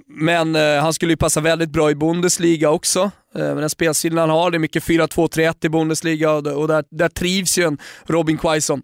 men 0.07 0.55
han 0.55 0.93
skulle 0.93 1.11
ju 1.11 1.17
passa 1.17 1.41
väldigt 1.41 1.69
bra 1.69 1.91
i 1.91 1.95
Bundesliga 1.95 2.69
också. 2.69 3.11
Med 3.33 3.57
den 3.57 3.69
spelstilen 3.69 4.17
han 4.17 4.29
har, 4.29 4.51
det 4.51 4.57
är 4.57 4.59
mycket 4.59 4.83
4-2-3-1 4.83 5.65
i 5.65 5.69
Bundesliga 5.69 6.31
och, 6.31 6.67
där, 6.67 6.83
där 6.89 7.09
trivs 7.09 7.57
ju 7.57 7.63
en 7.63 7.77
Robin 8.05 8.37
Quaison. 8.37 8.81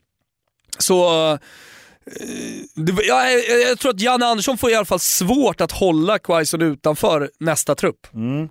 Så 0.78 1.38
jag, 2.76 3.34
jag, 3.34 3.62
jag, 3.70 3.80
tror 3.80 3.92
att 3.92 4.02
Janne 4.02 4.26
Andersson 4.26 4.58
får 4.58 4.72
i 4.72 4.76
alla 4.76 4.86
fall 4.86 5.00
svårt 5.00 5.62
att 5.62 5.72
hålla 5.72 6.20
Quaison 6.20 6.62
utanför 6.62 7.30
nästa 7.40 7.76
trupp. 7.76 8.08
Mm. 8.14 8.50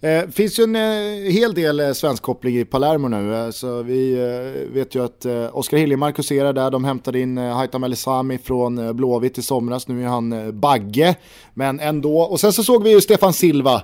Eh, 0.00 0.28
finns 0.28 0.58
ju 0.58 0.64
en 0.64 0.76
eh, 0.76 1.32
hel 1.32 1.54
del 1.54 1.80
eh, 1.80 1.92
svensk 1.92 2.22
koppling 2.22 2.58
i 2.58 2.64
Palermo 2.64 3.08
nu. 3.08 3.34
Eh, 3.34 3.50
så 3.50 3.82
vi 3.82 4.12
eh, 4.12 4.74
vet 4.74 4.94
ju 4.94 5.04
att 5.04 5.24
eh, 5.24 5.56
Oskar 5.56 5.78
Hiljemark 5.78 6.18
huserar 6.18 6.52
där. 6.52 6.70
De 6.70 6.84
hämtade 6.84 7.20
in 7.20 7.38
eh, 7.38 7.56
Haitham 7.56 7.84
Elisami 7.84 8.38
från 8.38 8.78
eh, 8.78 8.92
Blåvitt 8.92 9.38
i 9.38 9.42
somras. 9.42 9.88
Nu 9.88 10.02
är 10.02 10.06
han 10.06 10.32
eh, 10.32 10.52
Bagge. 10.52 11.16
Men 11.54 11.80
ändå. 11.80 12.20
Och 12.20 12.40
sen 12.40 12.52
så 12.52 12.64
såg 12.64 12.82
vi 12.82 12.90
ju 12.90 13.00
Stefan 13.00 13.32
Silva 13.32 13.82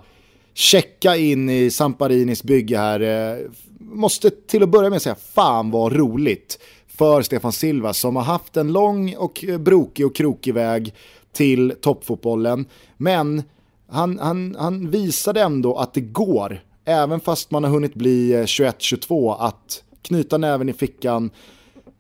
checka 0.54 1.16
in 1.16 1.50
i 1.50 1.70
Samparinis 1.70 2.42
bygge 2.42 2.78
här. 2.78 3.00
Eh, 3.00 3.38
måste 3.78 4.30
till 4.30 4.62
att 4.62 4.68
börja 4.68 4.90
med 4.90 5.02
säga, 5.02 5.16
fan 5.34 5.70
vad 5.70 5.92
roligt 5.92 6.58
för 7.01 7.22
Stefan 7.22 7.53
Silva 7.53 7.94
som 7.94 8.16
har 8.16 8.22
haft 8.22 8.57
en 8.57 8.72
lång 8.72 9.16
och 9.16 9.44
brokig 9.59 10.07
och 10.07 10.16
krokig 10.16 10.55
väg 10.55 10.94
till 11.32 11.74
toppfotbollen. 11.80 12.64
Men 12.96 13.42
han, 13.88 14.18
han, 14.18 14.57
han 14.59 14.90
visade 14.90 15.40
ändå 15.40 15.76
att 15.76 15.94
det 15.94 16.01
går, 16.01 16.61
även 16.84 17.20
fast 17.20 17.51
man 17.51 17.64
har 17.64 17.70
hunnit 17.70 17.94
bli 17.94 18.32
eh, 18.32 18.42
21-22, 18.42 19.36
att 19.38 19.82
knyta 20.03 20.38
näven 20.38 20.68
i 20.68 20.72
fickan, 20.72 21.30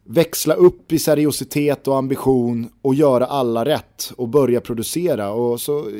växla 0.04 0.54
upp 0.54 0.92
i 0.92 0.98
seriositet 0.98 1.88
och 1.88 1.96
ambition 1.96 2.70
och 2.82 2.94
göra 2.94 3.26
alla 3.26 3.64
rätt 3.64 4.12
och 4.16 4.28
börja 4.28 4.60
producera. 4.60 5.30
Och 5.30 5.60
så, 5.60 5.90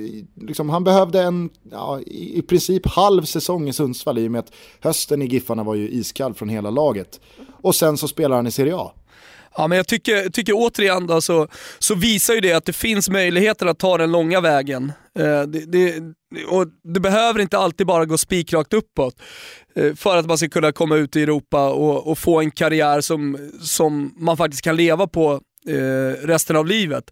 liksom, 0.41 0.71
han 0.71 0.85
behövde 0.85 1.23
en 1.23 1.51
ja, 1.71 2.01
i 2.07 2.43
princip 2.43 2.87
halv 2.87 3.23
säsong 3.23 3.69
i 3.69 3.73
Sundsvall 3.73 4.19
i 4.19 4.27
och 4.27 4.33
med 4.33 4.39
att 4.39 4.53
hösten 4.81 5.23
i 5.23 5.27
Giffarna 5.27 5.63
var 5.63 5.75
ju 5.75 5.89
iskall 5.89 6.35
från 6.35 6.49
hela 6.49 6.71
laget. 6.71 7.21
Och 7.63 7.75
sen 7.75 7.97
så 7.97 8.09
spelar 8.09 8.37
han 8.37 8.47
i 8.47 8.51
Serie 8.51 8.77
A. 8.77 8.93
Ja, 9.57 9.67
men 9.67 9.77
jag 9.77 9.87
tycker, 9.87 10.31
tycker 10.31 10.53
återigen 10.57 11.07
då, 11.07 11.21
så, 11.21 11.49
så 11.79 11.95
visar 11.95 12.35
ju 12.35 12.41
det 12.41 12.53
att 12.53 12.65
det 12.65 12.73
finns 12.73 13.11
möjligheter 13.11 13.67
att 13.67 13.79
ta 13.79 13.99
den 13.99 14.13
långa 14.13 14.41
vägen. 14.41 14.93
Eh, 15.19 15.43
det, 15.43 15.73
det, 15.73 16.03
och 16.49 16.67
det 16.95 17.01
behöver 17.01 17.41
inte 17.41 17.59
alltid 17.59 17.87
bara 17.87 18.05
gå 18.05 18.19
spikrakt 18.19 18.73
uppåt 18.73 19.15
Eh, 19.75 19.95
för 19.95 20.17
att 20.17 20.27
man 20.27 20.39
ska 20.39 20.49
kunna 20.49 20.73
komma 20.73 20.97
ut 20.97 21.17
i 21.17 21.23
Europa 21.23 21.71
och, 21.71 22.11
och, 22.11 22.19
få 22.19 22.41
en 22.41 22.51
karriär 22.51 23.01
som, 23.01 23.51
som 23.61 24.15
man 24.17 24.37
faktiskt 24.37 24.63
kan 24.63 24.77
leva 24.77 25.07
på 25.07 25.41
eh, 25.69 26.27
resten 26.27 26.57
av 26.57 26.67
livet. 26.67 27.11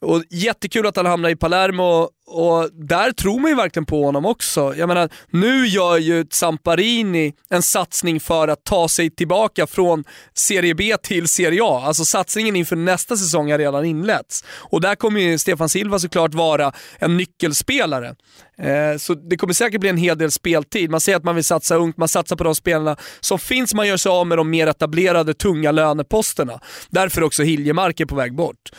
Och 0.00 0.22
Jättekul 0.30 0.86
att 0.86 0.96
han 0.96 1.06
hamnade 1.06 1.32
i 1.32 1.36
Palermo 1.36 2.08
och 2.30 2.70
där 2.72 3.12
tror 3.12 3.40
man 3.40 3.50
ju 3.50 3.56
verkligen 3.56 3.86
på 3.86 4.04
honom 4.04 4.26
också. 4.26 4.74
Jag 4.76 4.88
menar, 4.88 5.08
nu 5.30 5.66
gör 5.66 5.96
ju 5.96 6.26
Zamparini 6.30 7.34
en 7.50 7.62
satsning 7.62 8.20
för 8.20 8.48
att 8.48 8.64
ta 8.64 8.88
sig 8.88 9.10
tillbaka 9.10 9.66
från 9.66 10.04
Serie 10.34 10.74
B 10.74 10.96
till 11.02 11.28
Serie 11.28 11.60
A. 11.64 11.82
Alltså 11.84 12.04
satsningen 12.04 12.56
inför 12.56 12.76
nästa 12.76 13.16
säsong 13.16 13.50
har 13.50 13.58
redan 13.58 13.84
inletts. 13.84 14.44
Och 14.48 14.80
där 14.80 14.94
kommer 14.94 15.20
ju 15.20 15.38
Stefan 15.38 15.68
Silva 15.68 15.98
såklart 15.98 16.34
vara 16.34 16.72
en 16.98 17.16
nyckelspelare. 17.16 18.14
Eh, 18.58 18.98
så 18.98 19.14
det 19.14 19.36
kommer 19.36 19.54
säkert 19.54 19.80
bli 19.80 19.90
en 19.90 19.96
hel 19.96 20.18
del 20.18 20.30
speltid. 20.30 20.90
Man 20.90 21.00
säger 21.00 21.18
att 21.18 21.24
man 21.24 21.34
vill 21.34 21.44
satsa 21.44 21.76
ungt, 21.76 21.96
man 21.96 22.08
satsar 22.08 22.36
på 22.36 22.44
de 22.44 22.54
spelarna 22.54 22.96
som 23.20 23.38
finns, 23.38 23.74
man 23.74 23.88
gör 23.88 23.96
sig 23.96 24.10
av 24.10 24.26
med 24.26 24.38
de 24.38 24.50
mer 24.50 24.66
etablerade, 24.66 25.34
tunga 25.34 25.70
löneposterna. 25.72 26.60
Därför 26.90 27.22
också 27.22 27.42
Hiljemark 27.42 28.00
är 28.00 28.06
på 28.06 28.14
väg 28.14 28.34
bort. 28.34 28.70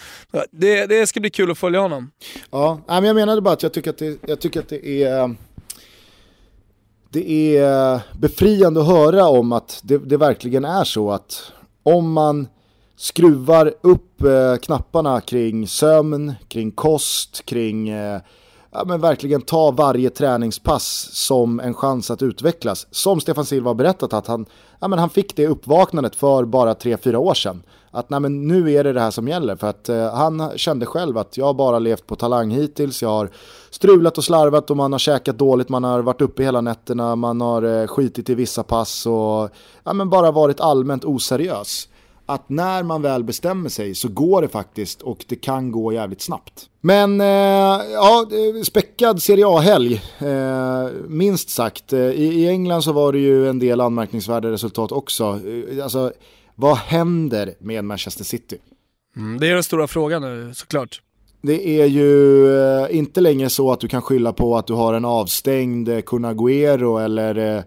Det, 0.52 0.86
det 0.86 1.08
ska 1.08 1.20
bli 1.20 1.30
kul 1.30 1.52
att 1.52 1.58
följa 1.58 1.80
honom. 1.80 2.12
Ja, 2.52 2.82
men 2.88 3.04
jag 3.04 3.16
menade 3.16 3.41
bara 3.42 3.54
att 3.54 3.64
jag 3.64 3.74
tycker 3.74 3.90
att 3.90 3.98
det, 3.98 4.20
jag 4.28 4.40
tycker 4.40 4.60
att 4.60 4.70
det 4.70 5.04
är 5.04 5.36
det 7.10 7.58
är 7.58 8.02
befriande 8.20 8.82
att 8.82 8.88
höra 8.88 9.28
om 9.28 9.52
att 9.52 9.80
det, 9.84 9.98
det 9.98 10.18
verkligen 10.18 10.66
är 10.66 10.84
så 10.84 11.12
att 11.12 11.52
om 11.84 12.12
man 12.12 12.48
skruvar 12.96 13.74
upp 13.82 14.24
eh, 14.24 14.56
knapparna 14.56 15.22
kring 15.22 15.68
sömn, 15.68 16.34
kring 16.48 16.72
kost, 16.72 17.46
kring 17.46 17.90
eh, 17.90 18.22
ja, 18.72 18.84
men 18.86 19.02
verkligen 19.02 19.42
ta 19.42 19.72
varje 19.72 20.10
träningspass 20.10 21.10
som 21.12 21.60
en 21.60 21.74
chans 21.74 22.12
att 22.12 22.22
utvecklas. 22.22 22.88
Som 22.92 23.22
Stefan 23.22 23.46
Silva 23.46 23.70
har 23.70 23.76
berättat 23.76 24.14
att 24.14 24.28
han, 24.28 24.46
ja, 24.80 24.88
men 24.88 25.00
han 25.00 25.10
fick 25.10 25.36
det 25.36 25.48
uppvaknandet 25.48 26.16
för 26.16 26.46
bara 26.46 26.74
3-4 26.74 27.16
år 27.16 27.34
sedan. 27.34 27.64
Att 27.92 28.10
nej, 28.10 28.20
men 28.20 28.48
nu 28.48 28.72
är 28.72 28.84
det 28.84 28.94
det 28.94 29.02
här 29.02 29.12
som 29.12 29.28
gäller 29.28 29.56
för 29.56 29.68
att 29.68 29.90
eh, 29.90 30.14
han 30.14 30.52
kände 30.56 30.86
själv 30.86 31.18
att 31.18 31.38
jag 31.38 31.46
har 31.46 31.54
bara 31.54 31.80
levt 31.80 32.08
på 32.08 32.16
talang 32.16 32.52
hittills, 32.52 33.02
jag 33.02 33.10
har 33.10 33.30
strulat 33.70 34.18
och 34.18 34.24
slarvat 34.24 34.70
och 34.72 34.78
man 34.78 34.92
har 34.92 35.00
käkat 35.00 35.38
dåligt, 35.38 35.70
man 35.70 35.84
har 35.84 36.02
varit 36.02 36.22
uppe 36.22 36.44
hela 36.44 36.62
nätterna, 36.62 37.16
man 37.16 37.42
har 37.42 37.82
eh, 37.82 37.88
skitit 37.88 38.30
i 38.30 38.36
vissa 38.36 38.64
pass 38.64 39.06
och 39.06 39.50
ja, 39.84 39.94
men 39.94 40.10
bara 40.10 40.32
varit 40.32 40.60
allmänt 40.60 41.06
oseriös 41.06 41.88
att 42.26 42.50
när 42.50 42.84
man 42.84 43.02
väl 43.02 43.24
bestämmer 43.24 43.70
sig 43.70 43.96
så 43.96 44.08
går 44.08 44.42
det 44.42 44.48
faktiskt 44.48 45.02
och 45.02 45.26
det 45.28 45.36
kan 45.36 45.72
gå 45.72 45.94
jävligt 45.94 46.22
snabbt. 46.22 46.70
Men 46.82 47.22
eh, 47.22 47.28
ja, 47.94 48.28
eh, 48.32 48.64
späckad 48.64 49.22
Serie 49.22 49.48
A-helg, 49.48 50.02
eh, 50.20 50.90
minst 51.08 51.50
sagt. 51.50 51.94
Eh, 51.94 52.00
I, 52.00 52.44
I, 52.44 52.48
England 52.48 52.82
så 52.82 52.92
var 52.92 53.14
det 53.14 53.20
ju 53.20 53.50
en 53.50 53.60
del 53.60 53.82
anmärkningsvärda 53.82 54.52
resultat 54.52 54.92
också. 54.92 55.24
Eh, 55.24 55.84
alltså, 55.84 56.12
vad 56.62 56.78
händer 56.78 57.54
med 57.60 57.86
Manchester 57.86 58.24
City? 58.24 58.58
Mm, 59.16 59.40
det 59.40 59.48
är 59.48 59.54
den 59.54 59.64
stora 59.64 59.88
frågan 59.88 60.22
nu 60.22 60.54
såklart. 60.54 61.02
Det 61.42 61.82
är 61.82 61.86
ju 61.86 62.48
eh, 62.60 62.98
inte 62.98 63.22
längre 63.22 63.50
så 63.50 63.72
att 63.72 63.80
du 63.80 63.88
kan 63.88 64.02
skylla 64.02 64.34
på 64.34 64.58
att 64.58 64.68
du 64.68 64.74
har 64.74 64.94
en 64.94 65.06
avstängd 65.06 65.90
eh, 65.90 66.02
Kun 66.02 66.26
Agüero 66.26 67.04
eller 67.04 67.64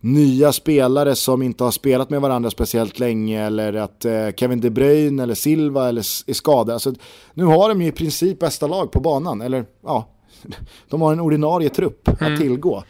nya 0.00 0.52
spelare 0.52 1.14
som 1.14 1.42
inte 1.42 1.64
har 1.64 1.70
spelat 1.70 2.10
med 2.10 2.20
varandra 2.20 2.50
speciellt 2.50 2.98
länge 2.98 3.46
eller 3.46 3.72
att 3.72 4.04
eh, 4.04 4.30
Kevin 4.36 4.60
De 4.60 4.70
Bruyne 4.70 5.22
eller 5.22 5.34
Silva 5.34 5.88
eller 5.88 6.00
är 6.26 6.32
skadade. 6.32 6.72
Alltså, 6.72 6.94
nu 7.34 7.44
har 7.44 7.68
de 7.68 7.82
ju 7.82 7.88
i 7.88 7.92
princip 7.92 8.38
bästa 8.38 8.66
lag 8.66 8.92
på 8.92 9.00
banan, 9.00 9.40
eller 9.40 9.64
ja, 9.82 10.08
de 10.88 11.02
har 11.02 11.12
en 11.12 11.20
ordinarie 11.20 11.68
trupp 11.68 12.08
mm. 12.20 12.32
att 12.32 12.40
tillgå. 12.40 12.84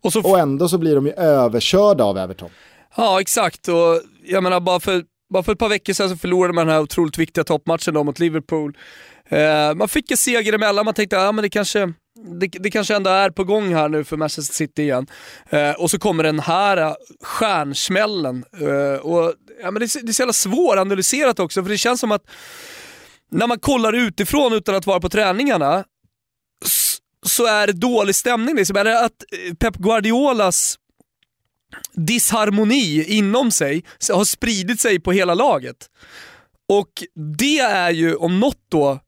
Och, 0.00 0.16
och 0.16 0.38
ändå 0.38 0.68
så 0.68 0.78
blir 0.78 0.94
de 0.94 1.06
ju 1.06 1.12
överkörda 1.12 2.04
av 2.04 2.18
Everton. 2.18 2.50
Ja, 2.96 3.20
exakt. 3.20 3.68
Och 3.68 4.02
jag 4.24 4.42
menar, 4.42 4.60
bara 4.60 4.80
för, 4.80 5.04
bara 5.32 5.42
för 5.42 5.52
ett 5.52 5.58
par 5.58 5.68
veckor 5.68 5.92
sedan 5.92 6.08
så 6.08 6.16
förlorade 6.16 6.54
man 6.54 6.66
den 6.66 6.74
här 6.74 6.82
otroligt 6.82 7.18
viktiga 7.18 7.44
toppmatchen 7.44 7.94
då 7.94 8.04
mot 8.04 8.18
Liverpool. 8.18 8.76
Eh, 9.28 9.74
man 9.74 9.88
fick 9.88 10.10
en 10.10 10.16
seger 10.16 10.52
emellan, 10.52 10.84
man 10.84 10.94
tänkte 10.94 11.28
att 11.28 11.34
ah, 11.38 11.42
det 11.42 11.50
kanske 11.50 11.92
det, 12.40 12.46
det, 12.46 12.70
kanske 12.70 12.96
ändå 12.96 13.10
är 13.10 13.30
på 13.30 13.44
gång 13.44 13.74
här 13.74 13.88
nu 13.88 14.04
för 14.04 14.16
Manchester 14.16 14.54
City 14.54 14.82
igen. 14.82 15.06
Eh, 15.50 15.70
och 15.70 15.90
så 15.90 15.98
kommer 15.98 16.24
den 16.24 16.40
här 16.40 16.96
stjärnsmällen. 17.22 18.44
Eh, 18.60 19.00
och, 19.00 19.34
ja, 19.62 19.70
men 19.70 19.74
det, 19.80 20.00
det 20.02 20.08
är 20.08 20.12
så 20.12 20.22
jävla 20.22 20.32
svåranalyserat 20.32 21.38
också, 21.38 21.62
för 21.62 21.70
det 21.70 21.78
känns 21.78 22.00
som 22.00 22.12
att 22.12 22.22
när 23.30 23.46
man 23.46 23.58
kollar 23.58 23.92
utifrån 23.92 24.52
utan 24.52 24.74
att 24.74 24.86
vara 24.86 25.00
på 25.00 25.08
träningarna, 25.08 25.84
så 27.26 27.46
är 27.46 27.66
det 27.66 27.72
dålig 27.72 28.14
stämning. 28.14 28.56
Liksom. 28.56 28.76
Eller 28.76 29.04
att 29.04 29.24
eh, 29.32 29.54
Pep 29.54 29.76
Guardiolas 29.76 30.76
disharmoni 31.92 33.04
inom 33.08 33.50
sig 33.50 33.84
har 34.12 34.24
spridit 34.24 34.80
sig 34.80 35.00
på 35.00 35.12
hela 35.12 35.34
laget. 35.34 35.76
Och 36.68 36.90
det 37.38 37.58
är 37.58 37.90
ju 37.90 38.14
om 38.14 38.40
något 38.40 38.58
då 38.68 38.98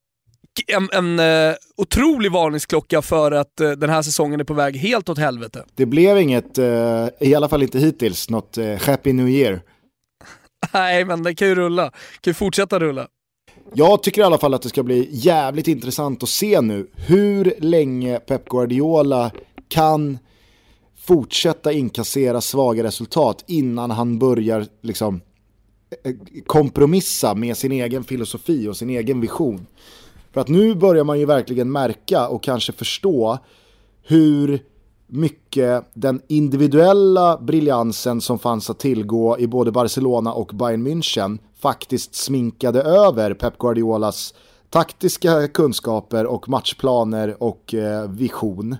en, 0.66 0.88
en 0.92 1.20
uh, 1.20 1.54
otrolig 1.76 2.32
varningsklocka 2.32 3.02
för 3.02 3.32
att 3.32 3.60
uh, 3.60 3.70
den 3.70 3.90
här 3.90 4.02
säsongen 4.02 4.40
är 4.40 4.44
på 4.44 4.54
väg 4.54 4.76
helt 4.76 5.08
åt 5.08 5.18
helvete. 5.18 5.64
Det 5.74 5.86
blev 5.86 6.18
inget, 6.18 6.58
uh, 6.58 7.08
i 7.20 7.34
alla 7.34 7.48
fall 7.48 7.62
inte 7.62 7.78
hittills, 7.78 8.30
något 8.30 8.58
uh, 8.58 8.76
Happy 8.76 9.12
New 9.12 9.28
Year. 9.28 9.62
Nej, 10.72 11.04
men 11.04 11.22
det 11.22 11.34
kan 11.34 11.48
ju 11.48 11.54
rulla. 11.54 11.84
Det 11.84 12.20
kan 12.20 12.30
ju 12.30 12.34
fortsätta 12.34 12.78
rulla. 12.78 13.08
Jag 13.74 14.02
tycker 14.02 14.20
i 14.20 14.24
alla 14.24 14.38
fall 14.38 14.54
att 14.54 14.62
det 14.62 14.68
ska 14.68 14.82
bli 14.82 15.08
jävligt 15.12 15.68
intressant 15.68 16.22
att 16.22 16.28
se 16.28 16.60
nu 16.60 16.90
hur 16.96 17.54
länge 17.58 18.18
Pep 18.18 18.48
Guardiola 18.48 19.30
kan 19.68 20.18
fortsätta 21.06 21.72
inkassera 21.72 22.40
svaga 22.40 22.82
resultat 22.82 23.44
innan 23.46 23.90
han 23.90 24.18
börjar 24.18 24.66
liksom 24.82 25.20
eh, 26.04 26.14
kompromissa 26.46 27.34
med 27.34 27.56
sin 27.56 27.72
egen 27.72 28.04
filosofi 28.04 28.68
och 28.68 28.76
sin 28.76 28.90
egen 28.90 29.20
vision. 29.20 29.66
För 30.32 30.40
att 30.40 30.48
nu 30.48 30.74
börjar 30.74 31.04
man 31.04 31.18
ju 31.18 31.26
verkligen 31.26 31.72
märka 31.72 32.28
och 32.28 32.42
kanske 32.42 32.72
förstå 32.72 33.38
hur 34.02 34.62
mycket 35.06 35.84
den 35.94 36.20
individuella 36.28 37.38
briljansen 37.38 38.20
som 38.20 38.38
fanns 38.38 38.70
att 38.70 38.78
tillgå 38.78 39.38
i 39.38 39.46
både 39.46 39.72
Barcelona 39.72 40.32
och 40.32 40.50
Bayern 40.54 40.86
München 40.86 41.38
faktiskt 41.58 42.14
sminkade 42.14 42.82
över 42.82 43.34
Pep 43.34 43.58
Guardiolas 43.58 44.34
taktiska 44.70 45.48
kunskaper 45.48 46.26
och 46.26 46.48
matchplaner 46.48 47.42
och 47.42 47.74
eh, 47.74 48.10
vision. 48.10 48.76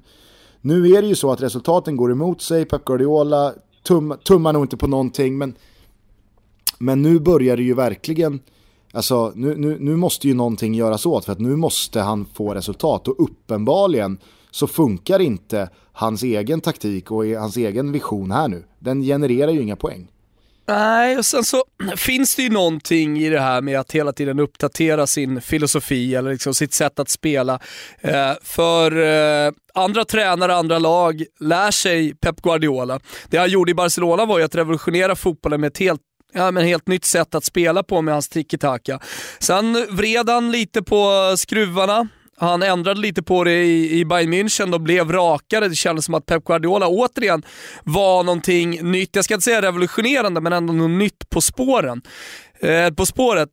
Nu 0.67 0.93
är 0.93 1.03
det 1.03 1.09
ju 1.09 1.15
så 1.15 1.33
att 1.33 1.43
resultaten 1.43 1.97
går 1.97 2.13
emot 2.13 2.43
sig, 2.43 2.65
Pep 2.65 2.85
Guardiola 2.85 3.55
tum, 3.83 4.15
tummar 4.25 4.53
nog 4.53 4.65
inte 4.65 4.77
på 4.77 4.87
någonting, 4.87 5.39
men, 5.39 5.55
men 6.79 7.03
nu 7.03 7.21
börjar 7.21 7.57
det 7.57 7.63
ju 7.63 7.75
verkligen 7.75 8.41
Alltså 8.93 9.33
nu, 9.35 9.57
nu, 9.57 9.77
nu 9.81 9.97
måste 9.97 10.29
ju 10.29 10.35
någonting 10.35 10.75
göras 10.75 11.07
åt 11.07 11.25
för 11.25 11.33
att 11.33 11.41
nu 11.41 11.57
måste 11.57 12.01
han 12.01 12.27
få 12.35 12.55
resultat 12.55 13.09
och 13.09 13.25
uppenbarligen 13.25 14.19
så 14.51 14.67
funkar 14.67 15.21
inte 15.21 15.71
hans 15.93 16.23
egen 16.23 16.61
taktik 16.61 17.11
och 17.11 17.25
hans 17.25 17.57
egen 17.57 17.93
vision 17.93 18.31
här 18.31 18.49
nu. 18.49 18.65
Den 18.79 19.03
genererar 19.03 19.53
ju 19.53 19.63
inga 19.63 19.77
poäng. 19.77 20.09
Nej, 20.69 21.19
och 21.19 21.27
sen 21.27 21.45
så 21.45 21.65
finns 21.97 22.37
det 22.37 22.43
ju 22.43 22.51
någonting 22.51 23.19
i 23.19 23.31
det 23.31 23.41
här 23.41 23.61
med 23.61 23.81
att 23.81 23.93
hela 23.93 24.13
tiden 24.13 24.41
uppdatera 24.41 25.07
sin 25.07 25.41
filosofi 25.41 26.15
eller 26.15 26.31
liksom 26.33 26.55
sitt 26.55 26.75
sätt 26.75 26.99
att 26.99 27.09
spela. 27.09 27.59
Eh, 28.01 28.33
för 28.43 28.97
eh, 29.47 29.53
andra 29.75 30.05
tränare, 30.05 30.55
andra 30.55 30.79
lag 30.79 31.25
lär 31.41 31.71
sig 31.71 32.15
Pep 32.15 32.43
Guardiola. 32.43 33.01
Det 33.29 33.39
han 33.39 33.51
gjorde 33.51 33.71
i 33.71 33.75
Barcelona 33.75 34.25
var 34.25 34.39
ju 34.39 34.45
att 34.45 34.55
revolutionera 34.55 35.17
fotbollen 35.17 35.61
med 35.61 35.69
ett 35.69 35.79
helt 35.79 36.01
ja, 36.33 36.51
men 36.51 36.65
helt 36.65 36.89
nytt 36.89 37.05
sätt 37.05 37.35
att 37.35 37.45
spela 37.45 37.83
på 37.83 38.03
med 38.03 38.15
hans 38.15 38.29
tiki-taka. 38.29 39.01
Sen 39.39 39.87
vred 39.91 40.29
han 40.29 40.53
lite 40.53 40.83
på 40.83 41.35
skruvarna. 41.37 42.09
Han 42.39 42.63
ändrade 42.63 43.01
lite 43.01 43.23
på 43.23 43.45
det 43.45 43.65
i, 43.65 43.99
i 43.99 44.05
Bayern 44.05 44.33
München 44.33 44.75
och 44.75 44.81
blev 44.81 45.13
rakare. 45.13 45.69
Det 45.69 45.75
kändes 45.75 46.05
som 46.05 46.15
att 46.15 46.27
Pep 46.27 46.45
Guardiola 46.45 46.89
återigen 46.89 47.43
var 47.85 48.23
någonting 48.23 48.91
nytt. 48.93 49.17
Jag 49.17 49.25
ska 49.25 49.35
inte 49.35 49.45
säga 49.45 49.63
revolutionerande, 49.63 50.41
men 50.41 50.53
ändå 50.53 50.73
något 50.73 50.91
nytt 50.91 51.31
på 51.31 51.41
spåren. 51.41 52.03
Eh, 52.61 52.91
på 52.91 53.07
spåret. 53.07 53.49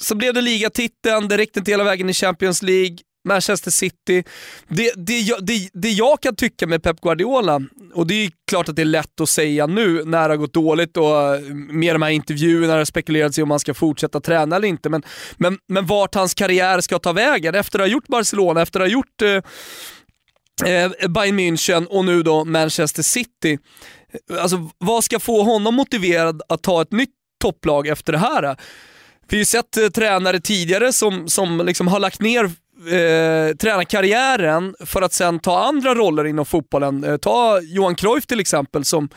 Så 0.00 0.14
blev 0.14 0.34
det 0.34 0.40
ligatiteln, 0.40 1.28
det 1.28 1.36
räckte 1.36 1.58
inte 1.58 1.70
hela 1.70 1.84
vägen 1.84 2.10
i 2.10 2.14
Champions 2.14 2.62
League. 2.62 2.96
Manchester 3.28 3.70
City. 3.70 4.24
Det, 4.68 4.92
det, 4.96 5.36
det, 5.40 5.68
det 5.72 5.90
jag 5.90 6.20
kan 6.20 6.36
tycka 6.36 6.66
med 6.66 6.82
Pep 6.82 7.00
Guardiola, 7.00 7.60
och 7.94 8.06
det 8.06 8.14
är 8.14 8.30
klart 8.50 8.68
att 8.68 8.76
det 8.76 8.82
är 8.82 8.86
lätt 8.86 9.20
att 9.20 9.28
säga 9.28 9.66
nu 9.66 10.04
när 10.04 10.28
det 10.28 10.34
har 10.34 10.36
gått 10.36 10.54
dåligt 10.54 10.96
och 10.96 11.34
eh, 11.34 11.40
med 11.54 11.94
de 11.94 12.02
här 12.02 12.10
intervjuerna 12.10 12.72
har 12.72 12.84
spekulerats 12.84 13.38
i 13.38 13.42
om 13.42 13.50
han 13.50 13.60
ska 13.60 13.74
fortsätta 13.74 14.20
träna 14.20 14.56
eller 14.56 14.68
inte, 14.68 14.88
men, 14.88 15.02
men, 15.36 15.58
men 15.68 15.86
vart 15.86 16.14
hans 16.14 16.34
karriär 16.34 16.80
ska 16.80 16.98
ta 16.98 17.12
vägen 17.12 17.54
efter 17.54 17.78
att 17.78 17.82
ha 17.82 17.92
gjort 17.92 18.08
Barcelona, 18.08 18.62
efter 18.62 18.80
att 18.80 18.86
ha 18.86 18.92
gjort 18.92 19.22
eh, 19.22 20.72
eh, 20.72 21.08
Bayern 21.08 21.40
München 21.40 21.86
och 21.86 22.04
nu 22.04 22.22
då 22.22 22.44
Manchester 22.44 23.02
City. 23.02 23.58
Alltså 24.40 24.70
vad 24.78 25.04
ska 25.04 25.20
få 25.20 25.42
honom 25.42 25.74
motiverad 25.74 26.42
att 26.48 26.62
ta 26.62 26.82
ett 26.82 26.92
nytt 26.92 27.10
topplag 27.40 27.86
efter 27.86 28.12
det 28.12 28.18
här? 28.18 28.56
Vi 29.28 29.36
har 29.36 29.38
ju 29.38 29.44
sett 29.44 29.76
eh, 29.76 29.88
tränare 29.88 30.40
tidigare 30.40 30.92
som, 30.92 31.28
som 31.28 31.66
liksom 31.66 31.88
har 31.88 32.00
lagt 32.00 32.20
ner 32.20 32.50
eh, 32.86 33.56
tränarkarriären 33.56 34.74
för 34.80 35.02
att 35.02 35.12
sen 35.12 35.38
ta 35.38 35.64
andra 35.64 35.94
roller 35.94 36.26
inom 36.26 36.46
fotbollen. 36.46 37.04
Eh, 37.04 37.16
ta 37.16 37.60
Johan 37.60 37.94
Cruyff 37.94 38.26
till 38.26 38.40
exempel 38.40 38.84
som 38.84 39.08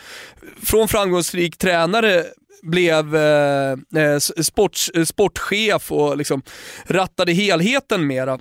från 0.64 0.88
framgångsrik 0.88 1.58
tränare 1.58 2.24
blev 2.64 3.16
eh, 3.16 3.72
eh 3.72 4.18
sports, 4.20 4.92
sportchef 5.06 5.92
och 5.92 6.18
liksom 6.18 6.42
rattade 6.86 7.32
helheten 7.34 8.08
mera 8.08 8.40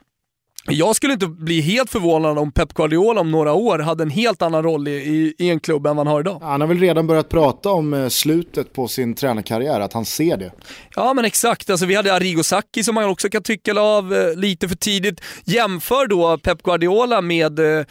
jag 0.64 0.96
skulle 0.96 1.12
inte 1.12 1.26
bli 1.26 1.60
helt 1.60 1.90
förvånad 1.90 2.38
om 2.38 2.52
Pep 2.52 2.74
Guardiola 2.74 3.20
om 3.20 3.30
några 3.30 3.52
år 3.52 3.78
hade 3.78 4.02
en 4.02 4.10
helt 4.10 4.42
annan 4.42 4.62
roll 4.62 4.88
i, 4.88 4.90
i, 4.90 5.34
i 5.38 5.50
en 5.50 5.60
klubb 5.60 5.86
än 5.86 5.96
vad 5.96 6.06
han 6.06 6.12
har 6.12 6.20
idag. 6.20 6.40
Han 6.42 6.60
har 6.60 6.68
väl 6.68 6.78
redan 6.78 7.06
börjat 7.06 7.28
prata 7.28 7.70
om 7.70 7.94
eh, 7.94 8.08
slutet 8.08 8.72
på 8.72 8.88
sin 8.88 9.14
tränarkarriär, 9.14 9.80
att 9.80 9.92
han 9.92 10.04
ser 10.04 10.36
det. 10.36 10.52
Ja 10.96 11.14
men 11.14 11.24
exakt, 11.24 11.70
alltså, 11.70 11.86
vi 11.86 11.94
hade 11.94 12.14
Arrigo 12.14 12.42
Sacchi 12.42 12.84
som 12.84 12.94
man 12.94 13.04
också 13.04 13.28
kan 13.28 13.42
tycka 13.42 13.80
av 13.80 14.14
eh, 14.14 14.36
lite 14.36 14.68
för 14.68 14.76
tidigt. 14.76 15.20
Jämför 15.44 16.06
då 16.06 16.38
Pep 16.38 16.62
Guardiola 16.62 17.20
med 17.20 17.58
eh, 17.58 17.84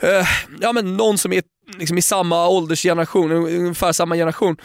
eh 0.00 0.26
ja, 0.60 0.72
men 0.72 0.96
någon 0.96 1.18
som 1.18 1.32
är 1.32 1.42
liksom 1.78 1.98
i 1.98 2.02
samma 2.02 2.48
åldersgeneration, 2.48 3.32
ungefär 3.32 3.92
samma 3.92 4.14
generation 4.14 4.56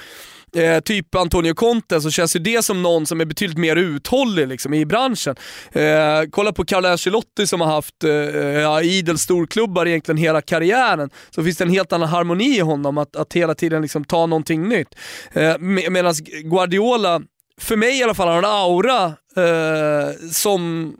eh, 0.55 0.79
typ 0.79 1.15
Antonio 1.15 1.53
Conte 1.53 2.01
så 2.01 2.11
känns 2.11 2.35
ju 2.35 2.39
det 2.39 2.63
som 2.63 2.83
någon 2.83 3.05
som 3.05 3.21
är 3.21 3.25
betydligt 3.25 3.57
mer 3.57 3.75
uthållig 3.75 4.47
liksom, 4.47 4.73
i 4.73 4.85
branschen. 4.85 5.35
Eh, 5.71 6.21
kolla 6.31 6.51
på 6.51 6.65
Carlo 6.65 6.87
Ancelotti 6.87 7.47
som 7.47 7.61
har 7.61 7.67
haft 7.67 8.03
eh, 8.03 8.11
ja, 8.11 8.81
idel 8.81 9.17
storklubbar 9.17 9.85
egentligen 9.85 10.17
hela 10.17 10.41
karriären. 10.41 11.09
Så 11.29 11.43
finns 11.43 11.57
det 11.57 11.63
en 11.63 11.69
helt 11.69 11.93
annan 11.93 12.09
harmoni 12.09 12.57
i 12.57 12.59
honom 12.59 12.97
att, 12.97 13.15
att 13.15 13.33
hela 13.33 13.55
tiden 13.55 13.81
liksom, 13.81 14.03
ta 14.03 14.25
någonting 14.25 14.69
nytt. 14.69 14.95
Eh, 15.31 15.57
med, 15.59 15.91
Medan 15.91 16.13
Guardiola, 16.43 17.21
för 17.61 17.75
mig 17.75 17.99
i 17.99 18.03
alla 18.03 18.13
fall, 18.13 18.27
har 18.27 18.37
en 18.37 18.45
aura 18.45 19.05
eh, 19.35 20.29
som 20.31 20.93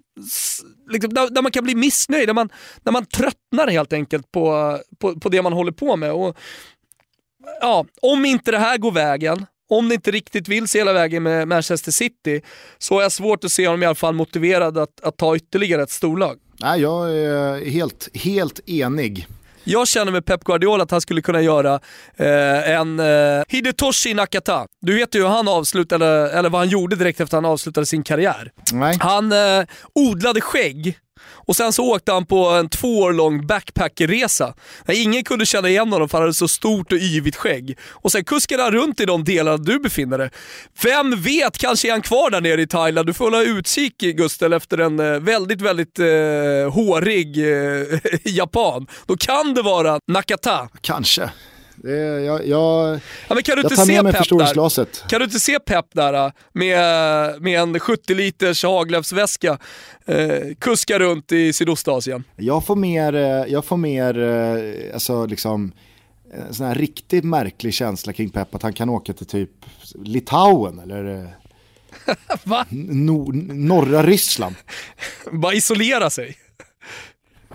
Liksom, 0.90 1.14
där, 1.14 1.30
där, 1.30 1.42
man 1.42 1.52
kan 1.52 1.64
bli 1.64 1.76
missnöjd, 1.76 2.30
där 2.30 2.34
man, 2.34 2.50
där 2.84 2.92
man 2.92 3.06
tröttnar 3.06 3.68
helt 3.68 3.94
enkelt 3.94 4.32
på, 4.32 4.78
på, 5.00 5.20
på 5.20 5.30
det 5.30 5.42
man 5.42 5.54
håller 5.54 5.72
på 5.72 5.96
med. 5.96 6.12
Och 6.12 6.38
ja, 7.62 7.86
om 8.02 8.26
inte 8.26 8.52
det 8.52 8.58
här 8.58 8.78
går 8.78 8.92
vägen, 8.92 9.46
om 9.70 9.90
det 9.90 9.96
inte 9.96 10.12
riktigt 10.12 10.48
vill 10.48 10.68
se 10.68 10.80
hela 10.80 10.94
vägen 10.94 11.24
med 11.24 11.48
Manchester 11.48 11.92
City, 11.92 12.42
så 12.78 12.94
har 12.96 13.02
jag 13.02 13.12
svårt 13.12 13.44
att 13.44 13.52
se 13.52 13.68
honom 13.68 13.84
i 13.84 13.86
alla 13.86 13.96
fall 13.96 14.14
motiverad 14.14 14.78
att, 14.78 15.02
att 15.04 15.18
ta 15.18 15.36
ytterligare 15.36 15.84
ett 15.84 15.92
storlag. 15.92 16.38
Nej, 16.60 16.82
jag 16.82 17.16
är 17.16 17.70
helt, 17.70 18.10
helt 18.14 18.70
enig. 18.70 19.28
Jag 19.64 19.88
känner 19.88 20.12
med 20.12 20.26
Pep 20.26 20.44
Guardiola 20.44 20.84
att 20.84 20.92
han 20.92 21.02
skulle 21.02 21.22
kunna 21.22 21.42
göra 21.42 21.80
eh, 22.16 22.70
en 22.72 23.00
eh, 23.00 23.44
Hidetoshi 23.48 24.14
Nakata. 24.14 24.68
Du 24.82 24.96
vet 24.96 25.16
ju 25.16 25.20
hur 25.20 25.28
han 25.28 25.48
avslutade, 25.48 26.32
eller 26.32 26.50
vad 26.50 26.62
han 26.62 26.70
gjorde 26.70 26.96
direkt 26.96 27.20
efter 27.20 27.38
att 27.38 27.44
han 27.44 27.52
avslutade 27.52 27.86
sin 27.86 28.04
karriär. 28.04 28.52
Nej. 28.74 28.98
Han 29.00 29.32
eh, 29.32 29.66
odlade 29.94 30.42
skägg 30.42 30.98
och 31.24 31.56
sen 31.56 31.74
så 31.74 31.94
åkte 31.94 32.12
han 32.12 32.26
på 32.26 32.50
en 32.50 32.70
två 32.70 33.00
år 33.00 33.14
lång 33.14 33.48
backpackerresa. 33.48 34.54
Ingen 34.94 35.24
kunde 35.24 35.46
känna 35.46 35.70
igen 35.70 35.94
honom 35.94 36.10
för 36.10 36.18
han 36.18 36.24
hade 36.24 36.34
så 36.34 36.48
stort 36.48 36.92
och 36.92 36.98
yvigt 36.98 37.36
skägg. 37.36 37.78
Och 37.90 38.12
sen 38.12 38.24
kuskade 38.24 38.64
han 38.64 38.72
runt 38.72 39.00
i 39.00 39.06
de 39.06 39.24
delarna 39.24 39.58
du 39.58 39.80
befinner 39.80 40.18
dig. 40.18 40.30
Vem 40.84 41.22
vet, 41.22 41.58
kanske 41.58 41.88
är 41.88 41.92
han 41.92 42.02
kvar 42.02 42.30
där 42.30 42.42
nere 42.42 42.62
i 42.62 42.68
Thailand. 42.68 43.08
Du 43.08 43.14
får 43.14 43.26
hålla 43.26 43.44
utkik 43.44 43.98
Gustel 43.98 44.54
efter 44.54 44.78
en 44.78 45.00
eh, 45.00 45.20
väldigt, 45.20 45.62
väldigt 45.62 46.00
eh, 46.00 46.06
hårig 46.74 47.38
eh, 47.38 48.00
japan. 48.24 48.88
Då 49.06 49.18
kan 49.18 49.54
det 49.54 49.62
vara 49.62 50.00
Nakata. 50.08 50.70
Kanske. 50.82 51.30
Det, 51.84 51.98
jag, 51.98 52.48
jag, 52.48 53.00
ja, 53.28 53.36
men 53.36 53.44
kan 53.44 53.56
du 53.56 53.62
jag 53.62 53.66
inte 53.66 53.76
tar 53.76 53.86
se 53.86 53.94
med 53.94 54.04
mig 54.04 54.14
förstoringsglaset. 54.14 55.04
Kan 55.10 55.20
du 55.20 55.26
inte 55.26 55.40
se 55.40 55.60
Pep 55.60 55.86
där 55.94 56.14
äh, 56.14 56.32
med, 56.54 57.42
med 57.42 57.60
en 57.60 57.80
70 57.80 58.14
liters 58.14 58.64
Haglöfsväska 58.64 59.58
eh, 60.06 60.56
kuska 60.60 61.00
runt 61.00 61.32
i 61.32 61.54
Sydostasien? 61.54 62.24
Jag 62.36 62.66
får 62.66 62.76
mer, 62.76 63.14
jag 63.48 63.66
får 63.66 63.78
mer 63.78 64.18
alltså 64.94 65.26
liksom, 65.26 65.72
en 66.34 66.54
sån 66.54 66.66
här 66.66 66.76
riktigt 66.76 67.24
märklig 67.24 67.74
känsla 67.74 68.14
kring 68.14 68.30
Pep 68.30 68.56
att 68.56 68.64
han 68.64 68.74
kan 68.74 68.90
åka 68.90 69.14
till 69.14 69.28
typ 69.28 69.52
Litauen 69.96 70.80
eller? 70.80 71.36
No, 72.70 73.32
norra 73.54 74.04
Ryssland. 74.04 74.56
Bara 75.32 75.54
isolera 75.54 76.10
sig. 76.10 76.38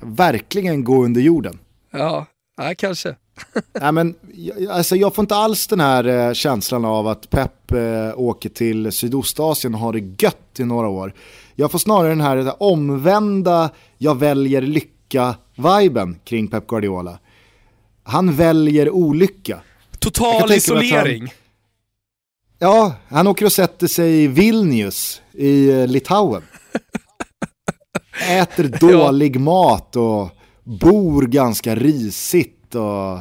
Verkligen 0.01 0.85
gå 0.85 1.05
under 1.05 1.21
jorden. 1.21 1.59
Ja, 1.91 2.27
ja 2.57 2.75
kanske. 2.79 3.17
Nej, 3.81 3.93
men, 3.93 4.15
alltså, 4.71 4.97
jag 4.97 5.15
får 5.15 5.23
inte 5.23 5.37
alls 5.37 5.67
den 5.67 5.81
här 5.81 6.05
eh, 6.05 6.33
känslan 6.33 6.85
av 6.85 7.09
att 7.09 7.31
Pep 7.31 7.73
eh, 7.73 8.13
åker 8.17 8.49
till 8.49 8.93
Sydostasien 8.93 9.75
och 9.75 9.81
har 9.81 9.93
det 9.93 10.23
gött 10.23 10.59
i 10.59 10.65
några 10.65 10.89
år. 10.89 11.15
Jag 11.55 11.71
får 11.71 11.79
snarare 11.79 12.09
den 12.09 12.21
här, 12.21 12.37
den 12.37 12.47
här 12.47 12.63
omvända 12.63 13.71
jag 13.99 14.19
väljer 14.19 14.63
lycka-viben 14.63 16.19
kring 16.25 16.49
Pep 16.49 16.67
Guardiola. 16.67 17.19
Han 18.03 18.33
väljer 18.33 18.91
olycka. 18.91 19.61
Total 19.99 20.53
isolering. 20.53 21.21
Han, 21.21 21.31
ja, 22.59 22.95
han 23.09 23.27
åker 23.27 23.45
och 23.45 23.53
sätter 23.53 23.87
sig 23.87 24.23
i 24.23 24.27
Vilnius 24.27 25.23
i 25.33 25.71
eh, 25.71 25.87
Litauen. 25.87 26.43
Äter 28.29 28.65
dålig 28.81 29.37
ja. 29.37 29.41
mat 29.41 29.97
och 29.97 30.29
bor 30.65 31.23
ganska 31.23 31.75
risigt 31.75 32.75
och 32.75 33.19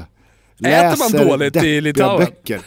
läser 0.62 1.06
Äter 1.06 1.20
man 1.20 1.28
dåligt 1.28 1.56
i 1.56 1.82
Litauen? 1.82 2.26
böcker. 2.26 2.62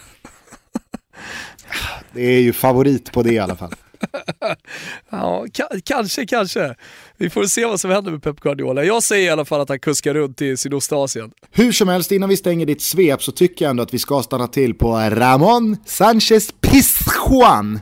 Det 2.13 2.23
är 2.23 2.41
ju 2.41 2.53
favorit 2.53 3.13
på 3.13 3.23
det 3.23 3.33
i 3.33 3.39
alla 3.39 3.57
fall. 3.57 3.75
ja, 5.11 5.47
kanske, 5.85 6.27
kanske. 6.27 6.75
Vi 7.17 7.31
får 7.31 7.45
se 7.45 7.65
vad 7.65 7.81
som 7.81 7.91
händer 7.91 8.13
med 8.13 8.23
Pep 8.23 8.41
Guardiola. 8.41 8.85
Jag 8.85 9.03
säger 9.03 9.27
i 9.27 9.31
alla 9.31 9.45
fall 9.45 9.61
att 9.61 9.69
han 9.69 9.79
kuskar 9.79 10.15
runt 10.15 10.43
i 10.43 10.57
Sydostasien. 10.57 11.31
Hur 11.51 11.73
som 11.73 11.89
helst, 11.89 12.13
innan 12.13 12.29
vi 12.29 12.37
stänger 12.37 12.67
ditt 12.67 12.83
svep 12.83 13.23
så 13.23 13.33
tycker 13.33 13.65
jag 13.65 13.71
ändå 13.71 13.83
att 13.83 13.95
vi 13.95 13.99
ska 13.99 14.23
stanna 14.23 14.47
till 14.47 14.75
på 14.75 14.97
Ramon 14.97 15.77
Sanchez 15.87 16.55
Pizjuan. 16.61 17.81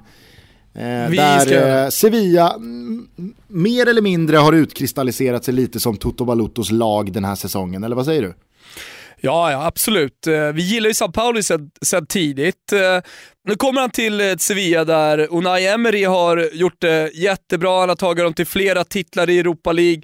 Eh, 0.75 0.81
där 1.11 1.41
ska... 1.41 1.55
eh, 1.55 1.89
Sevilla 1.89 2.57
mer 3.49 3.89
eller 3.89 4.03
mindre 4.03 4.37
har 4.37 4.53
utkristalliserat 4.53 5.45
sig 5.45 5.55
lite 5.55 5.81
som 5.81 5.97
Toto 5.97 6.25
Baluttos 6.25 6.71
lag 6.71 7.13
den 7.13 7.25
här 7.25 7.35
säsongen, 7.35 7.85
eller 7.85 7.97
vad 7.97 8.05
säger 8.05 8.23
du? 8.23 8.35
Ja, 9.25 9.53
ja, 9.53 9.67
absolut. 9.67 10.27
Eh, 10.27 10.53
vi 10.53 10.63
gillar 10.63 10.89
ju 10.89 10.95
Sao 10.95 11.13
Paulo 11.13 11.43
sedan 11.43 12.07
tidigt. 12.09 12.73
Eh, 12.73 13.01
nu 13.49 13.55
kommer 13.55 13.81
han 13.81 13.91
till 13.91 14.21
eh, 14.21 14.37
Sevilla 14.37 14.85
där 14.85 15.27
Unai 15.31 15.67
Emery 15.67 16.05
har 16.05 16.51
gjort 16.53 16.81
det 16.81 17.11
jättebra, 17.15 17.81
han 17.81 17.89
har 17.89 17.97
tagit 17.97 18.25
dem 18.25 18.35
till 18.35 18.47
flera 18.47 18.85
titlar 18.85 19.31
i 19.31 19.39
Europa 19.39 19.73
League. 19.73 20.03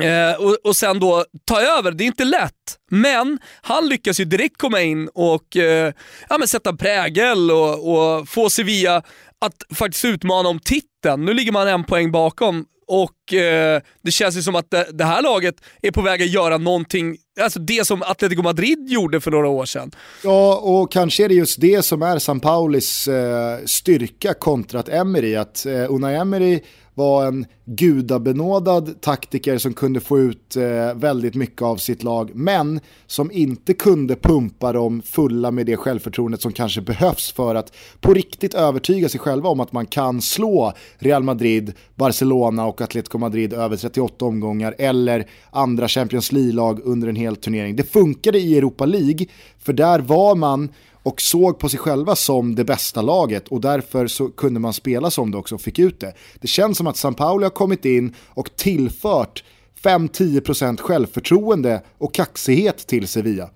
Eh, 0.00 0.34
och, 0.34 0.56
och 0.64 0.76
sen 0.76 1.00
då 1.00 1.24
ta 1.44 1.60
över, 1.60 1.92
det 1.92 2.04
är 2.04 2.06
inte 2.06 2.24
lätt. 2.24 2.78
Men 2.90 3.38
han 3.62 3.88
lyckas 3.88 4.20
ju 4.20 4.24
direkt 4.24 4.58
komma 4.58 4.80
in 4.80 5.08
och 5.14 5.56
eh, 5.56 5.92
ja, 6.28 6.38
men 6.38 6.48
sätta 6.48 6.72
prägel 6.72 7.50
och, 7.50 7.94
och 7.94 8.28
få 8.28 8.50
Sevilla 8.50 9.02
att 9.40 9.76
faktiskt 9.76 10.04
utmana 10.04 10.48
om 10.48 10.58
titeln. 10.58 11.24
Nu 11.24 11.34
ligger 11.34 11.52
man 11.52 11.68
en 11.68 11.84
poäng 11.84 12.12
bakom 12.12 12.66
och 12.86 13.34
eh, 13.34 13.82
det 14.02 14.10
känns 14.10 14.36
ju 14.36 14.42
som 14.42 14.54
att 14.54 14.70
det, 14.70 14.88
det, 14.92 15.04
här 15.04 15.22
laget 15.22 15.54
är 15.82 15.90
på 15.90 16.02
väg 16.02 16.22
att 16.22 16.30
göra 16.30 16.58
någonting, 16.58 17.16
alltså 17.40 17.58
det 17.58 17.86
som 17.86 18.02
Atletico 18.02 18.42
Madrid 18.42 18.88
gjorde 18.88 19.20
för 19.20 19.30
några 19.30 19.48
år 19.48 19.64
sedan. 19.64 19.90
Ja, 20.22 20.56
och 20.56 20.92
kanske 20.92 21.24
är 21.24 21.28
det 21.28 21.34
just 21.34 21.60
det 21.60 21.84
som 21.84 22.02
är 22.02 22.18
San 22.18 22.40
Paulis 22.40 23.08
eh, 23.08 23.58
styrka 23.64 24.34
kontra 24.34 24.80
att 24.80 24.88
Emery, 24.88 25.36
att 25.36 25.66
eh, 25.66 25.92
Unai 25.92 26.14
Emery 26.14 26.60
var 26.94 27.26
en 27.26 27.46
gudabenådad 27.64 29.00
taktiker 29.00 29.58
som 29.58 29.74
kunde 29.74 30.00
få 30.00 30.18
ut 30.18 30.56
eh, 30.56 30.94
väldigt 30.94 31.34
mycket 31.34 31.62
av 31.62 31.76
sitt 31.76 32.02
lag, 32.02 32.30
men 32.34 32.80
som 33.06 33.30
inte 33.32 33.74
kunde 33.74 34.16
pumpa 34.16 34.72
dem 34.72 35.02
fulla 35.02 35.50
med 35.50 35.66
det 35.66 35.76
självförtroendet 35.76 36.42
som 36.42 36.52
kanske 36.52 36.80
behövs 36.80 37.32
för 37.32 37.54
att 37.54 37.72
på 38.00 38.14
riktigt 38.14 38.54
övertyga 38.54 39.08
sig 39.08 39.20
själva 39.20 39.48
om 39.48 39.60
att 39.60 39.72
man 39.72 39.86
kan 39.86 40.22
slå 40.22 40.72
Real 40.98 41.22
Madrid, 41.22 41.72
Barcelona 41.94 42.66
och 42.66 42.80
Atletico 42.80 43.18
Madrid 43.18 43.52
över 43.52 43.76
38 43.76 44.24
omgångar 44.24 44.74
eller 44.78 45.30
andra 45.50 45.88
Champions 45.88 46.32
League-lag 46.32 46.80
under 46.84 47.08
en 47.08 47.16
hel 47.16 47.36
turnering. 47.36 47.76
Det 47.76 47.92
funkade 47.92 48.38
i 48.38 48.58
Europa 48.58 48.86
League, 48.86 49.26
för 49.58 49.72
där 49.72 49.98
var 49.98 50.34
man 50.34 50.68
och 51.04 51.20
såg 51.20 51.58
på 51.58 51.68
sig 51.68 51.78
själva 51.78 52.16
som 52.16 52.54
det 52.54 52.64
bästa 52.64 53.02
laget 53.02 53.48
och 53.48 53.60
därför 53.60 54.06
så 54.06 54.28
kunde 54.28 54.60
man 54.60 54.72
spela 54.72 55.10
som 55.10 55.30
det 55.30 55.38
också 55.38 55.54
och 55.54 55.60
fick 55.60 55.78
ut 55.78 56.00
det. 56.00 56.14
Det 56.40 56.48
känns 56.48 56.78
som 56.78 56.86
att 56.86 56.96
San 56.96 57.14
Paolo 57.14 57.44
har 57.44 57.50
kommit 57.50 57.84
in 57.84 58.14
och 58.28 58.56
tillfört 58.56 59.44
5-10% 59.82 60.80
självförtroende 60.80 61.82
och 61.98 62.14
kaxighet 62.14 62.86
till 62.86 63.08
Sevilla. 63.08 63.50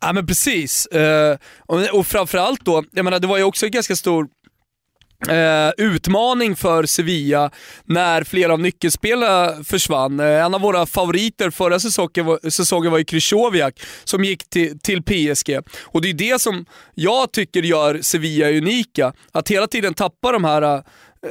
Ja 0.00 0.12
men 0.12 0.26
precis, 0.26 0.86
eh, 0.86 1.38
och, 1.58 1.80
och 1.92 2.06
framförallt 2.06 2.64
då, 2.64 2.84
jag 2.90 3.04
menar 3.04 3.20
det 3.20 3.26
var 3.26 3.38
ju 3.38 3.44
också 3.44 3.66
en 3.66 3.72
ganska 3.72 3.96
stor 3.96 4.28
Eh, 5.28 5.72
utmaning 5.76 6.56
för 6.56 6.86
Sevilla 6.86 7.50
när 7.84 8.24
flera 8.24 8.52
av 8.52 8.60
nyckelspelarna 8.60 9.64
försvann. 9.64 10.20
Eh, 10.20 10.44
en 10.44 10.54
av 10.54 10.60
våra 10.60 10.86
favoriter 10.86 11.50
förra 11.50 11.80
säsongen 11.80 12.26
var, 12.26 12.50
säsongen 12.50 12.90
var 12.90 12.98
ju 12.98 13.04
Krychowiak 13.04 13.80
som 14.04 14.24
gick 14.24 14.50
till, 14.50 14.78
till 14.78 15.02
PSG. 15.02 15.58
Och 15.82 16.02
det 16.02 16.10
är 16.10 16.14
det 16.14 16.40
som 16.40 16.66
jag 16.94 17.32
tycker 17.32 17.62
gör 17.62 17.98
Sevilla 18.02 18.48
unika. 18.48 19.12
Att 19.32 19.50
hela 19.50 19.66
tiden 19.66 19.94
tappa 19.94 20.32
de 20.32 20.44
här 20.44 20.82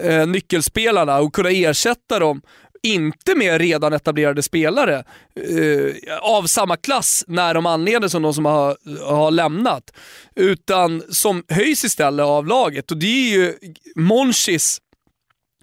eh, 0.02 0.28
nyckelspelarna 0.28 1.20
och 1.20 1.34
kunna 1.34 1.50
ersätta 1.50 2.20
dem 2.20 2.42
inte 2.84 3.36
med 3.36 3.62
redan 3.62 3.94
etablerade 3.94 4.44
spelare 4.44 5.04
eh, 5.36 6.18
av 6.22 6.44
samma 6.48 6.78
klass 6.78 7.24
när 7.28 7.54
de 7.54 7.66
anleder 7.66 8.08
som 8.08 8.22
de 8.22 8.34
som 8.34 8.46
har, 8.46 8.78
har 9.06 9.32
lämnat. 9.32 9.94
Utan 10.36 11.04
som 11.10 11.44
höjs 11.50 11.84
istället 11.84 12.24
av 12.24 12.48
laget 12.48 12.92
och 12.92 12.98
det 12.98 13.06
är 13.06 13.38
ju 13.38 13.54
Monchis 13.96 14.82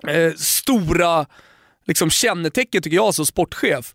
eh, 0.09 0.33
stora 0.37 1.27
liksom 1.87 2.11
kännetecken 2.11 2.83
tycker 2.83 2.97
jag 2.97 3.15
som 3.15 3.27
sportchef. 3.27 3.95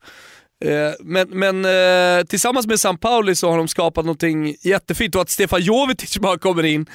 Eh, 0.66 0.94
men, 1.00 1.30
men 1.30 1.66
eh, 1.66 2.26
tillsammans 2.26 2.68
med 2.68 2.80
San 2.80 2.98
Pauli 2.98 3.36
så 3.36 3.50
har 3.50 3.58
de 3.58 3.68
skapat 3.68 4.06
någonting 4.06 4.56
jättefint 4.62 5.16
och 5.16 5.22
att 5.22 5.30
Stefan 5.30 5.62
Jovetic 5.62 6.18
bara 6.18 6.38
kommer 6.38 6.64
in 6.64 6.86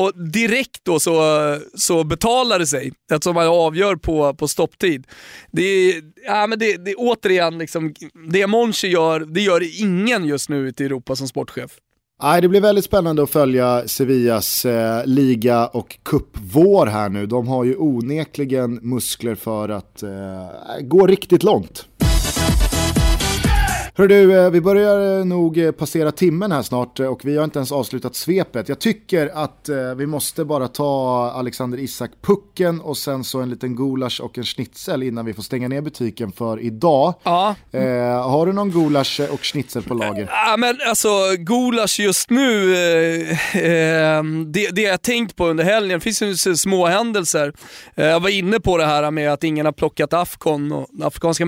och 0.00 0.12
direkt 0.30 0.80
då 0.82 1.00
så, 1.00 1.22
så 1.74 2.04
betalar 2.04 2.58
det 2.58 2.66
sig, 2.66 2.92
eftersom 3.12 3.34
man 3.34 3.46
avgör 3.46 3.96
på, 3.96 4.34
på 4.34 4.48
stopptid. 4.48 5.06
Det 5.52 5.62
är, 5.62 6.02
ja, 6.26 6.46
men 6.46 6.58
det, 6.58 6.84
det, 6.84 6.94
återigen, 6.94 7.58
liksom, 7.58 7.94
det 8.32 8.46
Monchi 8.46 8.88
gör, 8.88 9.20
det 9.20 9.40
gör 9.40 9.82
ingen 9.82 10.24
just 10.24 10.48
nu 10.48 10.68
ute 10.68 10.82
i 10.82 10.86
Europa 10.86 11.16
som 11.16 11.28
sportchef. 11.28 11.70
Nej, 12.22 12.40
det 12.40 12.48
blir 12.48 12.60
väldigt 12.60 12.84
spännande 12.84 13.22
att 13.22 13.30
följa 13.30 13.88
Sevillas 13.88 14.64
eh, 14.64 15.06
liga 15.06 15.66
och 15.66 15.98
cupvår 16.02 16.86
här 16.86 17.08
nu. 17.08 17.26
De 17.26 17.48
har 17.48 17.64
ju 17.64 17.76
onekligen 17.76 18.74
muskler 18.82 19.34
för 19.34 19.68
att 19.68 20.02
eh, 20.02 20.10
gå 20.80 21.06
riktigt 21.06 21.42
långt. 21.42 21.86
Hör 24.00 24.08
du, 24.08 24.38
eh, 24.38 24.50
vi 24.50 24.60
börjar 24.60 25.18
eh, 25.18 25.24
nog 25.24 25.58
eh, 25.58 25.72
passera 25.72 26.12
timmen 26.12 26.52
här 26.52 26.62
snart 26.62 27.00
och 27.00 27.20
vi 27.24 27.36
har 27.36 27.44
inte 27.44 27.58
ens 27.58 27.72
avslutat 27.72 28.16
svepet. 28.16 28.68
Jag 28.68 28.78
tycker 28.78 29.30
att 29.34 29.68
vi 29.96 30.06
måste 30.06 30.44
bara 30.44 30.68
ta 30.68 31.30
Alexander 31.30 31.78
Isak 31.78 32.10
pucken 32.22 32.80
och 32.80 32.96
sen 32.96 33.24
så 33.24 33.40
en 33.40 33.50
liten 33.50 33.76
gulasch 33.76 34.20
och 34.20 34.38
en 34.38 34.44
schnitzel 34.44 35.02
innan 35.02 35.26
vi 35.26 35.34
får 35.34 35.42
stänga 35.42 35.68
ner 35.68 35.80
butiken 35.80 36.32
för 36.32 36.60
idag. 36.60 37.14
Ja. 37.22 37.54
Eh, 37.72 38.30
har 38.30 38.46
du 38.46 38.52
någon 38.52 38.70
gulasch 38.70 39.20
och 39.30 39.44
schnitzel 39.44 39.82
på 39.82 39.94
lager? 39.94 40.28
Ja, 40.30 40.56
men 40.56 40.76
alltså 40.88 41.08
gulasch 41.38 42.00
just 42.00 42.30
nu, 42.30 42.74
eh, 42.74 44.22
det, 44.46 44.70
det 44.70 44.82
jag 44.82 45.02
tänkt 45.02 45.36
på 45.36 45.46
under 45.46 45.64
helgen, 45.64 45.98
det 45.98 46.14
finns 46.14 46.46
ju 46.46 46.56
små 46.56 46.86
händelser. 46.86 47.52
Jag 47.94 48.20
var 48.20 48.28
inne 48.28 48.60
på 48.60 48.76
det 48.76 48.86
här 48.86 49.10
med 49.10 49.32
att 49.32 49.44
ingen 49.44 49.66
har 49.66 49.72
plockat 49.72 50.12
Afcon 50.12 50.72
och 50.72 50.86
Afrikanska 51.02 51.46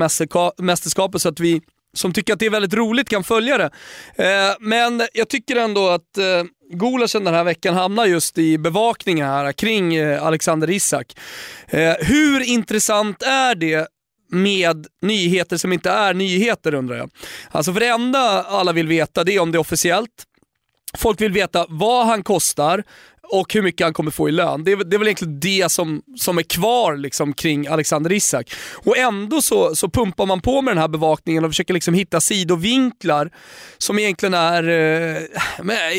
mästerskapet 0.59 1.23
så 1.23 1.29
att 1.29 1.41
vi 1.41 1.63
som 1.95 2.13
tycker 2.13 2.33
att 2.33 2.39
det 2.39 2.47
är 2.47 2.51
väldigt 2.51 2.75
roligt 2.75 3.09
kan 3.09 3.25
följa 3.25 3.59
det. 3.59 3.71
Eh, 4.17 4.57
men 4.61 5.03
jag 5.13 5.29
tycker 5.29 5.57
ändå 5.57 5.89
att 5.89 6.19
eh, 6.19 6.45
Gulaschen 6.73 7.25
den 7.25 7.35
här 7.35 7.45
veckan 7.45 7.75
hamnar 7.75 8.07
just 8.07 8.39
i 8.39 8.59
bevakningen 8.59 9.27
här 9.27 9.53
kring 9.53 9.95
eh, 9.95 10.23
Alexander 10.23 10.71
Isak. 10.71 11.17
Eh, 11.67 11.95
hur 12.01 12.41
intressant 12.41 13.23
är 13.23 13.55
det 13.55 13.89
med 14.31 14.87
nyheter 15.03 15.57
som 15.57 15.73
inte 15.73 15.91
är 15.91 16.15
nyheter 16.15 16.75
undrar 16.75 16.97
jag. 16.97 17.11
Alltså 17.51 17.73
för 17.73 17.81
det 17.81 17.89
enda 17.89 18.43
alla 18.43 18.73
vill 18.73 18.89
veta 18.89 19.25
det 19.25 19.35
är 19.35 19.41
om 19.41 19.53
det 19.53 19.57
är 19.57 19.61
officiellt. 19.61 20.27
Folk 20.97 21.21
vill 21.21 21.33
veta 21.33 21.67
vad 21.69 22.07
han 22.07 22.23
kostar, 22.23 22.85
och 23.29 23.55
hur 23.55 23.63
mycket 23.63 23.87
han 23.87 23.95
kommer 23.95 24.11
få 24.11 24.29
i 24.29 24.33
lön. 24.33 24.65
Det 24.65 24.73
är, 24.73 24.77
det 24.77 24.97
är 24.97 24.99
väl 24.99 25.09
egentligen 25.09 25.41
det 25.41 25.73
som, 25.73 26.03
som 26.17 26.39
är 26.39 26.43
kvar 26.43 26.97
liksom, 26.97 27.33
kring 27.33 27.67
Alexander 27.67 28.13
Isak. 28.13 28.53
Och 28.73 28.99
ändå 28.99 29.43
så, 29.43 29.77
så 29.77 29.91
pumpar 29.91 30.27
man 30.27 30.41
på 30.41 30.63
med 30.63 30.75
den 30.75 30.81
här 30.81 30.89
bevakningen 30.89 31.45
och 31.45 31.51
försöker 31.51 31.75
liksom 31.75 31.95
hitta 31.95 32.21
sidovinklar 32.21 33.31
som 33.79 33.99
egentligen 33.99 34.35
är, 34.35 34.63
eh, 34.63 35.23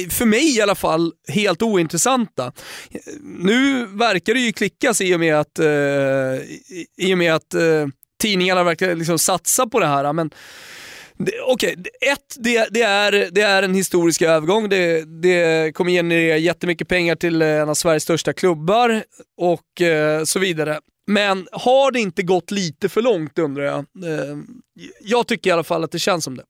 för 0.09 0.25
mig 0.25 0.57
i 0.57 0.61
alla 0.61 0.75
fall, 0.75 1.11
helt 1.27 1.61
ointressanta. 1.61 2.51
Nu 3.21 3.85
verkar 3.85 4.33
det 4.33 4.39
ju 4.39 4.53
klickas 4.53 5.01
i 5.01 5.15
och 5.15 5.19
med 5.19 5.39
att, 5.39 5.59
eh, 5.59 5.65
i 6.97 7.13
och 7.13 7.17
med 7.17 7.35
att 7.35 7.53
eh, 7.53 7.87
tidningarna 8.21 8.63
verkar 8.63 8.95
liksom 8.95 9.19
satsa 9.19 9.67
på 9.67 9.79
det 9.79 9.87
här. 9.87 10.13
Men 10.13 10.31
Okej, 11.19 11.33
okay. 11.53 11.73
ett, 12.11 12.35
det, 12.39 12.67
det, 12.71 12.81
är, 12.81 13.29
det 13.31 13.41
är 13.41 13.63
en 13.63 13.73
historisk 13.73 14.21
övergång. 14.21 14.69
Det, 14.69 15.05
det 15.21 15.75
kommer 15.75 15.91
generera 15.91 16.37
jättemycket 16.37 16.87
pengar 16.87 17.15
till 17.15 17.41
eh, 17.41 17.47
en 17.47 17.69
av 17.69 17.73
Sveriges 17.73 18.03
största 18.03 18.33
klubbar 18.33 19.03
och 19.37 19.81
eh, 19.81 20.23
så 20.23 20.39
vidare. 20.39 20.79
Men 21.07 21.47
har 21.51 21.91
det 21.91 21.99
inte 21.99 22.23
gått 22.23 22.51
lite 22.51 22.89
för 22.89 23.01
långt 23.01 23.39
undrar 23.39 23.63
jag? 23.63 23.77
Eh, 23.79 24.37
jag 25.01 25.27
tycker 25.27 25.49
i 25.49 25.53
alla 25.53 25.63
fall 25.63 25.83
att 25.83 25.91
det 25.91 25.99
känns 25.99 26.23
som 26.23 26.37
det. 26.37 26.43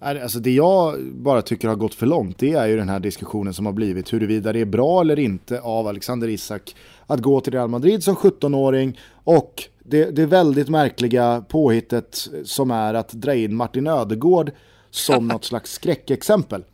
Alltså 0.00 0.38
det 0.38 0.50
jag 0.50 1.04
bara 1.04 1.42
tycker 1.42 1.68
har 1.68 1.76
gått 1.76 1.94
för 1.94 2.06
långt 2.06 2.38
det 2.38 2.52
är 2.52 2.66
ju 2.66 2.76
den 2.76 2.88
här 2.88 3.00
diskussionen 3.00 3.54
som 3.54 3.66
har 3.66 3.72
blivit 3.72 4.12
huruvida 4.12 4.52
det 4.52 4.60
är 4.60 4.64
bra 4.64 5.00
eller 5.00 5.18
inte 5.18 5.60
av 5.60 5.86
Alexander 5.86 6.28
Isak 6.28 6.76
att 7.06 7.20
gå 7.20 7.40
till 7.40 7.52
Real 7.52 7.68
Madrid 7.68 8.04
som 8.04 8.16
17-åring 8.16 8.98
och 9.24 9.64
det, 9.90 10.10
det 10.10 10.26
väldigt 10.26 10.68
märkliga 10.68 11.44
påhittet 11.48 12.28
som 12.44 12.70
är 12.70 12.94
att 12.94 13.12
dra 13.12 13.34
in 13.34 13.54
Martin 13.54 13.86
Ödegård 13.86 14.52
som 14.90 15.28
något 15.28 15.44
slags 15.44 15.72
skräckexempel. 15.72 16.64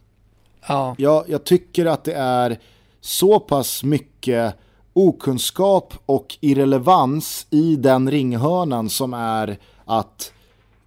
Ja. 0.68 0.94
Jag, 0.98 1.24
jag 1.28 1.44
tycker 1.44 1.86
att 1.86 2.04
det 2.04 2.14
är 2.14 2.58
så 3.00 3.40
pass 3.40 3.84
mycket 3.84 4.54
okunskap 4.92 5.94
och 6.06 6.36
irrelevans 6.40 7.46
i 7.50 7.76
den 7.76 8.10
ringhörnan 8.10 8.90
som 8.90 9.14
är 9.14 9.58
att 9.84 10.32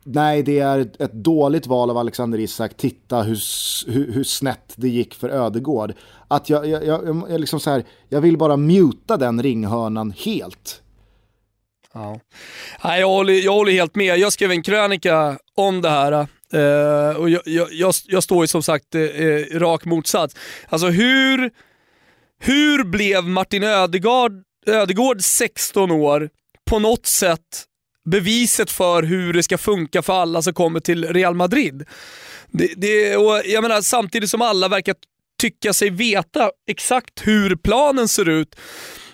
nej, 0.03 0.43
det 0.43 0.59
är 0.59 0.79
ett 0.99 1.13
dåligt 1.13 1.67
val 1.67 1.89
av 1.89 1.97
Alexander 1.97 2.39
Isak, 2.39 2.77
titta 2.77 3.21
hur, 3.21 3.39
hur, 3.91 4.11
hur 4.11 4.23
snett 4.23 4.73
det 4.75 4.89
gick 4.89 5.13
för 5.13 5.29
Ödegård. 5.29 5.93
Att 6.27 6.49
jag, 6.49 6.67
jag, 6.67 6.85
jag, 6.85 7.23
jag, 7.29 7.39
liksom 7.39 7.59
så 7.59 7.69
här, 7.69 7.83
jag 8.09 8.21
vill 8.21 8.37
bara 8.37 8.57
muta 8.57 9.17
den 9.17 9.43
ringhörnan 9.43 10.13
helt. 10.17 10.81
Ja. 11.97 12.19
Nej, 12.83 12.99
jag, 12.99 13.07
håller, 13.07 13.33
jag 13.33 13.53
håller 13.53 13.71
helt 13.71 13.95
med. 13.95 14.17
Jag 14.17 14.33
skrev 14.33 14.51
en 14.51 14.63
krönika 14.63 15.37
om 15.55 15.81
det 15.81 15.89
här. 15.89 16.27
Uh, 16.53 17.17
och 17.17 17.29
jag, 17.29 17.41
jag, 17.71 17.93
jag, 18.05 18.23
står 18.23 18.43
ju 18.43 18.47
som 18.47 18.63
sagt 18.63 18.95
eh, 18.95 19.01
eh, 19.01 19.55
uh, 19.55 19.59
rak 19.59 19.85
motsats. 19.85 20.35
Alltså 20.69 20.87
hur, 20.87 21.51
hur 22.39 22.83
blev 22.83 23.23
Martin 23.23 23.63
Ödegard, 23.63 24.31
Ödegård 24.65 25.21
16 25.21 25.91
år 25.91 26.29
på 26.69 26.79
något 26.79 27.05
sätt 27.05 27.65
beviset 28.05 28.71
för 28.71 29.03
hur 29.03 29.33
det 29.33 29.43
ska 29.43 29.57
funka 29.57 30.01
för 30.01 30.13
alla 30.13 30.41
som 30.41 30.53
kommer 30.53 30.79
till 30.79 31.13
Real 31.13 31.35
Madrid? 31.35 31.85
Det, 32.51 32.73
det, 32.77 33.17
och 33.17 33.41
jag 33.45 33.61
menar, 33.61 33.81
samtidigt 33.81 34.29
som 34.29 34.41
alla 34.41 34.67
verkar 34.67 34.95
tycka 35.41 35.73
sig 35.73 35.89
veta 35.89 36.51
exakt 36.67 37.27
hur 37.27 37.55
planen 37.55 38.07
ser 38.07 38.29
ut 38.29 38.55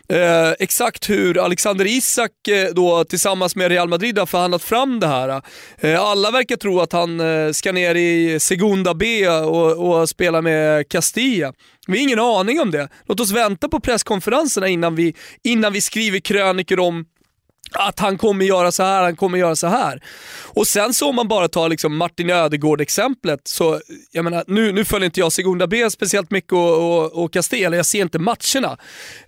Eh, 0.10 0.52
exakt 0.60 1.10
hur 1.10 1.38
Alexander 1.46 1.86
Isak 1.86 2.48
eh, 2.48 2.70
då 2.74 3.04
tillsammans 3.04 3.56
med 3.56 3.72
Real 3.72 3.90
Madrid 3.90 4.18
har 4.20 4.26
förhandlat 4.26 4.64
fram 4.64 5.00
det 5.00 5.08
här. 5.08 5.42
Eh, 5.78 6.02
alla 6.02 6.32
verkar 6.32 6.56
tro 6.56 6.80
att 6.80 6.92
han 6.94 7.20
eh, 7.20 7.52
ska 7.52 7.72
ner 7.72 7.96
i 7.96 8.40
Segunda 8.40 8.94
B 8.94 9.30
och, 9.30 10.00
och 10.02 10.10
spela 10.10 10.42
med 10.42 10.90
Castilla. 10.90 11.54
Vi 11.88 11.98
har 11.98 12.04
ingen 12.04 12.20
aning 12.20 12.62
om 12.62 12.72
det. 12.72 12.90
Låt 13.08 13.20
oss 13.20 13.32
vänta 13.32 13.70
på 13.70 13.80
presskonferenserna 13.80 14.68
innan 14.68 14.96
vi, 14.96 15.16
innan 15.44 15.74
vi 15.74 15.82
skriver 15.82 16.20
krönikor 16.20 16.80
om 16.80 17.06
att 17.74 18.00
han 18.00 18.18
kommer 18.18 18.46
göra 18.46 18.72
så 18.72 18.84
här, 18.84 19.04
han 19.04 19.16
kommer 19.16 19.38
göra 19.38 19.56
så 19.56 19.68
här. 19.68 20.02
Och 20.56 20.68
sen 20.68 20.94
så 20.94 21.10
om 21.10 21.16
man 21.16 21.28
bara 21.28 21.48
tar 21.48 21.70
liksom 21.70 21.98
Martin 21.98 22.30
Ödegård-exemplet, 22.30 23.42
så 23.44 23.82
jag 24.12 24.24
menar, 24.24 24.44
nu, 24.48 24.72
nu 24.72 24.86
följer 24.86 25.06
inte 25.06 25.20
jag 25.20 25.32
Segunda 25.32 25.68
B 25.68 25.90
speciellt 25.90 26.32
mycket 26.32 26.54
och, 26.54 27.04
och, 27.04 27.24
och 27.24 27.34
Castella, 27.34 27.76
jag 27.76 27.86
ser 27.86 28.02
inte 28.02 28.20
matcherna. 28.20 28.78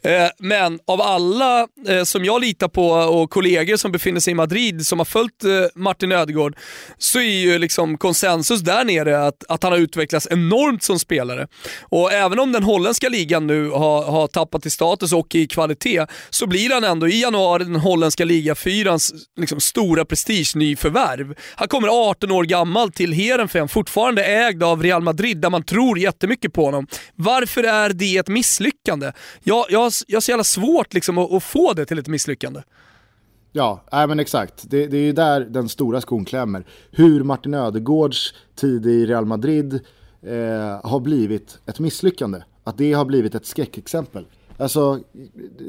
Eh, 0.01 0.29
men 0.39 0.79
av 0.87 1.01
alla 1.01 1.67
eh, 1.87 2.03
som 2.03 2.25
jag 2.25 2.41
litar 2.41 2.67
på 2.67 2.89
och 2.89 3.29
kollegor 3.29 3.75
som 3.75 3.91
befinner 3.91 4.19
sig 4.19 4.31
i 4.31 4.35
Madrid 4.35 4.85
som 4.85 4.99
har 4.99 5.05
följt 5.05 5.43
eh, 5.43 5.49
Martin 5.75 6.11
Ödegård, 6.11 6.55
så 6.97 7.19
är 7.19 7.23
ju 7.23 7.59
liksom 7.59 7.97
konsensus 7.97 8.61
där 8.61 8.83
nere 8.83 9.27
att, 9.27 9.43
att 9.49 9.63
han 9.63 9.71
har 9.71 9.79
utvecklats 9.79 10.27
enormt 10.31 10.83
som 10.83 10.99
spelare. 10.99 11.47
Och 11.81 12.13
även 12.13 12.39
om 12.39 12.51
den 12.51 12.63
holländska 12.63 13.09
ligan 13.09 13.47
nu 13.47 13.69
har, 13.69 14.03
har 14.03 14.27
tappat 14.27 14.65
i 14.65 14.69
status 14.69 15.13
och 15.13 15.35
i 15.35 15.47
kvalitet, 15.47 16.05
så 16.29 16.47
blir 16.47 16.73
han 16.73 16.83
ändå 16.83 17.07
i 17.07 17.21
januari 17.21 17.63
den 17.63 17.75
holländska 17.75 18.25
ligafyrans 18.35 19.13
liksom, 19.37 19.59
stora 19.59 20.05
prestige-nyförvärv. 20.05 21.35
Han 21.55 21.67
kommer 21.67 22.09
18 22.09 22.31
år 22.31 22.43
gammal 22.43 22.91
till 22.91 23.11
Heerenveen, 23.11 23.67
fortfarande 23.67 24.23
ägd 24.23 24.63
av 24.63 24.83
Real 24.83 25.01
Madrid 25.01 25.37
där 25.37 25.49
man 25.49 25.63
tror 25.63 25.99
jättemycket 25.99 26.53
på 26.53 26.65
honom. 26.65 26.87
Varför 27.15 27.63
är 27.63 27.89
det 27.89 28.17
ett 28.17 28.27
misslyckande? 28.27 29.11
Jag, 29.43 29.65
jag, 29.69 29.91
jag 30.07 30.15
har 30.15 30.21
så 30.21 30.31
jävla 30.31 30.43
svårt 30.43 30.93
liksom, 30.93 31.17
att, 31.17 31.33
att 31.33 31.43
få 31.43 31.73
det 31.73 31.85
till 31.85 31.99
ett 31.99 32.07
misslyckande. 32.07 32.61
Ja, 33.51 33.83
äh, 33.91 34.07
men 34.07 34.19
exakt. 34.19 34.63
Det, 34.69 34.87
det 34.87 34.97
är 34.97 35.01
ju 35.01 35.13
där 35.13 35.41
den 35.41 35.69
stora 35.69 36.01
skon 36.01 36.25
klämmer. 36.25 36.65
Hur 36.91 37.23
Martin 37.23 37.53
Ödegårds 37.53 38.33
tid 38.55 38.85
i 38.85 39.05
Real 39.05 39.25
Madrid 39.25 39.73
eh, 40.21 40.89
har 40.89 40.99
blivit 40.99 41.59
ett 41.65 41.79
misslyckande. 41.79 42.41
Att 42.63 42.77
det 42.77 42.93
har 42.93 43.05
blivit 43.05 43.35
ett 43.35 43.45
skräckexempel. 43.45 44.25
Alltså, 44.57 44.99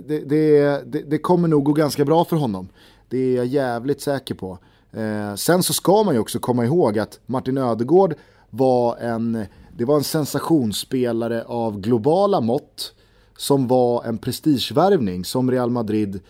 det, 0.07 0.18
det, 0.18 0.82
det, 0.93 1.03
det, 1.03 1.18
kommer 1.18 1.49
nog 1.49 1.64
gå 1.64 1.72
ganska 1.72 2.05
bra 2.05 2.24
för 2.24 2.37
honom. 2.37 2.68
Det 3.09 3.18
är 3.18 3.37
jag 3.37 3.47
jävligt 3.47 4.01
säker 4.01 4.34
på. 4.34 4.59
Eh, 4.93 5.34
sen 5.34 5.62
så 5.62 5.72
ska 5.72 6.03
man 6.03 6.14
ju 6.14 6.20
också 6.20 6.39
komma 6.39 6.64
ihåg 6.64 6.99
att 6.99 7.20
Martin 7.26 7.59
Ödegård 7.59 8.14
var 8.51 8.97
en, 8.97 9.47
det 9.76 9.84
var 9.84 9.97
en 9.97 10.05
sensationsspelare 10.05 11.45
av 11.45 11.80
globala 11.80 12.41
mått 12.41 12.93
som 13.37 13.66
var 13.66 14.05
en 14.05 14.18
prestigevärvning 14.18 15.24
som 15.24 15.51
Real 15.51 15.70
Madrid 15.70 16.20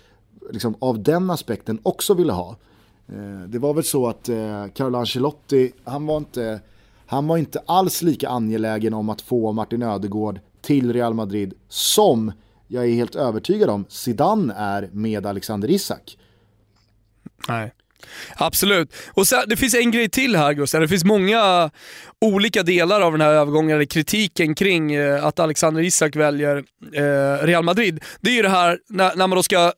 liksom, 0.51 0.75
av 0.79 1.03
den 1.03 1.31
aspekten 1.31 1.79
också 1.83 2.15
ville 2.15 2.33
ha. 2.33 2.57
Eh, 3.09 3.49
det 3.49 3.59
var 3.59 3.75
väl 3.75 3.85
så 3.85 4.09
att 4.09 4.29
eh, 4.29 4.67
Carlo 4.75 4.99
Ancelotti, 4.99 5.73
han 5.85 6.07
var, 6.07 6.17
inte, 6.17 6.61
han 7.07 7.27
var 7.27 7.37
inte 7.37 7.63
alls 7.67 8.03
lika 8.03 8.29
angelägen 8.29 8.95
om 8.95 9.09
att 9.09 9.21
få 9.21 9.53
Martin 9.53 9.83
Ödegård 9.83 10.41
till 10.61 10.93
Real 10.93 11.15
Madrid 11.15 11.55
som 11.69 12.33
jag 12.69 12.85
är 12.85 12.95
helt 12.95 13.15
övertygad 13.15 13.71
om 13.71 13.85
Zidane 13.89 14.55
är 14.55 14.89
med 14.93 15.27
Alexander 15.27 15.71
Isak. 15.71 16.19
Nej. 17.49 17.73
Absolut. 18.37 18.95
Och 19.15 19.27
sen, 19.27 19.43
det 19.47 19.57
finns 19.57 19.75
en 19.75 19.91
grej 19.91 20.09
till 20.09 20.37
här 20.37 20.53
Gustav. 20.53 20.81
Det 20.81 20.89
finns 20.89 21.05
många 21.05 21.71
olika 22.21 22.63
delar 22.63 23.01
av 23.01 23.13
den 23.13 23.21
här 23.21 23.33
övergången, 23.33 23.77
eller 23.77 23.85
kritiken 23.85 24.55
kring 24.55 24.95
eh, 24.95 25.25
att 25.25 25.39
Alexander 25.39 25.83
Isak 25.83 26.17
väljer 26.17 26.65
eh, 26.93 27.47
Real 27.47 27.65
Madrid. 27.65 28.05
Det 28.21 28.31
är 28.31 28.35
ju 28.35 28.43
det 28.43 28.49
här 28.49 28.79
när, 28.89 29.17
när 29.17 29.27
man 29.27 29.37
då 29.37 29.43
ska 29.43 29.73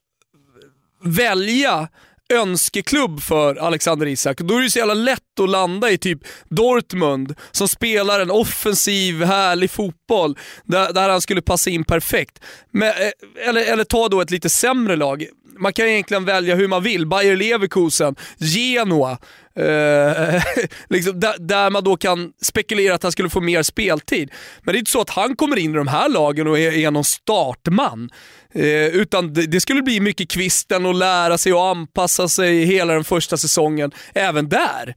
välja 1.04 1.88
önskeklubb 2.34 3.22
för 3.22 3.56
Alexander 3.56 4.06
Isak. 4.06 4.38
Då 4.38 4.56
är 4.56 4.62
det 4.62 4.70
så 4.70 4.78
jävla 4.78 4.94
lätt 4.94 5.40
att 5.40 5.50
landa 5.50 5.90
i 5.90 5.98
typ 5.98 6.18
Dortmund 6.48 7.34
som 7.50 7.68
spelar 7.68 8.20
en 8.20 8.30
offensiv, 8.30 9.22
härlig 9.24 9.70
fotboll 9.70 10.38
där, 10.64 10.92
där 10.92 11.08
han 11.08 11.20
skulle 11.20 11.42
passa 11.42 11.70
in 11.70 11.84
perfekt. 11.84 12.40
Men, 12.70 12.88
eh, 12.88 13.48
eller, 13.48 13.72
eller 13.72 13.84
ta 13.84 14.08
då 14.08 14.20
ett 14.20 14.30
lite 14.30 14.50
sämre 14.50 14.96
lag 14.96 15.26
man 15.58 15.72
kan 15.72 15.86
egentligen 15.86 16.24
välja 16.24 16.54
hur 16.54 16.68
man 16.68 16.82
vill. 16.82 17.06
Bayer 17.06 17.36
Leverkusen, 17.36 18.16
Genoa, 18.38 19.10
eh, 19.54 20.42
liksom 20.88 21.20
där, 21.20 21.38
där, 21.38 21.70
man 21.70 21.84
då 21.84 21.96
kan 21.96 22.32
spekulera 22.42 22.94
att 22.94 23.02
han 23.02 23.12
skulle 23.12 23.30
få 23.30 23.40
mer 23.40 23.62
speltid. 23.62 24.30
Men 24.62 24.72
det 24.72 24.76
är 24.76 24.78
inte 24.78 24.90
så 24.90 25.00
att 25.00 25.10
han 25.10 25.36
kommer 25.36 25.58
in 25.58 25.70
i 25.70 25.74
de 25.74 25.88
här 25.88 26.08
lagen 26.08 26.46
och 26.46 26.58
är, 26.58 26.72
är 26.72 26.90
någon 26.90 27.04
startman. 27.04 28.10
Eh, 28.54 28.86
utan 28.86 29.32
det, 29.32 29.46
det, 29.46 29.60
skulle 29.60 29.82
bli 29.82 30.00
mycket 30.00 30.30
kvisten 30.30 30.86
och 30.86 30.94
lära 30.94 31.38
sig 31.38 31.52
och 31.52 31.66
anpassa 31.66 32.28
sig 32.28 32.64
hela 32.64 32.92
den 32.92 33.04
första 33.04 33.36
säsongen, 33.36 33.90
även 34.14 34.48
där 34.48 34.94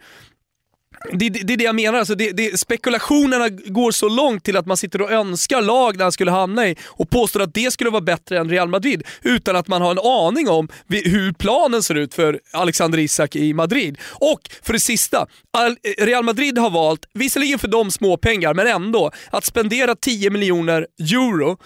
det, 1.11 1.29
det, 1.29 1.39
det, 1.43 1.53
är 1.53 1.57
det 1.57 1.63
jag 1.63 1.75
menar, 1.75 1.99
alltså 1.99 2.15
det, 2.15 2.31
det, 2.31 2.59
spekulationerna 2.59 3.49
går 3.49 3.91
så 3.91 4.09
långt 4.09 4.43
till 4.43 4.57
att 4.57 4.65
man 4.65 4.77
sitter 4.77 5.01
och 5.01 5.11
önskar 5.11 5.61
lag 5.61 5.97
där 5.97 6.05
han 6.05 6.11
skulle 6.11 6.31
hamna 6.31 6.67
i 6.67 6.75
och 6.87 7.09
påstår 7.09 7.41
att 7.41 7.53
det 7.53 7.71
skulle 7.71 7.89
vara 7.89 8.01
bättre 8.01 8.39
än 8.39 8.49
Real 8.49 8.69
Madrid 8.69 9.03
utan 9.21 9.55
att 9.55 9.67
man 9.67 9.81
har 9.81 9.91
en 9.91 9.99
aning 9.99 10.49
om 10.49 10.67
hur 10.87 11.33
planen 11.33 11.83
ser 11.83 11.95
ut 11.95 12.13
för 12.13 12.39
Alexander 12.53 12.99
Isak 12.99 13.35
i 13.35 13.53
Madrid. 13.53 13.97
Och 14.03 14.39
för 14.61 14.73
det 14.73 14.79
sista, 14.79 15.27
eh, 15.57 16.05
Real 16.05 16.23
Madrid 16.23 16.57
har 16.57 16.69
valt, 16.69 17.05
visserligen 17.13 17.59
för 17.59 17.67
dem 17.67 17.91
småpengar, 17.91 18.53
men 18.53 18.67
ändå, 18.67 19.11
att 19.29 19.45
spendera 19.45 19.95
10 19.95 20.29
miljoner 20.29 20.87
euro 20.99 21.57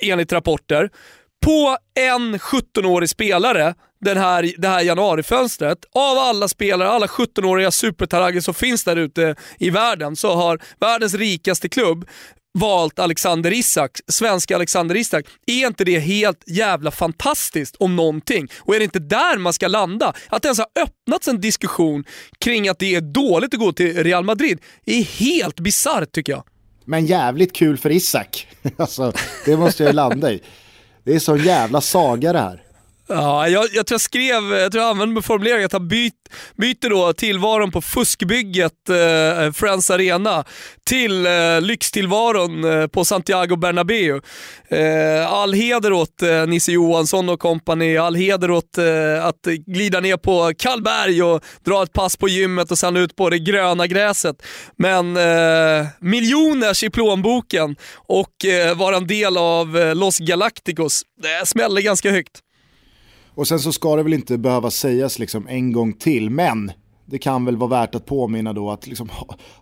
enligt 0.00 0.32
rapporter 0.32 0.90
på 1.44 1.76
en 1.94 2.38
17-årig 2.38 3.08
spelare 3.08 3.74
den 4.00 4.16
här, 4.16 4.52
det 4.58 4.68
här 4.68 4.82
januarifönstret. 4.82 5.78
Av 5.94 6.18
alla 6.18 6.48
spelare, 6.48 6.88
alla 6.88 7.06
17-åriga 7.06 7.70
supertalanger 7.70 8.40
som 8.40 8.54
finns 8.54 8.84
där 8.84 8.96
ute 8.96 9.36
i 9.58 9.70
världen 9.70 10.16
så 10.16 10.34
har 10.34 10.60
världens 10.80 11.14
rikaste 11.14 11.68
klubb 11.68 12.08
valt 12.58 12.98
Alexander 12.98 13.52
Isak, 13.52 13.90
svenska 14.08 14.54
Alexander 14.54 14.96
Isak. 14.96 15.24
Är 15.46 15.66
inte 15.66 15.84
det 15.84 15.98
helt 15.98 16.44
jävla 16.46 16.90
fantastiskt 16.90 17.76
om 17.76 17.96
någonting? 17.96 18.48
Och 18.58 18.74
är 18.74 18.78
det 18.78 18.84
inte 18.84 18.98
där 18.98 19.38
man 19.38 19.52
ska 19.52 19.68
landa? 19.68 20.12
Att 20.28 20.42
det 20.42 20.46
ens 20.46 20.58
har 20.58 20.82
öppnats 20.82 21.28
en 21.28 21.40
diskussion 21.40 22.04
kring 22.38 22.68
att 22.68 22.78
det 22.78 22.94
är 22.94 23.00
dåligt 23.00 23.54
att 23.54 23.60
gå 23.60 23.72
till 23.72 24.04
Real 24.04 24.24
Madrid 24.24 24.60
är 24.86 25.02
helt 25.02 25.60
bisarrt 25.60 26.12
tycker 26.12 26.32
jag. 26.32 26.44
Men 26.84 27.06
jävligt 27.06 27.52
kul 27.52 27.78
för 27.78 27.90
Isak. 27.90 28.46
alltså, 28.76 29.12
det 29.44 29.56
måste 29.56 29.84
jag 29.84 29.94
landa 29.94 30.32
i. 30.32 30.40
Det 31.04 31.14
är 31.14 31.18
så 31.18 31.36
jävla 31.36 31.80
saga 31.80 32.32
det 32.32 32.38
här. 32.38 32.63
Ja, 33.08 33.48
jag, 33.48 33.64
jag, 33.72 33.86
tror 33.86 33.94
jag 33.94 34.00
skrev, 34.00 34.52
jag 34.52 34.72
tror 34.72 34.84
jag 34.84 34.90
använde 34.90 35.22
formuleringen 35.22 35.66
att 35.66 35.72
han 35.72 35.88
byt, 35.88 36.14
byter 36.56 36.90
då 36.90 37.12
tillvaron 37.12 37.70
på 37.70 37.80
fuskbygget 37.80 38.88
eh, 38.88 39.52
Friends 39.52 39.90
Arena 39.90 40.44
till 40.84 41.26
eh, 41.26 41.60
lyxtillvaron 41.60 42.64
eh, 42.64 42.86
på 42.86 43.04
Santiago 43.04 43.56
Bernabéu. 43.56 44.20
Eh, 44.68 45.32
all 45.32 45.52
heder 45.52 45.92
åt 45.92 46.22
eh, 46.22 46.46
Nisse 46.46 46.72
Johansson 46.72 47.28
och 47.28 47.40
kompani, 47.40 47.96
all 47.96 48.14
heder 48.14 48.50
åt 48.50 48.78
eh, 48.78 49.24
att 49.24 49.42
glida 49.66 50.00
ner 50.00 50.16
på 50.16 50.52
Kallberg 50.58 51.22
och 51.22 51.44
dra 51.64 51.82
ett 51.82 51.92
pass 51.92 52.16
på 52.16 52.28
gymmet 52.28 52.70
och 52.70 52.78
sen 52.78 52.96
ut 52.96 53.16
på 53.16 53.30
det 53.30 53.38
gröna 53.38 53.86
gräset. 53.86 54.36
Men 54.76 55.16
eh, 55.16 55.86
miljoners 56.00 56.84
i 56.84 56.90
plånboken 56.90 57.76
och 57.96 58.44
eh, 58.44 58.76
vara 58.76 58.96
en 58.96 59.06
del 59.06 59.36
av 59.36 59.78
eh, 59.78 59.94
Los 59.94 60.18
Galacticos, 60.18 61.02
det 61.22 61.46
smäller 61.46 61.80
ganska 61.80 62.10
högt. 62.10 62.40
Och 63.34 63.48
sen 63.48 63.60
så 63.60 63.72
ska 63.72 63.96
det 63.96 64.02
väl 64.02 64.14
inte 64.14 64.38
behöva 64.38 64.70
sägas 64.70 65.18
liksom 65.18 65.48
en 65.48 65.72
gång 65.72 65.92
till, 65.92 66.30
men 66.30 66.72
det 67.06 67.18
kan 67.18 67.44
väl 67.44 67.56
vara 67.56 67.70
värt 67.70 67.94
att 67.94 68.06
påminna 68.06 68.52
då 68.52 68.70
att 68.70 68.86
liksom, 68.86 69.08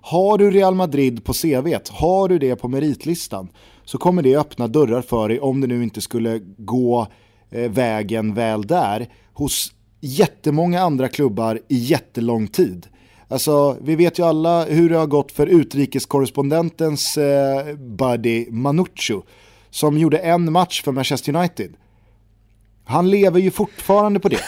har 0.00 0.38
du 0.38 0.50
Real 0.50 0.74
Madrid 0.74 1.24
på 1.24 1.32
CV, 1.32 1.74
har 1.90 2.28
du 2.28 2.38
det 2.38 2.56
på 2.56 2.68
meritlistan, 2.68 3.48
så 3.84 3.98
kommer 3.98 4.22
det 4.22 4.36
öppna 4.36 4.68
dörrar 4.68 5.02
för 5.02 5.28
dig 5.28 5.40
om 5.40 5.60
det 5.60 5.66
nu 5.66 5.82
inte 5.82 6.00
skulle 6.00 6.38
gå 6.58 7.06
eh, 7.50 7.70
vägen 7.70 8.34
väl 8.34 8.62
där 8.62 9.08
hos 9.32 9.72
jättemånga 10.00 10.80
andra 10.80 11.08
klubbar 11.08 11.60
i 11.68 11.76
jättelång 11.76 12.48
tid. 12.48 12.86
Alltså, 13.28 13.76
vi 13.80 13.96
vet 13.96 14.18
ju 14.18 14.22
alla 14.22 14.64
hur 14.64 14.90
det 14.90 14.96
har 14.96 15.06
gått 15.06 15.32
för 15.32 15.46
utrikeskorrespondentens 15.46 17.16
eh, 17.16 17.76
buddy 17.76 18.50
Manucho 18.50 19.22
som 19.70 19.98
gjorde 19.98 20.18
en 20.18 20.52
match 20.52 20.82
för 20.82 20.92
Manchester 20.92 21.36
United. 21.36 21.74
Han 22.84 23.10
lever 23.10 23.40
ju 23.40 23.50
fortfarande 23.50 24.20
på 24.20 24.28
det. 24.28 24.40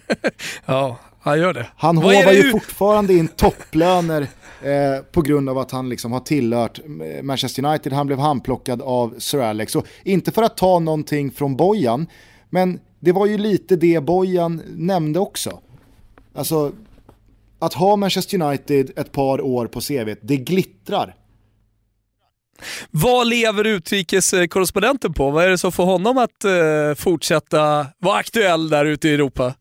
ja, 0.66 0.98
han 1.20 1.38
gör 1.38 1.54
det. 1.54 1.66
Han 1.76 1.96
hovar 1.96 2.32
ju 2.32 2.50
fortfarande 2.50 3.14
in 3.14 3.28
topplöner 3.36 4.22
eh, 4.62 5.04
på 5.12 5.22
grund 5.22 5.48
av 5.48 5.58
att 5.58 5.70
han 5.70 5.88
liksom 5.88 6.12
har 6.12 6.20
tillhört 6.20 6.80
Manchester 7.22 7.64
United. 7.64 7.92
Han 7.92 8.06
blev 8.06 8.18
handplockad 8.18 8.82
av 8.82 9.14
Sir 9.18 9.40
Alex. 9.40 9.76
Och 9.76 9.86
inte 10.04 10.32
för 10.32 10.42
att 10.42 10.56
ta 10.56 10.78
någonting 10.78 11.30
från 11.30 11.56
Bojan, 11.56 12.06
men 12.50 12.80
det 13.00 13.12
var 13.12 13.26
ju 13.26 13.38
lite 13.38 13.76
det 13.76 14.00
Bojan 14.04 14.62
nämnde 14.66 15.18
också. 15.18 15.60
Alltså, 16.34 16.72
att 17.58 17.74
ha 17.74 17.96
Manchester 17.96 18.42
United 18.42 18.90
ett 18.96 19.12
par 19.12 19.40
år 19.40 19.66
på 19.66 19.80
CV, 19.80 20.14
det 20.22 20.36
glittrar. 20.36 21.14
Vad 22.90 23.26
lever 23.26 23.64
utrikeskorrespondenten 23.64 25.14
på? 25.14 25.30
Vad 25.30 25.44
är 25.44 25.48
det 25.48 25.58
som 25.58 25.72
får 25.72 25.84
honom 25.84 26.18
att 26.18 26.44
uh, 26.44 26.94
fortsätta 26.94 27.86
vara 27.98 28.18
aktuell 28.18 28.68
där 28.68 28.84
ute 28.84 29.08
i 29.08 29.14
Europa? 29.14 29.54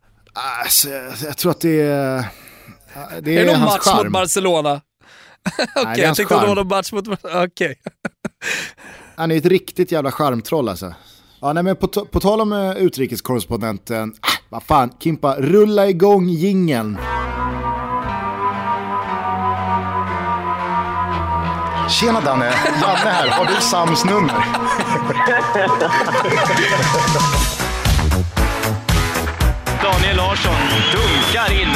Alltså, 0.64 0.90
jag 1.26 1.38
tror 1.38 1.52
att 1.52 1.62
det 1.62 1.82
är... 1.82 2.26
Det 3.22 3.38
är, 3.38 3.42
är 3.42 3.46
det 3.46 3.52
någon 3.52 3.62
match 3.62 3.80
charm. 3.80 4.04
mot 4.04 4.14
Barcelona? 4.14 4.82
Okej, 5.46 5.84
okay, 5.84 6.04
jag 6.04 6.16
tänkte 6.16 6.36
att 6.36 6.42
det 6.42 6.48
var 6.48 6.56
någon 6.56 6.68
match 6.68 6.92
mot... 6.92 7.08
Okej. 7.08 7.44
Okay. 7.44 7.76
Han 9.16 9.32
är 9.32 9.38
ett 9.38 9.46
riktigt 9.46 9.92
jävla 9.92 10.12
charmtroll 10.12 10.70
alltså. 10.70 10.94
Ja, 11.42 11.54
nej, 11.54 11.64
men 11.64 11.76
på, 11.76 11.88
på 11.88 12.20
tal 12.20 12.42
om 12.42 12.54
uh, 12.54 12.78
utrikeskorrespondenten, 12.78 14.14
ah, 14.22 14.28
vad 14.50 14.64
fan, 14.64 14.92
Kimpa, 15.00 15.36
rulla 15.36 15.88
igång 15.88 16.30
jingeln. 16.30 16.98
Tjena 21.90 22.22
Danne, 22.22 22.54
Janne 22.82 23.10
här. 23.10 23.28
Har 23.28 23.46
du 23.46 23.62
Sams 23.62 24.06
nummer? 24.06 24.34
Daniel 29.82 30.18
Larsson 30.18 30.56
dunkar 30.92 31.52
in 31.52 31.68
2-0. 31.68 31.76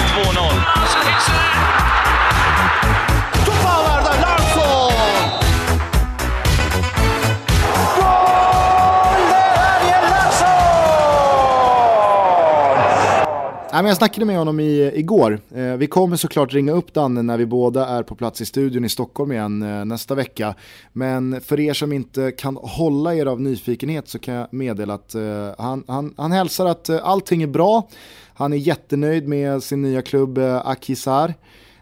Men 13.82 13.86
jag 13.86 13.98
snackade 13.98 14.26
med 14.26 14.38
honom 14.38 14.60
i, 14.60 14.92
igår. 14.96 15.40
Eh, 15.56 15.74
vi 15.74 15.88
kommer 15.88 16.16
såklart 16.16 16.54
ringa 16.54 16.72
upp 16.72 16.94
Danne 16.94 17.22
när 17.22 17.38
vi 17.38 17.46
båda 17.46 17.88
är 17.88 18.04
på 18.04 18.16
plats 18.16 18.42
i 18.42 18.46
studion 18.46 18.86
i 18.86 18.90
Stockholm 18.90 19.32
igen 19.32 19.62
eh, 19.62 19.86
nästa 19.86 20.16
vecka. 20.16 20.56
Men 20.92 21.42
för 21.42 21.60
er 21.60 21.74
som 21.74 21.94
inte 21.94 22.32
kan 22.32 22.56
hålla 22.62 23.16
er 23.16 23.26
av 23.26 23.42
nyfikenhet 23.42 24.08
så 24.08 24.20
kan 24.20 24.34
jag 24.34 24.54
meddela 24.54 24.94
att 24.94 25.16
eh, 25.16 25.50
han, 25.58 25.84
han, 25.88 26.14
han 26.18 26.32
hälsar 26.32 26.66
att 26.66 26.90
eh, 26.90 27.00
allting 27.04 27.44
är 27.44 27.48
bra. 27.48 27.90
Han 28.34 28.54
är 28.54 28.58
jättenöjd 28.58 29.28
med 29.28 29.64
sin 29.64 29.82
nya 29.82 30.02
klubb 30.02 30.38
eh, 30.38 30.68
Akisar. 30.68 31.34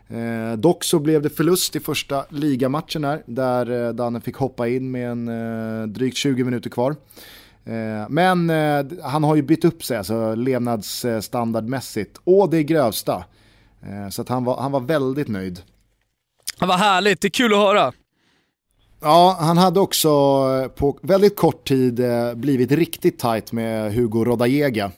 Eh, 0.10 0.58
dock 0.58 0.84
så 0.84 1.00
blev 1.00 1.22
det 1.22 1.30
förlust 1.30 1.76
i 1.76 1.80
första 1.80 2.26
ligamatchen 2.30 3.04
här, 3.04 3.24
där 3.26 3.88
eh, 3.88 3.94
Danne 3.94 4.22
fick 4.22 4.36
hoppa 4.36 4.68
in 4.68 4.92
med 4.92 5.12
en 5.12 5.28
eh, 5.28 5.88
drygt 5.88 6.18
20 6.18 6.44
minuter 6.44 6.70
kvar. 6.70 6.96
Eh, 7.66 8.10
men 8.10 8.50
eh, 8.50 8.86
han 9.04 9.24
har 9.24 9.36
ju 9.36 9.42
bytt 9.42 9.66
upp 9.66 9.84
sig 9.84 9.98
alltså, 9.98 10.36
levnadsstandardmässigt 10.36 12.18
och 12.24 12.50
det 12.50 12.64
grövsta. 12.64 13.24
Eh, 13.82 14.10
så 14.10 14.22
att 14.22 14.30
han, 14.30 14.44
var, 14.44 14.62
han 14.62 14.72
var 14.72 14.80
väldigt 14.80 15.28
nöjd. 15.28 15.62
Vad 16.60 16.80
härligt, 16.80 17.22
det 17.22 17.28
är 17.28 17.30
kul 17.30 17.54
att 17.54 17.60
höra. 17.60 17.94
Ja, 19.02 19.38
han 19.40 19.58
hade 19.58 19.80
också 19.80 20.10
på 20.76 21.00
väldigt 21.02 21.36
kort 21.36 21.68
tid 21.68 22.02
blivit 22.36 22.72
riktigt 22.72 23.20
tight 23.20 23.52
med 23.52 23.94
Hugo 23.94 24.26
Rodallega. 24.26 24.92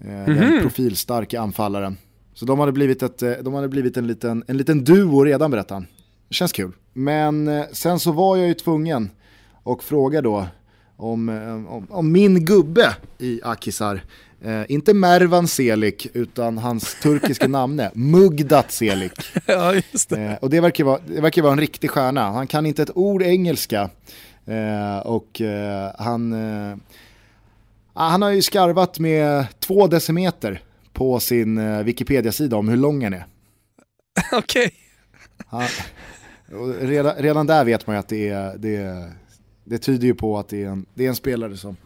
Mm 0.00 0.24
-hmm. 0.24 0.40
Den 0.40 0.50
mhm. 0.50 0.62
profilstarka 0.62 1.40
anfallaren. 1.40 1.96
Så 2.34 2.44
de 2.44 2.60
hade 2.60 2.72
blivit, 2.72 3.02
ett, 3.02 3.18
de 3.18 3.54
hade 3.54 3.68
blivit 3.68 3.96
en, 3.96 4.06
liten, 4.06 4.44
en 4.46 4.56
liten 4.56 4.84
duo 4.84 5.24
redan 5.24 5.50
berättade 5.50 5.74
han. 5.74 5.86
Det 6.28 6.34
känns 6.34 6.52
kul. 6.52 6.72
Men 6.92 7.64
sen 7.72 7.98
så 7.98 8.12
var 8.12 8.36
jag 8.36 8.48
ju 8.48 8.54
tvungen 8.54 9.10
och 9.62 9.84
fråga 9.84 10.22
då 10.22 10.46
om, 10.96 11.28
om, 11.68 11.86
om 11.90 12.12
min 12.12 12.44
gubbe 12.44 12.96
i 13.18 13.40
Akisar 13.44 14.00
Eh, 14.44 14.64
inte 14.68 14.94
Mervan 14.94 15.48
Selik, 15.48 16.06
utan 16.14 16.58
hans 16.58 16.94
turkiska 16.94 17.48
namne, 17.48 17.90
Mugdat 17.94 18.72
Selik. 18.72 19.12
ja, 19.46 19.74
just 19.74 20.08
det. 20.08 20.20
Eh, 20.20 20.34
och 20.34 20.50
det 20.50 20.60
verkar, 20.60 20.84
vara, 20.84 21.00
det 21.06 21.20
verkar 21.20 21.42
vara 21.42 21.52
en 21.52 21.60
riktig 21.60 21.90
stjärna. 21.90 22.30
Han 22.30 22.46
kan 22.46 22.66
inte 22.66 22.82
ett 22.82 22.96
ord 22.96 23.22
engelska. 23.22 23.90
Eh, 24.46 24.98
och 24.98 25.40
eh, 25.40 25.92
han, 25.98 26.32
eh, 26.32 26.76
han 27.94 28.22
har 28.22 28.30
ju 28.30 28.42
skarvat 28.42 28.98
med 28.98 29.46
två 29.60 29.86
decimeter 29.86 30.62
på 30.92 31.20
sin 31.20 31.58
eh, 31.58 31.82
Wikipedia-sida 31.82 32.56
om 32.56 32.68
hur 32.68 32.76
lång 32.76 33.04
han 33.04 33.12
är. 33.12 33.26
Okej. 34.32 34.70
Okay. 35.50 35.68
Redan, 36.80 37.14
redan 37.16 37.46
där 37.46 37.64
vet 37.64 37.86
man 37.86 37.96
ju 37.96 38.00
att 38.00 38.08
det, 38.08 38.28
är, 38.28 38.56
det, 38.58 39.10
det 39.64 39.78
tyder 39.78 40.06
ju 40.06 40.14
på 40.14 40.38
att 40.38 40.48
det 40.48 40.62
är 40.64 40.68
en, 40.68 40.86
det 40.94 41.04
är 41.04 41.08
en 41.08 41.16
spelare 41.16 41.56
som 41.56 41.76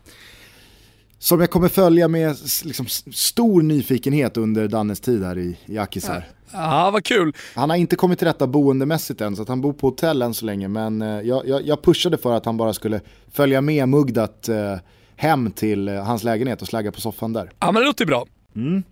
som 1.19 1.41
jag 1.41 1.51
kommer 1.51 1.69
följa 1.69 2.09
med 2.09 2.37
liksom, 2.65 2.87
stor 3.13 3.63
nyfikenhet 3.63 4.37
under 4.37 4.69
Dannes 4.69 5.01
tid 5.01 5.25
här 5.25 5.39
i, 5.39 5.57
i 5.67 5.79
Akisar. 5.79 6.25
Ja, 6.53 6.91
vad 6.91 7.05
kul. 7.05 7.33
Han 7.55 7.71
har 7.71 7.77
inte 7.77 7.97
kommit 7.97 8.19
till 8.19 8.29
rätta 8.29 8.47
boendemässigt 8.47 9.21
än, 9.21 9.37
så 9.37 9.43
att 9.43 9.49
han 9.49 9.61
bor 9.61 9.73
på 9.73 9.87
hotell 9.87 10.23
än 10.23 10.35
så 10.35 10.45
länge. 10.45 10.69
Men 10.69 11.03
eh, 11.03 11.09
jag, 11.09 11.49
jag, 11.49 11.67
jag, 11.67 11.83
pushade 11.83 12.19
för 12.19 12.35
att 12.35 12.45
han 12.45 12.57
bara 12.57 12.75
skulle 12.75 13.01
följa 13.33 13.61
med 13.61 13.89
Mugdat 13.89 14.49
eh, 14.49 14.77
hem 15.17 15.51
till 15.51 15.89
eh, 15.89 16.05
hans 16.05 16.25
lägenhet 16.25 16.63
och 16.63 16.69
slagga 16.69 16.93
på 16.93 17.01
soffan 17.01 17.33
där. 17.33 17.51
Ja, 17.59 17.73
men 17.73 17.83
det 17.83 17.87
låter 17.87 18.07
bra. 18.07 18.27
Mm. 18.57 18.83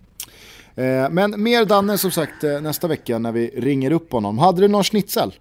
Eh, 0.77 1.11
men 1.11 1.43
mer 1.43 1.64
Danne 1.64 1.99
som 1.99 2.11
sagt 2.11 2.45
eh, 2.45 2.61
nästa 2.61 2.89
vecka 2.89 3.18
när 3.18 3.33
vi 3.33 3.51
ringer 3.57 3.91
upp 3.91 4.12
honom. 4.12 4.39
Hade 4.39 4.61
du 4.61 4.68
någon 4.68 4.85
schnitzel? 4.85 5.33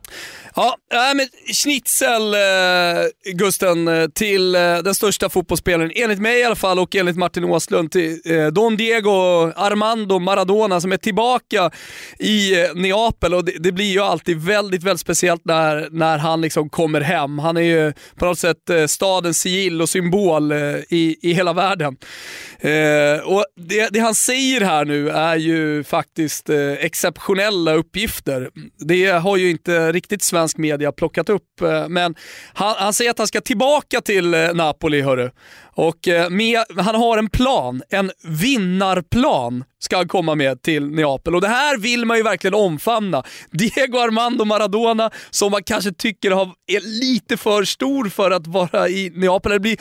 Ja, 0.57 0.77
men 1.15 1.27
schnitzel, 1.53 2.33
eh, 2.33 3.33
Gusten, 3.33 3.87
eh, 3.87 4.07
till 4.07 4.55
eh, 4.55 4.61
den 4.61 4.95
största 4.95 5.29
fotbollsspelaren, 5.29 5.91
enligt 5.95 6.19
mig 6.19 6.39
i 6.39 6.43
alla 6.43 6.55
fall 6.55 6.79
och 6.79 6.95
enligt 6.95 7.17
Martin 7.17 7.43
Åslund, 7.43 7.91
till 7.91 8.19
eh, 8.25 8.47
Don 8.47 8.77
Diego 8.77 9.11
Armando 9.55 10.19
Maradona 10.19 10.81
som 10.81 10.91
är 10.91 10.97
tillbaka 10.97 11.71
i 12.19 12.61
eh, 12.61 12.73
Neapel 12.75 13.33
och 13.33 13.45
det, 13.45 13.51
det, 13.59 13.71
blir 13.71 13.91
ju 13.91 13.99
alltid 13.99 14.37
väldigt, 14.37 14.83
väldigt 14.83 15.01
speciellt 15.01 15.45
när, 15.45 15.87
när 15.91 16.17
han 16.17 16.41
liksom 16.41 16.69
kommer 16.69 17.01
hem. 17.01 17.39
Han 17.39 17.57
är 17.57 17.61
ju 17.61 17.93
på 18.15 18.25
något 18.25 18.39
sätt 18.39 18.69
eh, 18.69 18.85
stadens 18.85 19.39
sigill 19.39 19.81
och 19.81 19.89
symbol 19.89 20.53
i, 20.89 21.17
i 21.21 21.33
hela 21.33 21.53
världen. 21.53 21.97
och 23.23 23.45
det, 23.55 23.89
det, 23.91 23.99
han 23.99 24.15
säger 24.15 24.61
här 24.61 24.85
nu 24.85 25.09
är 25.09 25.24
är 25.25 25.35
ju 25.35 25.83
faktiskt 25.83 26.49
eh, 26.49 26.71
exceptionella 26.71 27.73
uppgifter. 27.73 28.49
Det 28.77 29.05
har 29.05 29.37
ju 29.37 29.49
inte 29.49 29.91
riktigt 29.91 30.23
svensk 30.23 30.57
media 30.57 30.91
plockat 30.91 31.29
upp. 31.29 31.61
Eh, 31.61 31.89
men 31.89 32.15
han, 32.53 32.75
han 32.77 32.93
säger 32.93 33.11
att 33.11 33.17
han 33.17 33.27
ska 33.27 33.41
tillbaka 33.41 34.01
till 34.01 34.33
eh, 34.33 34.53
Napoli, 34.53 35.01
hörru. 35.01 35.31
Och 35.75 36.07
eh, 36.07 36.29
med, 36.29 36.63
han 36.77 36.95
har 36.95 37.17
en 37.17 37.29
plan, 37.29 37.81
en 37.89 38.11
vinnarplan 38.23 39.63
ska 39.79 39.97
han 39.97 40.07
komma 40.07 40.35
med 40.35 40.61
till 40.61 40.89
Neapel. 40.89 41.35
Och 41.35 41.41
det 41.41 41.47
här 41.47 41.77
vill 41.77 42.05
man 42.05 42.17
ju 42.17 42.23
verkligen 42.23 42.53
omfamna. 42.53 43.23
Diego 43.51 43.97
Armando 43.97 44.45
Maradona, 44.45 45.11
som 45.29 45.51
man 45.51 45.63
kanske 45.63 45.91
tycker 45.91 46.31
är 46.67 47.01
lite 47.01 47.37
för 47.37 47.63
stor 47.63 48.09
för 48.09 48.31
att 48.31 48.47
vara 48.47 48.89
i 48.89 49.11
Neapel. 49.15 49.51
Det 49.51 49.59
blir 49.59 49.77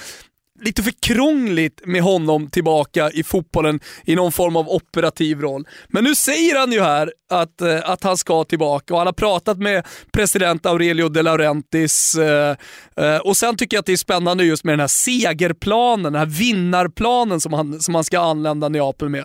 lite 0.61 0.83
för 0.83 0.93
krångligt 1.03 1.81
med 1.85 2.03
honom 2.03 2.51
tillbaka 2.51 3.11
i 3.11 3.23
fotbollen 3.23 3.81
i 4.05 4.17
någon 4.17 4.33
form 4.33 4.57
av 4.57 4.69
operativ 4.69 5.41
roll. 5.41 5.65
Men 5.89 6.05
nu 6.05 6.15
säger 6.15 6.59
han 6.59 6.73
ju 6.73 6.81
här 6.81 7.13
att, 7.31 7.61
eh, 7.61 7.91
att 7.91 8.05
han 8.05 8.17
ska 8.17 8.45
tillbaka 8.45 8.95
och 8.95 9.01
han 9.01 9.07
har 9.07 9.13
pratat 9.13 9.59
med 9.59 9.87
president 10.13 10.67
Aurelio 10.67 11.09
De 11.09 11.23
Laurentiis. 11.23 12.15
Eh, 12.15 12.57
eh, 12.97 13.17
och 13.17 13.37
sen 13.37 13.57
tycker 13.57 13.77
jag 13.77 13.81
att 13.81 13.87
det 13.87 13.93
är 13.93 13.97
spännande 13.97 14.45
just 14.45 14.65
med 14.65 14.73
den 14.73 14.81
här 14.81 14.87
segerplanen, 14.87 16.13
den 16.13 16.15
här 16.15 16.27
vinnarplanen 16.27 17.41
som 17.41 17.53
han, 17.53 17.81
som 17.81 17.95
han 17.95 18.05
ska 18.05 18.21
anlända 18.21 18.69
Neapel 18.69 19.09
med. 19.09 19.25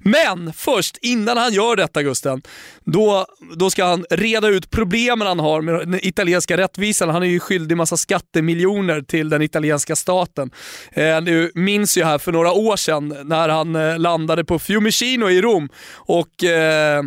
Men 0.00 0.52
först, 0.52 0.96
innan 1.02 1.36
han 1.36 1.52
gör 1.52 1.76
detta 1.76 2.02
Gusten, 2.02 2.42
då, 2.84 3.26
då 3.56 3.70
ska 3.70 3.84
han 3.84 4.04
reda 4.10 4.48
ut 4.48 4.70
problemen 4.70 5.26
han 5.26 5.40
har 5.40 5.60
med 5.62 5.74
den 5.74 6.06
italienska 6.06 6.56
rättvisan. 6.56 7.08
Han 7.08 7.22
är 7.22 7.26
ju 7.26 7.40
skyldig 7.40 7.76
massa 7.76 7.96
skattemiljoner 7.96 9.00
till 9.00 9.28
den 9.28 9.42
italienska 9.42 9.96
staten. 9.96 10.50
Eh, 10.92 11.20
nu 11.20 11.50
minns 11.54 11.96
jag 11.96 12.06
här 12.06 12.18
för 12.18 12.32
några 12.32 12.52
år 12.52 12.76
sedan 12.76 13.16
när 13.24 13.48
han 13.48 13.76
eh, 13.76 13.98
landade 13.98 14.44
på 14.44 14.58
Fiumicino 14.58 15.30
i 15.30 15.40
Rom 15.40 15.68
och 15.94 16.44
eh, 16.44 16.98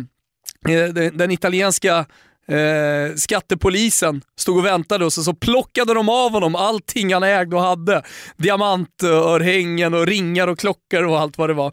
eh 0.68 0.88
den, 0.94 1.16
den 1.16 1.30
italienska 1.30 2.06
Eh, 2.46 3.14
skattepolisen 3.16 4.22
stod 4.36 4.58
och 4.58 4.64
väntade 4.64 5.04
och 5.04 5.12
så, 5.12 5.22
så 5.22 5.34
plockade 5.34 5.94
de 5.94 6.08
av 6.08 6.32
honom 6.32 6.54
allting 6.54 7.14
han 7.14 7.22
ägde 7.22 7.56
och 7.56 7.62
hade. 7.62 8.02
Diamantörhängen 8.36 9.94
och 9.94 10.06
ringar 10.06 10.48
och 10.48 10.58
klockor 10.58 11.04
och 11.04 11.20
allt 11.20 11.38
vad 11.38 11.50
det 11.50 11.54
var. 11.54 11.72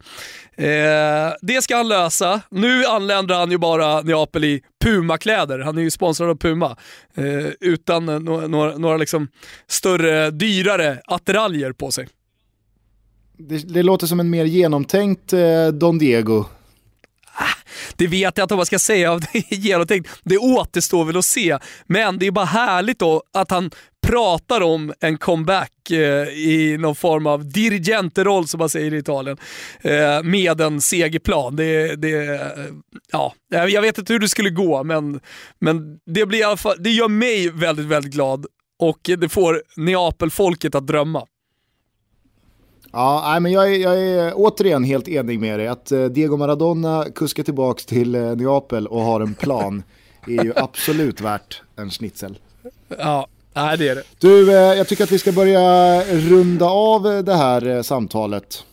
Eh, 0.55 1.34
det 1.41 1.61
ska 1.61 1.76
han 1.76 1.88
lösa. 1.88 2.41
Nu 2.51 2.86
anländer 2.86 3.36
han 3.36 3.51
ju 3.51 3.57
bara 3.57 4.01
Neapel 4.01 4.43
i 4.43 4.61
Puma-kläder. 4.84 5.59
Han 5.59 5.78
är 5.78 5.82
ju 5.82 5.91
sponsrad 5.91 6.30
av 6.30 6.36
Puma. 6.36 6.78
Eh, 7.15 7.47
utan 7.59 8.05
några, 8.05 8.47
några, 8.47 8.78
några 8.78 8.97
liksom 8.97 9.28
större, 9.67 10.32
dyrare 10.32 11.01
attiraljer 11.05 11.72
på 11.72 11.91
sig. 11.91 12.07
Det, 13.38 13.74
det, 13.74 13.84
låter 13.84 14.07
som 14.07 14.19
en 14.19 14.30
mer 14.30 14.45
genomtänkt 14.45 15.34
eh, 15.34 15.67
Don 15.67 15.97
Diego 15.97 16.45
det 17.95 18.07
vet 18.07 18.38
jag 18.38 18.45
inte 18.45 18.55
vad 18.55 18.67
ska 18.67 18.79
säga 18.79 19.11
av 19.11 19.21
det 19.21 19.51
genomtänkt. 19.55 20.09
Det 20.23 20.38
återstår 20.38 21.05
väl 21.05 21.17
att 21.17 21.25
se. 21.25 21.57
Men 21.88 22.19
det 22.19 22.27
är 22.27 22.32
bara 22.32 22.45
härligt 22.45 22.99
då 22.99 23.23
att 23.34 23.51
han 23.51 23.71
pratar 24.07 24.61
om 24.61 24.93
en 24.99 25.17
comeback 25.17 25.91
eh, 25.91 26.27
i 26.27 26.77
någon 26.79 26.95
form 26.95 27.27
av 27.27 27.49
dirigenteroll 27.49 28.47
som 28.47 28.57
man 28.57 28.69
säger 28.69 28.93
i 28.93 28.97
Italien. 28.97 29.38
Eh, 29.82 30.23
med 30.23 30.61
en 30.61 30.82
segerplan. 30.82 31.55
Det, 31.55 31.95
det, 31.95 32.41
ja, 33.11 33.34
jag 33.49 33.82
vet 33.82 33.97
inte 33.97 34.13
hur 34.13 34.19
det 34.19 34.29
skulle 34.29 34.49
gå 34.49 34.84
men, 34.84 35.19
men 35.59 35.99
det, 36.05 36.25
blir 36.25 36.39
i 36.39 36.43
alla 36.43 36.57
fall, 36.57 36.75
det 36.79 36.89
gör 36.89 37.07
mig 37.07 37.49
väldigt, 37.49 37.86
väldigt 37.86 38.13
glad 38.13 38.45
och 38.79 38.99
det 39.03 39.29
får 39.29 39.63
Neapel-folket 39.75 40.75
att 40.75 40.88
drömma. 40.88 41.25
Ja, 42.94 43.24
nej, 43.26 43.39
men 43.39 43.52
jag 43.52 43.76
är, 43.76 43.80
jag 43.80 44.00
är 44.02 44.34
återigen 44.36 44.84
helt 44.84 45.08
enig 45.08 45.39
med 45.39 45.60
dig. 45.60 45.68
Att 45.68 45.92
eh, 45.92 46.06
Diego 46.06 46.38
Maradona 46.38 47.06
kuskar 47.16 47.44
tillbaka 47.44 47.82
till 47.86 48.16
eh, 48.16 48.36
Neapel 48.36 48.88
och 48.88 49.02
har 49.02 49.22
en 49.22 49.34
plan 49.34 49.84
är 50.28 50.44
ju 50.44 50.54
absolut 50.56 51.22
värt 51.22 51.62
en 51.76 51.89
schnitzel. 51.89 52.38
Ja, 52.98 53.28
nej 53.54 53.78
det 53.78 53.89
är 53.89 53.96
det. 53.96 54.04
Du, 54.20 54.52
eh, 54.52 54.58
jag 54.58 54.88
tycker 54.88 55.04
att 55.04 55.12
vi 55.12 55.20
ska 55.20 55.32
börja 55.32 56.04
runda 56.04 56.66
av 56.66 57.24
det 57.24 57.36
här 57.36 57.84
samtalet. 57.84 58.64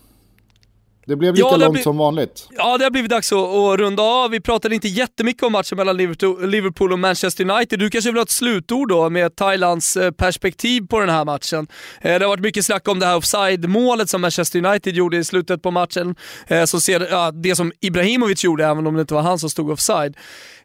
Det 1.09 1.17
blev 1.17 1.35
lika 1.35 1.47
ja, 1.47 1.57
det 1.57 1.65
långt 1.65 1.73
bli... 1.73 1.83
som 1.83 1.97
vanligt. 1.97 2.49
Ja, 2.51 2.79
det 2.79 2.85
har 2.85 2.91
blivit 2.91 3.11
dags 3.11 3.33
att, 3.33 3.39
att, 3.39 3.79
runda 3.81 4.03
av. 4.03 4.31
Vi 4.31 4.41
pratade 4.41 4.75
inte 4.75 4.89
jättemycket 4.89 5.43
om 5.43 5.53
matchen 5.53 5.77
mellan 5.77 5.97
Liverpool 5.97 6.93
och 6.93 6.99
Manchester 6.99 7.51
United. 7.51 7.79
Du 7.79 7.91
kanske 7.91 8.11
vill 8.11 8.17
ha 8.17 8.23
ett 8.23 8.31
slutord 8.31 8.89
då 8.89 9.11
med 9.11 9.37
Thailands 9.37 9.97
eh, 9.97 10.11
perspektiv 10.11 10.87
på 10.87 11.01
den 11.01 11.09
här 11.09 11.25
matchen. 11.25 11.67
Eh, 12.01 12.19
det 12.19 12.25
har 12.25 12.29
varit 12.29 12.41
mycket 12.41 12.65
snack 12.65 12.89
om 12.89 12.99
det 12.99 13.07
här 13.07 13.17
offside-målet 13.17 14.11
som 14.11 14.21
Manchester 14.21 14.65
United 14.67 14.95
gjorde 14.95 15.17
i 15.17 15.25
slutet 15.25 15.63
på 15.63 15.71
matchen. 15.71 16.15
Eh, 16.47 16.65
så 16.65 16.81
ser, 16.81 17.09
ja, 17.11 17.31
det 17.31 17.57
som 17.57 17.73
Ibrahimovic 17.81 18.45
gjorde, 18.45 18.67
även 18.67 18.87
om 18.87 18.95
det 18.95 19.01
inte 19.01 19.15
var 19.15 19.23
han 19.23 19.39
som 19.39 19.51
stod 19.51 19.71
offside. 19.71 20.17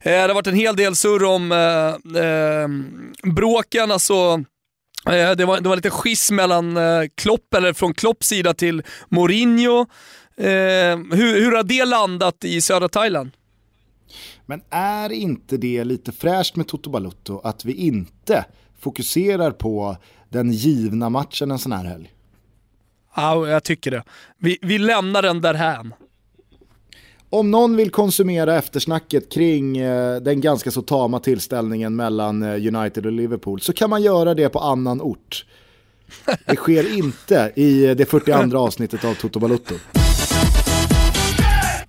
Det 0.04 0.18
har 0.18 0.34
varit 0.34 0.48
en 0.48 0.56
hel 0.56 0.76
del 0.76 0.96
surr 0.96 1.24
om 1.24 1.52
eh, 1.52 2.24
eh, 2.24 2.68
bråken, 3.34 3.92
alltså 3.92 4.44
det 5.36 5.46
var, 5.46 5.62
det 5.62 5.70
var 5.70 5.76
lite 5.76 5.90
schism 5.90 6.36
mellan 6.36 6.80
Klopp, 7.16 7.54
eller 7.54 7.74
från 7.74 7.94
Klopps 7.94 8.28
sida 8.28 8.54
till 8.54 8.84
Mourinho. 9.10 9.86
Eh, 10.38 10.98
hur, 11.18 11.42
hur 11.42 11.52
har 11.52 11.64
det 11.64 11.86
landat 11.86 12.44
i 12.44 12.62
södra 12.62 12.90
Thailand? 12.90 13.32
Men 14.46 14.62
är 14.70 15.12
inte 15.12 15.58
det 15.58 15.84
lite 15.84 16.12
fräscht 16.12 16.56
med 16.56 16.68
Toto 16.68 16.90
Balutto 16.90 17.42
att 17.44 17.66
vi 17.66 17.74
inte 17.74 18.46
fokuserar 18.80 19.52
på 19.52 19.98
den 20.30 20.52
givna 20.52 21.10
matchen 21.10 21.52
en 21.52 21.60
sån 21.60 21.72
här 21.72 21.86
helg? 21.86 22.14
Ja, 23.16 23.48
jag 23.48 23.64
tycker 23.64 23.92
det. 23.92 24.04
Vi, 24.38 24.58
vi 24.62 24.78
lämnar 24.78 25.22
den 25.22 25.42
därhän. 25.42 25.94
Om 27.30 27.52
någon 27.52 27.76
vill 27.76 27.92
konsumera 27.92 28.56
eftersnacket 28.56 29.32
kring 29.32 29.78
eh, 29.78 30.22
den 30.22 30.42
ganska 30.42 30.72
så 30.72 30.82
tama 30.82 31.20
tillställningen 31.20 31.96
mellan 31.96 32.44
eh, 32.44 32.76
United 32.76 33.06
och 33.06 33.12
Liverpool 33.12 33.62
så 33.62 33.74
kan 33.74 33.90
man 33.90 34.02
göra 34.02 34.34
det 34.34 34.50
på 34.50 34.60
annan 34.60 35.02
ort. 35.02 35.46
Det 36.46 36.56
sker 36.56 36.98
inte 36.98 37.52
i 37.56 37.96
det 37.96 38.06
42 38.06 38.58
avsnittet 38.58 39.06
av 39.06 39.14
Toto 39.14 39.40
Balutto. 39.40 39.76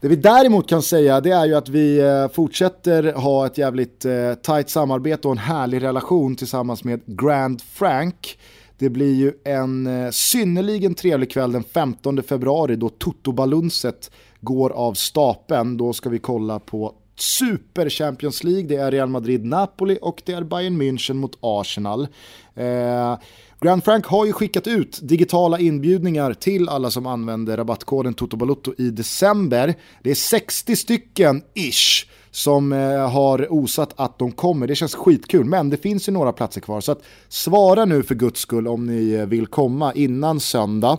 Det 0.05 0.09
vi 0.09 0.16
däremot 0.16 0.68
kan 0.68 0.82
säga 0.82 1.20
det 1.20 1.30
är 1.30 1.46
ju 1.46 1.55
att 1.55 1.68
vi 1.68 1.98
eh, 1.98 2.28
fortsätter 2.28 3.12
ha 3.12 3.46
ett 3.46 3.59
jävligt 3.59 4.05
eh, 4.05 4.34
tajt 4.34 4.70
samarbete 4.70 5.28
och 5.28 5.32
en 5.32 5.38
härlig 5.38 5.82
relation 5.82 6.36
tillsammans 6.36 6.84
med 6.84 7.00
Grand 7.07 7.62
Frank. 7.62 8.38
Det 8.78 8.90
blir 8.90 9.14
ju 9.14 9.32
en 9.44 9.86
eh, 9.86 10.11
synnerligen 10.11 10.94
trevlig 10.94 11.30
kväll 11.30 11.52
den 11.52 11.64
15 11.64 12.22
februari 12.22 12.76
då 12.76 12.88
Toto 12.88 13.32
Balunset 13.32 14.11
går 14.40 14.70
av 14.70 14.94
stapeln. 14.94 15.76
Då 15.76 15.92
ska 15.92 16.09
vi 16.09 16.18
kolla 16.18 16.59
på 16.59 16.94
Super 17.16 17.90
Champions 17.90 18.44
League, 18.44 18.68
det 18.68 18.76
är 18.76 18.90
Real 18.90 19.09
Madrid-Napoli 19.09 19.98
och 20.02 20.22
det 20.24 20.32
är 20.32 20.42
Bayern 20.42 20.82
München 20.82 21.14
mot 21.14 21.38
Arsenal. 21.40 22.07
Eh, 22.55 23.18
Grand 23.61 23.84
Frank 23.84 24.07
har 24.07 24.26
ju 24.26 24.32
skickat 24.32 24.66
ut 24.66 24.98
digitala 25.02 25.59
inbjudningar 25.59 26.34
till 26.34 26.68
alla 26.68 26.90
som 26.90 27.07
använder 27.07 27.57
rabattkoden 27.57 28.14
TOTOBALUTTO 28.14 28.74
i 28.78 28.90
december. 28.90 29.74
Det 30.02 30.11
är 30.11 30.14
60 30.14 30.76
stycken 30.76 31.42
ish 31.55 32.07
som 32.30 32.72
eh, 32.72 33.11
har 33.11 33.52
osat 33.52 33.92
att 33.96 34.18
de 34.18 34.32
kommer. 34.32 34.66
Det 34.66 34.74
känns 34.74 34.94
skitkul, 34.94 35.44
men 35.44 35.70
det 35.70 35.76
finns 35.76 36.09
ju 36.09 36.12
några 36.12 36.32
platser 36.32 36.61
kvar. 36.61 36.80
Så 36.80 36.92
att 36.92 37.02
svara 37.28 37.84
nu 37.84 38.02
för 38.02 38.14
guds 38.14 38.40
skull 38.40 38.68
om 38.68 38.86
ni 38.86 39.12
eh, 39.12 39.26
vill 39.26 39.46
komma 39.46 39.92
innan 39.92 40.40
söndag 40.40 40.98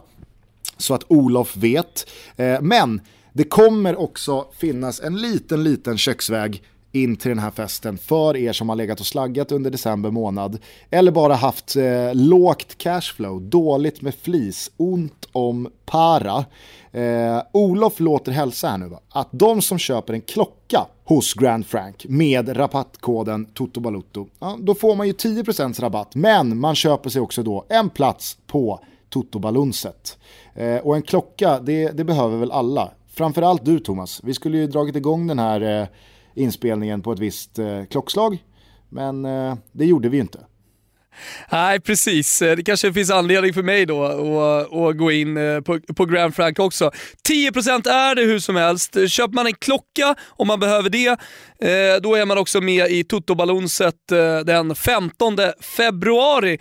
så 0.78 0.94
att 0.94 1.04
Olof 1.08 1.58
vet. 1.58 2.10
Eh, 2.36 2.62
men 2.62 3.02
det 3.34 3.44
kommer 3.44 4.00
också 4.00 4.46
finnas 4.58 5.02
en 5.02 5.18
liten, 5.18 5.64
liten 5.64 5.98
köksväg 5.98 6.64
in 6.96 7.16
till 7.16 7.30
den 7.30 7.40
här 7.40 7.52
festen 7.52 7.98
för 7.98 8.38
er 8.38 8.54
som 8.54 8.70
har 8.70 8.76
legat 8.76 9.00
och 9.00 9.06
slaggat 9.06 9.52
under 9.52 9.72
december 9.72 10.12
månad 10.12 10.60
eller 10.90 11.12
bara 11.12 11.34
haft 11.34 11.76
eh, 11.76 12.14
lågt 12.14 12.78
cashflow, 12.78 13.42
dåligt 13.42 14.02
med 14.02 14.16
flis, 14.16 14.72
ont 14.78 15.28
om 15.32 15.70
para. 15.86 16.46
Eh, 16.92 17.42
Olof 17.52 18.00
låter 18.00 18.32
hälsa 18.32 18.68
här 18.70 18.78
nu 18.78 18.88
va? 18.88 19.00
att 19.10 19.30
de 19.32 19.62
som 19.62 19.78
köper 19.78 20.14
en 20.14 20.22
klocka 20.22 20.88
hos 21.04 21.34
Grand 21.34 21.66
Frank 21.66 22.06
med 22.10 22.58
rabattkoden 22.58 23.46
TOTOBALUTTO, 23.46 24.28
ja, 24.40 24.58
då 24.60 24.76
får 24.76 24.96
man 24.96 25.08
ju 25.08 25.14
10% 25.14 25.82
rabatt 25.82 26.16
men 26.16 26.60
man 26.60 26.76
köper 26.76 27.10
sig 27.10 27.22
också 27.22 27.44
då 27.44 27.66
en 27.70 27.90
plats 27.90 28.38
på 28.48 28.80
Toto-balunset. 29.10 30.18
Eh, 30.56 30.78
och 30.78 30.96
en 30.96 31.02
klocka, 31.02 31.60
det, 31.60 31.92
det, 31.92 32.04
behöver 32.04 32.38
väl 32.38 32.52
alla. 32.52 32.92
Framförallt 33.08 33.66
du 33.66 33.80
Thomas. 33.80 34.22
Vi 34.24 34.34
skulle 34.34 34.58
ju 34.58 34.68
dragit 34.68 34.96
igång 34.96 35.28
den 35.28 35.40
här 35.40 35.82
eh, 35.82 35.88
inspelningen 36.36 37.02
på 37.02 37.12
ett 37.12 37.20
visst 37.20 37.60
eh, 37.60 37.86
klockslag. 37.86 38.44
Men 38.90 39.26
eh, 39.26 39.56
det 39.72 39.86
gjorde 39.86 40.10
vi 40.10 40.18
inte. 40.18 40.40
Nej, 41.52 41.80
precis. 41.80 42.42
Eh, 42.42 42.56
det 42.56 42.64
kanske 42.64 42.94
finns 42.94 43.12
anledning 43.12 43.54
för 43.54 43.64
mig 43.64 43.86
då 43.86 44.04
att, 44.04 44.74
att 44.74 44.98
gå 44.98 45.12
in 45.12 45.38
eh, 45.38 45.62
på, 45.62 45.80
på 45.96 46.06
Grand 46.06 46.36
Frank 46.36 46.60
också. 46.60 46.92
10% 47.30 47.90
är 47.90 48.16
det 48.16 48.22
hur 48.22 48.40
som 48.40 48.56
helst. 48.56 48.98
Köper 49.10 49.34
man 49.34 49.48
en 49.48 49.54
klocka 49.54 50.16
om 50.30 50.48
man 50.48 50.60
behöver 50.60 50.90
det, 50.90 51.08
eh, 51.08 52.02
då 52.02 52.16
är 52.16 52.26
man 52.26 52.38
också 52.38 52.62
med 52.62 52.92
i 52.92 53.04
Toto-balonset 53.04 53.94
den 54.46 54.76
15 54.76 55.38
februari. 55.78 56.58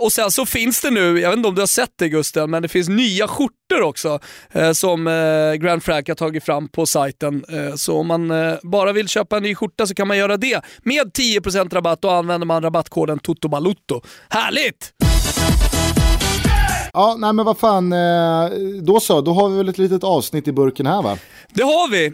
Och 0.00 0.12
sen 0.12 0.30
så 0.30 0.46
finns 0.46 0.80
det 0.80 0.90
nu, 0.90 1.20
jag 1.20 1.30
vet 1.30 1.36
inte 1.36 1.48
om 1.48 1.54
du 1.54 1.62
har 1.62 1.66
sett 1.66 1.92
det 1.98 2.08
Gusten, 2.08 2.50
men 2.50 2.62
det 2.62 2.68
finns 2.68 2.88
nya 2.88 3.28
skjortor 3.28 3.57
också 3.76 4.18
eh, 4.52 4.72
som 4.72 5.06
eh, 5.06 5.54
Grand 5.54 5.82
Frank 5.82 6.08
har 6.08 6.14
tagit 6.14 6.44
fram 6.44 6.68
på 6.68 6.86
sajten. 6.86 7.44
Eh, 7.48 7.74
så 7.74 7.98
om 7.98 8.06
man 8.06 8.32
bara 8.62 8.92
vill 8.92 9.08
köpa 9.08 9.36
en 9.36 9.42
ny 9.42 9.54
skjorta 9.54 9.86
så 9.86 9.94
kan 9.94 10.08
man 10.08 10.18
göra 10.18 10.36
det 10.36 10.60
med 10.82 11.12
10% 11.18 11.74
rabatt 11.74 12.04
och 12.04 12.14
använder 12.14 12.46
man 12.46 12.62
rabattkoden 12.62 13.18
TotoBalutto. 13.18 14.02
Härligt! 14.28 14.92
Ja, 16.98 17.16
nej 17.18 17.32
men 17.32 17.44
vad 17.44 17.58
fan, 17.58 17.92
eh, 17.92 18.50
då 18.82 19.00
så, 19.00 19.20
då 19.20 19.32
har 19.32 19.48
vi 19.48 19.56
väl 19.56 19.68
ett 19.68 19.78
litet 19.78 20.04
avsnitt 20.04 20.48
i 20.48 20.52
burken 20.52 20.86
här 20.86 21.02
va? 21.02 21.18
Det 21.48 21.62
har 21.62 21.90
vi. 21.90 22.06
Eh, 22.06 22.12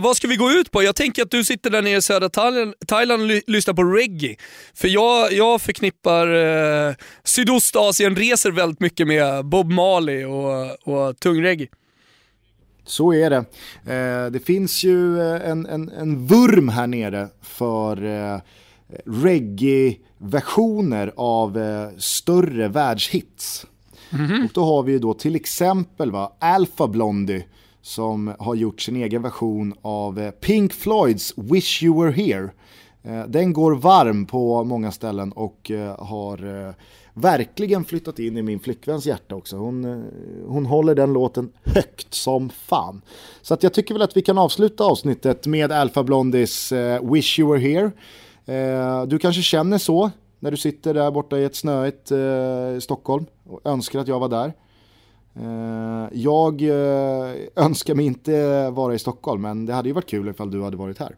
vad 0.00 0.16
ska 0.16 0.28
vi 0.28 0.36
gå 0.36 0.50
ut 0.50 0.70
på? 0.70 0.82
Jag 0.82 0.96
tänker 0.96 1.22
att 1.22 1.30
du 1.30 1.44
sitter 1.44 1.70
där 1.70 1.82
nere 1.82 1.96
i 1.96 2.02
södra 2.02 2.28
Thailand, 2.28 2.74
Thailand 2.86 3.22
och 3.22 3.28
lyssnar 3.46 3.74
på 3.74 3.84
reggae. 3.84 4.36
För 4.74 4.88
jag, 4.88 5.32
jag 5.32 5.60
förknippar 5.60 6.34
eh, 6.88 6.94
Sydostasien-resor 7.24 8.52
väldigt 8.52 8.80
mycket 8.80 9.06
med 9.06 9.44
Bob 9.44 9.70
Marley 9.70 10.24
och, 10.24 10.76
och 10.84 11.20
tung 11.20 11.42
reggae. 11.42 11.68
Så 12.86 13.14
är 13.14 13.30
det. 13.30 13.44
Eh, 13.94 14.26
det 14.30 14.46
finns 14.46 14.84
ju 14.84 15.20
eh, 15.20 15.50
en, 15.50 15.66
en, 15.66 15.88
en 15.88 16.26
vurm 16.26 16.68
här 16.68 16.86
nere 16.86 17.28
för 17.42 18.04
eh, 18.04 18.38
reggae-versioner 19.04 21.12
av 21.16 21.58
eh, 21.58 21.88
större 21.98 22.68
världshits. 22.68 23.66
Mm 24.18 24.30
-hmm. 24.30 24.44
Och 24.44 24.50
då 24.54 24.64
har 24.64 24.82
vi 24.82 24.92
ju 24.92 24.98
då 24.98 25.14
till 25.14 25.36
exempel 25.36 26.10
va, 26.10 26.32
Alpha 26.38 26.88
Blondie 26.88 27.44
som 27.86 28.34
har 28.38 28.54
gjort 28.54 28.80
sin 28.80 28.96
egen 28.96 29.22
version 29.22 29.74
av 29.82 30.18
eh, 30.18 30.30
Pink 30.30 30.72
Floyds 30.72 31.34
Wish 31.36 31.82
You 31.82 32.02
Were 32.02 32.12
Here. 32.12 32.50
Eh, 33.02 33.26
den 33.28 33.52
går 33.52 33.74
varm 33.74 34.26
på 34.26 34.64
många 34.64 34.92
ställen 34.92 35.32
och 35.32 35.70
eh, 35.70 36.04
har 36.04 36.74
verkligen 37.14 37.84
flyttat 37.84 38.18
in 38.18 38.36
i 38.36 38.42
min 38.42 38.60
flickväns 38.60 39.06
hjärta 39.06 39.34
också. 39.34 39.56
Hon, 39.56 40.04
hon 40.46 40.66
håller 40.66 40.94
den 40.94 41.12
låten 41.12 41.52
högt 41.64 42.14
som 42.14 42.48
fan. 42.48 43.02
Så 43.42 43.54
att 43.54 43.62
jag 43.62 43.72
tycker 43.72 43.94
väl 43.94 44.02
att 44.02 44.16
vi 44.16 44.22
kan 44.22 44.38
avsluta 44.38 44.84
avsnittet 44.84 45.46
med 45.46 45.72
Alpha 45.72 46.02
Blondies 46.02 46.72
Wish 47.02 47.38
You 47.38 47.52
Were 47.52 47.60
Here. 47.60 47.90
Du 49.06 49.18
kanske 49.18 49.42
känner 49.42 49.78
så 49.78 50.10
när 50.46 50.50
du 50.50 50.56
sitter 50.56 50.94
där 50.94 51.10
borta 51.10 51.38
i 51.38 51.44
ett 51.44 51.56
snöigt 51.56 52.10
eh, 52.10 52.78
Stockholm 52.80 53.26
och 53.44 53.60
önskar 53.64 53.98
att 53.98 54.08
jag 54.08 54.20
var 54.20 54.28
där. 54.28 54.52
Eh, 55.36 56.08
jag 56.12 56.62
eh, 56.62 57.34
önskar 57.56 57.94
mig 57.94 58.06
inte 58.06 58.70
vara 58.70 58.94
i 58.94 58.98
Stockholm 58.98 59.42
men 59.42 59.66
det 59.66 59.72
hade 59.72 59.88
ju 59.88 59.92
varit 59.92 60.10
kul 60.10 60.28
ifall 60.28 60.50
du 60.50 60.62
hade 60.62 60.76
varit 60.76 60.98
här. 60.98 61.16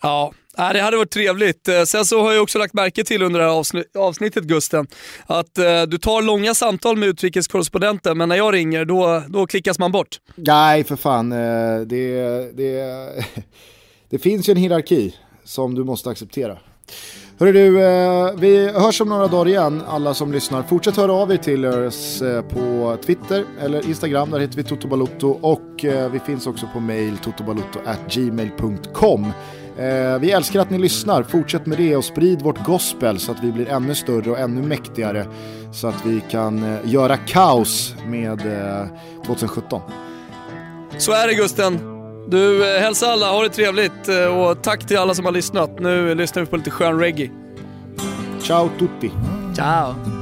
Ja, 0.00 0.32
det 0.56 0.80
hade 0.80 0.96
varit 0.96 1.10
trevligt. 1.10 1.68
Eh, 1.68 1.82
sen 1.82 2.04
så 2.04 2.22
har 2.22 2.32
jag 2.32 2.42
också 2.42 2.58
lagt 2.58 2.74
märke 2.74 3.04
till 3.04 3.22
under 3.22 3.40
det 3.40 3.46
här 3.46 3.98
avsnittet 3.98 4.44
Gusten, 4.44 4.86
att 5.26 5.58
eh, 5.58 5.82
du 5.82 5.98
tar 5.98 6.22
långa 6.22 6.54
samtal 6.54 6.96
med 6.96 7.08
utrikeskorrespondenten 7.08 8.18
men 8.18 8.28
när 8.28 8.36
jag 8.36 8.54
ringer 8.54 8.84
då, 8.84 9.22
då 9.28 9.46
klickas 9.46 9.78
man 9.78 9.92
bort. 9.92 10.20
Nej 10.34 10.84
för 10.84 10.96
fan, 10.96 11.30
det, 11.30 12.52
det, 12.54 13.24
det 14.10 14.18
finns 14.18 14.48
ju 14.48 14.50
en 14.50 14.56
hierarki 14.56 15.14
som 15.44 15.74
du 15.74 15.84
måste 15.84 16.10
acceptera. 16.10 16.58
Hörru 17.38 17.52
du, 17.52 17.84
eh, 17.84 18.30
vi 18.36 18.72
hörs 18.72 19.00
om 19.00 19.08
några 19.08 19.26
dagar 19.26 19.48
igen, 19.48 19.82
alla 19.88 20.14
som 20.14 20.32
lyssnar. 20.32 20.62
Fortsätt 20.62 20.96
höra 20.96 21.12
av 21.12 21.32
er 21.32 21.36
till 21.36 21.66
oss 21.66 22.22
eh, 22.22 22.42
på 22.42 22.96
Twitter 23.06 23.44
eller 23.60 23.88
Instagram, 23.88 24.30
där 24.30 24.40
heter 24.40 24.56
vi 24.56 24.62
Totobalotto. 24.62 25.28
Och 25.28 25.84
eh, 25.84 26.10
vi 26.10 26.18
finns 26.18 26.46
också 26.46 26.68
på 26.72 26.80
mail 26.80 27.18
totobalotto@gmail.com. 27.18 29.24
Eh, 29.78 30.18
vi 30.18 30.30
älskar 30.30 30.60
att 30.60 30.70
ni 30.70 30.78
lyssnar, 30.78 31.22
fortsätt 31.22 31.66
med 31.66 31.78
det 31.78 31.96
och 31.96 32.04
sprid 32.04 32.42
vårt 32.42 32.64
gospel 32.64 33.18
så 33.18 33.32
att 33.32 33.44
vi 33.44 33.52
blir 33.52 33.68
ännu 33.68 33.94
större 33.94 34.30
och 34.30 34.38
ännu 34.38 34.62
mäktigare 34.62 35.26
så 35.72 35.88
att 35.88 36.06
vi 36.06 36.22
kan 36.30 36.64
eh, 36.64 36.78
göra 36.84 37.16
kaos 37.16 37.94
med 38.06 38.40
eh, 38.40 38.86
2017. 39.26 39.80
Så 40.98 41.12
är 41.12 41.26
det 41.26 41.34
Gusten. 41.34 41.95
Du, 42.28 42.74
eh, 42.74 42.80
hälsa 42.80 43.06
alla, 43.06 43.30
ha 43.30 43.42
det 43.42 43.48
trevligt 43.48 44.08
eh, 44.08 44.38
och 44.38 44.62
tack 44.62 44.86
till 44.86 44.98
alla 44.98 45.14
som 45.14 45.24
har 45.24 45.32
lyssnat. 45.32 45.80
Nu 45.80 46.14
lyssnar 46.14 46.42
vi 46.42 46.46
på 46.46 46.56
lite 46.56 46.70
skön 46.70 46.98
reggae. 46.98 47.30
Ciao 48.42 48.70
tutti. 48.78 49.10
Ciao. 49.56 50.15